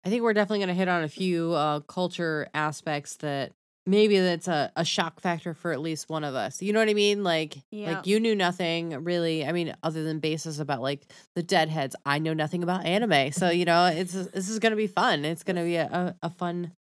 I 0.06 0.10
think 0.10 0.22
we're 0.22 0.34
definitely 0.34 0.60
going 0.60 0.70
to 0.70 0.76
hit 0.76 0.88
on 0.88 1.04
a 1.04 1.08
few 1.08 1.54
uh, 1.54 1.80
culture 1.82 2.48
aspects 2.54 3.16
that 3.18 3.54
maybe 3.88 4.20
that's 4.20 4.48
a, 4.48 4.72
a 4.76 4.86
shock 4.86 5.20
factor 5.20 5.56
for 5.56 5.72
at 5.72 5.82
least 5.82 6.10
one 6.10 6.24
of 6.24 6.36
us. 6.36 6.62
You 6.62 6.74
know 6.74 6.80
what 6.80 6.90
I 6.90 6.94
mean? 6.94 7.24
Like, 7.24 7.58
Yeah. 7.72 7.94
like 7.98 8.08
you 8.08 8.20
knew 8.20 8.36
nothing 8.36 9.04
really. 9.04 9.46
I 9.46 9.52
mean, 9.52 9.74
other 9.82 10.04
than 10.04 10.20
basis 10.20 10.60
about 10.60 10.82
like 10.82 11.08
the 11.36 11.42
deadheads, 11.42 11.96
I 12.06 12.20
know 12.20 12.34
nothing 12.34 12.62
about 12.62 12.86
anime. 12.86 13.32
So 13.32 13.50
you 13.50 13.66
know, 13.66 13.86
it's 13.88 14.14
this 14.14 14.50
is 14.50 14.60
going 14.60 14.72
to 14.72 14.78
be 14.78 14.88
fun. 14.88 15.26
It's 15.26 15.44
going 15.44 15.56
to 15.56 15.64
be 15.64 15.76
a, 15.76 16.16
a, 16.22 16.30
fun 16.30 16.72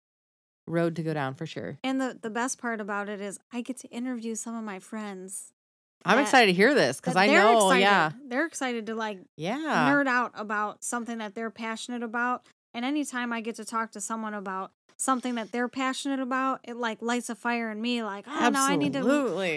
road 0.66 0.96
to 0.96 1.02
go 1.02 1.14
down 1.14 1.34
for 1.34 1.46
sure. 1.46 1.78
And 1.82 2.00
the, 2.00 2.18
the 2.20 2.30
best 2.30 2.58
part 2.58 2.80
about 2.80 3.08
it 3.08 3.20
is 3.20 3.38
I 3.52 3.60
get 3.60 3.78
to 3.78 3.88
interview 3.88 4.34
some 4.34 4.54
of 4.54 4.64
my 4.64 4.78
friends. 4.78 5.52
I'm 6.04 6.16
that- 6.16 6.22
excited 6.22 6.46
to 6.52 6.52
hear 6.52 6.74
this 6.74 7.00
because 7.00 7.16
I 7.16 7.26
know, 7.28 7.68
excited. 7.68 7.80
yeah, 7.80 8.10
They're 8.28 8.46
excited 8.46 8.86
to 8.86 8.94
like 8.94 9.20
yeah, 9.38 9.90
nerd 9.90 10.06
out 10.06 10.32
about 10.34 10.84
something 10.84 11.18
that 11.18 11.34
they're 11.34 11.50
passionate 11.50 12.02
about. 12.02 12.46
And 12.74 12.84
anytime 12.84 13.32
I 13.32 13.40
get 13.40 13.54
to 13.56 13.64
talk 13.64 13.92
to 13.92 14.00
someone 14.00 14.34
about 14.34 14.72
something 14.96 15.36
that 15.36 15.52
they're 15.52 15.68
passionate 15.68 16.20
about, 16.20 16.60
it 16.64 16.76
like 16.76 17.00
lights 17.00 17.30
a 17.30 17.34
fire 17.34 17.70
in 17.70 17.80
me. 17.80 18.02
Like, 18.02 18.26
oh 18.28 18.48
no, 18.50 18.60
I 18.60 18.76
need 18.76 18.92
to, 18.94 19.02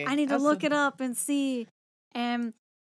I 0.08 0.15
need 0.15 0.30
to 0.30 0.38
look 0.38 0.63
it 0.63 0.73
up 0.73 1.01
and 1.01 1.17
see. 1.17 1.67
And 2.13 2.53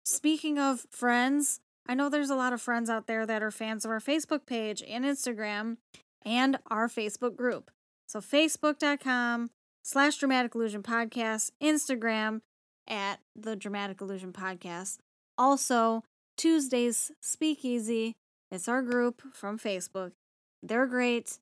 speaking 0.04 0.58
of 0.58 0.86
friends, 0.90 1.60
I 1.86 1.94
know 1.94 2.08
there's 2.08 2.30
a 2.30 2.36
lot 2.36 2.52
of 2.52 2.60
friends 2.60 2.90
out 2.90 3.06
there 3.06 3.24
that 3.26 3.42
are 3.42 3.50
fans 3.50 3.84
of 3.84 3.90
our 3.90 4.00
Facebook 4.00 4.44
page 4.44 4.82
and 4.86 5.04
Instagram 5.04 5.78
and 6.24 6.58
our 6.68 6.88
Facebook 6.88 7.36
group. 7.36 7.70
So 8.06 8.20
facebook.com 8.20 9.50
slash 9.82 10.18
dramatic 10.18 10.54
illusion 10.54 10.82
podcast, 10.82 11.50
Instagram 11.62 12.40
at 12.86 13.20
the 13.34 13.56
dramatic 13.56 14.00
illusion 14.00 14.32
podcast. 14.32 14.98
Also, 15.36 16.02
Tuesdays 16.36 17.10
Speakeasy. 17.20 18.16
It's 18.50 18.68
our 18.68 18.82
group 18.82 19.22
from 19.34 19.58
Facebook. 19.58 20.12
They're 20.62 20.86
great. 20.86 21.38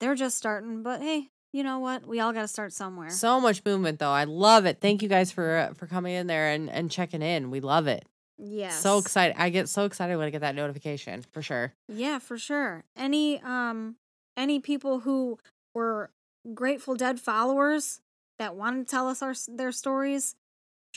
They're 0.00 0.14
just 0.14 0.36
starting, 0.36 0.82
but 0.82 1.00
hey, 1.00 1.28
you 1.52 1.62
know 1.62 1.78
what? 1.78 2.06
We 2.06 2.20
all 2.20 2.32
got 2.32 2.42
to 2.42 2.48
start 2.48 2.72
somewhere. 2.72 3.10
So 3.10 3.40
much 3.40 3.64
movement 3.64 3.98
though. 3.98 4.10
I 4.10 4.24
love 4.24 4.66
it. 4.66 4.80
Thank 4.80 5.02
you 5.02 5.08
guys 5.08 5.32
for 5.32 5.56
uh, 5.56 5.74
for 5.74 5.86
coming 5.86 6.14
in 6.14 6.26
there 6.26 6.50
and 6.50 6.70
and 6.70 6.90
checking 6.90 7.22
in. 7.22 7.50
We 7.50 7.60
love 7.60 7.86
it. 7.86 8.04
Yeah. 8.38 8.70
So 8.70 8.98
excited. 8.98 9.36
I 9.38 9.50
get 9.50 9.68
so 9.68 9.84
excited 9.84 10.16
when 10.16 10.26
I 10.26 10.30
get 10.30 10.40
that 10.40 10.54
notification 10.54 11.22
for 11.30 11.42
sure. 11.42 11.74
Yeah, 11.88 12.18
for 12.18 12.38
sure. 12.38 12.84
Any 12.96 13.40
um 13.42 13.96
any 14.36 14.60
people 14.60 15.00
who 15.00 15.38
were 15.74 16.10
Grateful 16.54 16.94
Dead 16.94 17.20
followers 17.20 18.00
that 18.38 18.56
want 18.56 18.86
to 18.86 18.90
tell 18.90 19.08
us 19.08 19.20
our 19.20 19.34
their 19.48 19.72
stories, 19.72 20.36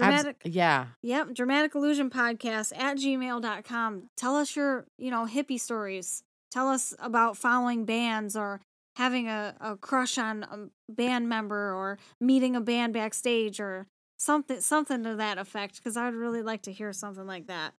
Abs- 0.01 0.23
dramatic 0.23 0.41
yeah. 0.45 0.87
Yep, 1.01 1.33
dramatic 1.33 1.75
illusion 1.75 2.09
podcast 2.09 2.75
at 2.77 2.97
gmail.com. 2.97 4.09
Tell 4.17 4.35
us 4.35 4.55
your, 4.55 4.85
you 4.97 5.11
know, 5.11 5.27
hippie 5.27 5.59
stories. 5.59 6.23
Tell 6.51 6.69
us 6.69 6.93
about 6.99 7.37
following 7.37 7.85
bands 7.85 8.35
or 8.35 8.61
having 8.95 9.27
a, 9.27 9.55
a 9.59 9.75
crush 9.75 10.17
on 10.17 10.43
a 10.43 10.91
band 10.91 11.27
member 11.27 11.73
or 11.73 11.97
meeting 12.19 12.55
a 12.55 12.61
band 12.61 12.93
backstage 12.93 13.59
or 13.59 13.87
something 14.17 14.61
something 14.61 15.03
to 15.03 15.15
that 15.15 15.37
effect 15.37 15.77
because 15.77 15.97
I'd 15.97 16.13
really 16.13 16.41
like 16.41 16.61
to 16.63 16.71
hear 16.71 16.93
something 16.93 17.25
like 17.25 17.47
that. 17.47 17.73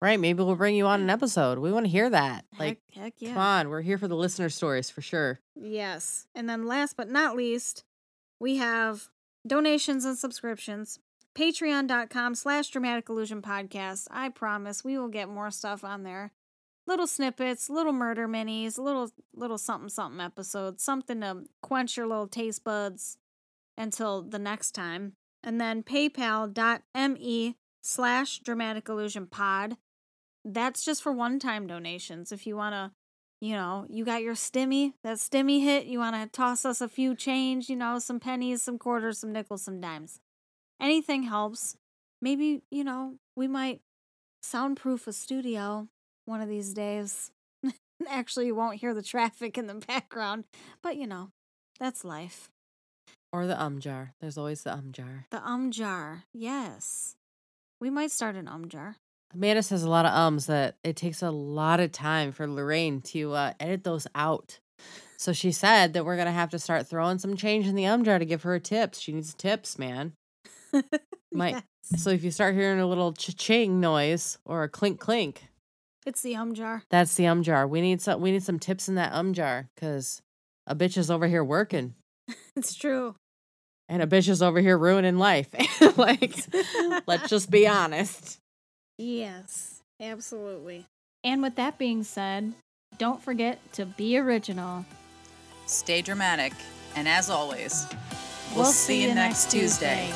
Right. 0.00 0.18
Maybe 0.18 0.42
we'll 0.42 0.56
bring 0.56 0.76
you 0.76 0.86
on 0.86 1.02
an 1.02 1.10
episode. 1.10 1.58
We 1.58 1.70
want 1.70 1.84
to 1.84 1.90
hear 1.92 2.08
that. 2.08 2.46
Like, 2.58 2.80
heck, 2.92 3.02
heck 3.02 3.14
yeah. 3.18 3.30
come 3.30 3.38
on. 3.38 3.68
We're 3.68 3.82
here 3.82 3.98
for 3.98 4.08
the 4.08 4.16
listener 4.16 4.48
stories 4.48 4.88
for 4.88 5.02
sure. 5.02 5.40
Yes. 5.54 6.26
And 6.34 6.48
then 6.48 6.66
last 6.66 6.96
but 6.96 7.10
not 7.10 7.36
least, 7.36 7.84
we 8.40 8.56
have 8.56 9.08
donations 9.46 10.06
and 10.06 10.16
subscriptions. 10.16 10.98
Patreon.com 11.36 12.34
slash 12.34 12.68
dramatic 12.68 13.08
illusion 13.08 13.40
podcast. 13.40 14.08
I 14.10 14.28
promise 14.28 14.84
we 14.84 14.98
will 14.98 15.08
get 15.08 15.28
more 15.28 15.50
stuff 15.50 15.84
on 15.84 16.02
there. 16.02 16.32
Little 16.86 17.06
snippets, 17.06 17.70
little 17.70 17.92
murder 17.92 18.26
minis, 18.26 18.78
little 18.78 19.10
little 19.34 19.58
something 19.58 19.88
something 19.88 20.20
episodes, 20.20 20.82
something 20.82 21.20
to 21.20 21.44
quench 21.62 21.96
your 21.96 22.08
little 22.08 22.26
taste 22.26 22.64
buds 22.64 23.16
until 23.78 24.22
the 24.22 24.38
next 24.38 24.72
time. 24.72 25.12
And 25.42 25.60
then 25.60 25.82
paypal.me 25.82 27.56
slash 27.82 28.38
dramatic 28.40 28.88
illusion 28.88 29.26
pod. 29.26 29.76
That's 30.44 30.84
just 30.84 31.02
for 31.02 31.12
one 31.12 31.38
time 31.38 31.66
donations. 31.66 32.32
If 32.32 32.46
you 32.46 32.56
want 32.56 32.74
to, 32.74 32.90
you 33.40 33.54
know, 33.54 33.86
you 33.88 34.04
got 34.04 34.22
your 34.22 34.34
stimmy, 34.34 34.94
that 35.04 35.18
stimmy 35.18 35.62
hit, 35.62 35.86
you 35.86 35.98
want 35.98 36.16
to 36.16 36.26
toss 36.26 36.64
us 36.64 36.80
a 36.80 36.88
few 36.88 37.14
change, 37.14 37.70
you 37.70 37.76
know, 37.76 37.98
some 37.98 38.20
pennies, 38.20 38.62
some 38.62 38.78
quarters, 38.78 39.18
some 39.18 39.32
nickels, 39.32 39.62
some 39.62 39.80
dimes. 39.80 40.20
Anything 40.80 41.24
helps. 41.24 41.76
Maybe, 42.22 42.62
you 42.70 42.84
know, 42.84 43.14
we 43.36 43.48
might 43.48 43.80
soundproof 44.42 45.06
a 45.06 45.12
studio 45.12 45.88
one 46.24 46.40
of 46.40 46.48
these 46.48 46.72
days. 46.72 47.30
Actually, 48.08 48.46
you 48.46 48.54
won't 48.54 48.80
hear 48.80 48.94
the 48.94 49.02
traffic 49.02 49.58
in 49.58 49.66
the 49.66 49.74
background, 49.74 50.44
but 50.82 50.96
you 50.96 51.06
know, 51.06 51.30
that's 51.78 52.04
life. 52.04 52.48
Or 53.32 53.46
the 53.46 53.60
um 53.60 53.78
jar. 53.78 54.14
There's 54.20 54.38
always 54.38 54.62
the 54.62 54.72
um 54.72 54.92
jar. 54.92 55.26
The 55.30 55.46
um 55.46 55.70
jar. 55.70 56.24
Yes. 56.32 57.16
We 57.80 57.90
might 57.90 58.10
start 58.10 58.36
an 58.36 58.48
um 58.48 58.68
jar. 58.68 58.96
Amanda 59.32 59.62
says 59.62 59.84
a 59.84 59.90
lot 59.90 60.06
of 60.06 60.12
ums 60.12 60.46
that 60.46 60.76
it 60.82 60.96
takes 60.96 61.22
a 61.22 61.30
lot 61.30 61.78
of 61.78 61.92
time 61.92 62.32
for 62.32 62.48
Lorraine 62.48 63.00
to 63.00 63.32
uh, 63.32 63.52
edit 63.60 63.84
those 63.84 64.08
out. 64.14 64.58
So 65.16 65.32
she 65.32 65.52
said 65.52 65.92
that 65.92 66.04
we're 66.04 66.16
gonna 66.16 66.32
have 66.32 66.50
to 66.50 66.58
start 66.58 66.88
throwing 66.88 67.18
some 67.18 67.36
change 67.36 67.66
in 67.66 67.76
the 67.76 67.86
um 67.86 68.04
jar 68.04 68.18
to 68.18 68.24
give 68.24 68.42
her 68.42 68.58
tips. 68.58 68.98
She 68.98 69.12
needs 69.12 69.34
tips, 69.34 69.78
man. 69.78 70.14
Might 71.32 71.62
Yes. 71.90 72.02
so 72.02 72.10
if 72.10 72.22
you 72.24 72.30
start 72.30 72.54
hearing 72.54 72.80
a 72.80 72.86
little 72.86 73.12
cha-ching 73.12 73.80
noise 73.80 74.38
or 74.44 74.62
a 74.64 74.68
clink 74.68 75.00
clink, 75.00 75.44
It's 76.06 76.22
the 76.22 76.36
um 76.36 76.54
jar. 76.54 76.82
that's 76.90 77.14
the 77.14 77.26
um 77.26 77.42
jar. 77.42 77.66
We 77.66 77.80
need 77.80 78.00
some 78.00 78.20
we 78.20 78.30
need 78.32 78.42
some 78.42 78.58
tips 78.58 78.88
in 78.88 78.94
that 78.96 79.12
um 79.12 79.32
jar 79.32 79.68
because 79.74 80.20
a 80.66 80.74
bitch 80.74 80.96
is 80.96 81.10
over 81.10 81.26
here 81.28 81.42
working 81.44 81.94
It's 82.56 82.74
true. 82.74 83.14
and 83.88 84.02
a 84.02 84.06
bitch 84.06 84.28
is 84.28 84.42
over 84.42 84.60
here 84.60 84.76
ruining 84.78 85.18
life. 85.18 85.48
like, 85.96 86.34
let's 87.06 87.28
just 87.28 87.50
be 87.50 87.66
honest. 87.66 88.38
Yes, 88.98 89.80
absolutely. 90.00 90.86
And 91.24 91.42
with 91.42 91.56
that 91.56 91.76
being 91.78 92.02
said, 92.04 92.52
don't 92.98 93.22
forget 93.22 93.58
to 93.74 93.86
be 93.86 94.16
original. 94.18 94.84
Stay 95.66 96.02
dramatic. 96.02 96.52
And 96.96 97.08
as 97.08 97.30
always, 97.30 97.86
we'll, 98.54 98.64
see, 98.66 99.02
you 99.02 99.14
next 99.14 99.50
Tuesday. 99.50 100.08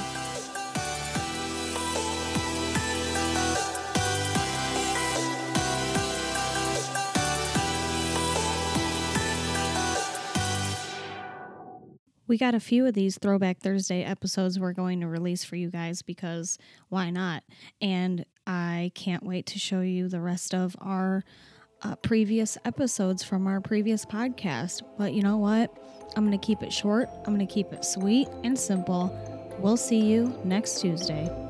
We 12.26 12.38
got 12.38 12.54
a 12.54 12.60
few 12.60 12.86
of 12.86 12.94
these 12.94 13.18
Throwback 13.18 13.58
Thursday 13.58 14.02
episodes 14.02 14.58
we're 14.58 14.72
going 14.72 15.00
to 15.00 15.06
release 15.06 15.44
for 15.44 15.56
you 15.56 15.70
guys 15.70 16.00
because 16.00 16.56
why 16.88 17.10
not? 17.10 17.44
And 17.82 18.24
I 18.46 18.92
can't 18.94 19.22
wait 19.22 19.46
to 19.46 19.58
show 19.58 19.80
you 19.80 20.08
the 20.08 20.20
rest 20.20 20.54
of 20.54 20.74
our 20.80 21.22
uh, 21.82 21.96
previous 21.96 22.56
episodes 22.64 23.22
from 23.22 23.46
our 23.46 23.60
previous 23.60 24.06
podcast. 24.06 24.82
But 24.96 25.12
you 25.12 25.22
know 25.22 25.36
what? 25.36 25.76
I'm 26.16 26.24
going 26.26 26.38
to 26.38 26.46
keep 26.46 26.62
it 26.62 26.72
short, 26.72 27.08
I'm 27.26 27.34
going 27.34 27.46
to 27.46 27.52
keep 27.52 27.72
it 27.72 27.84
sweet 27.84 28.28
and 28.42 28.58
simple. 28.58 29.12
We'll 29.58 29.76
see 29.76 30.00
you 30.00 30.38
next 30.44 30.80
Tuesday. 30.80 31.43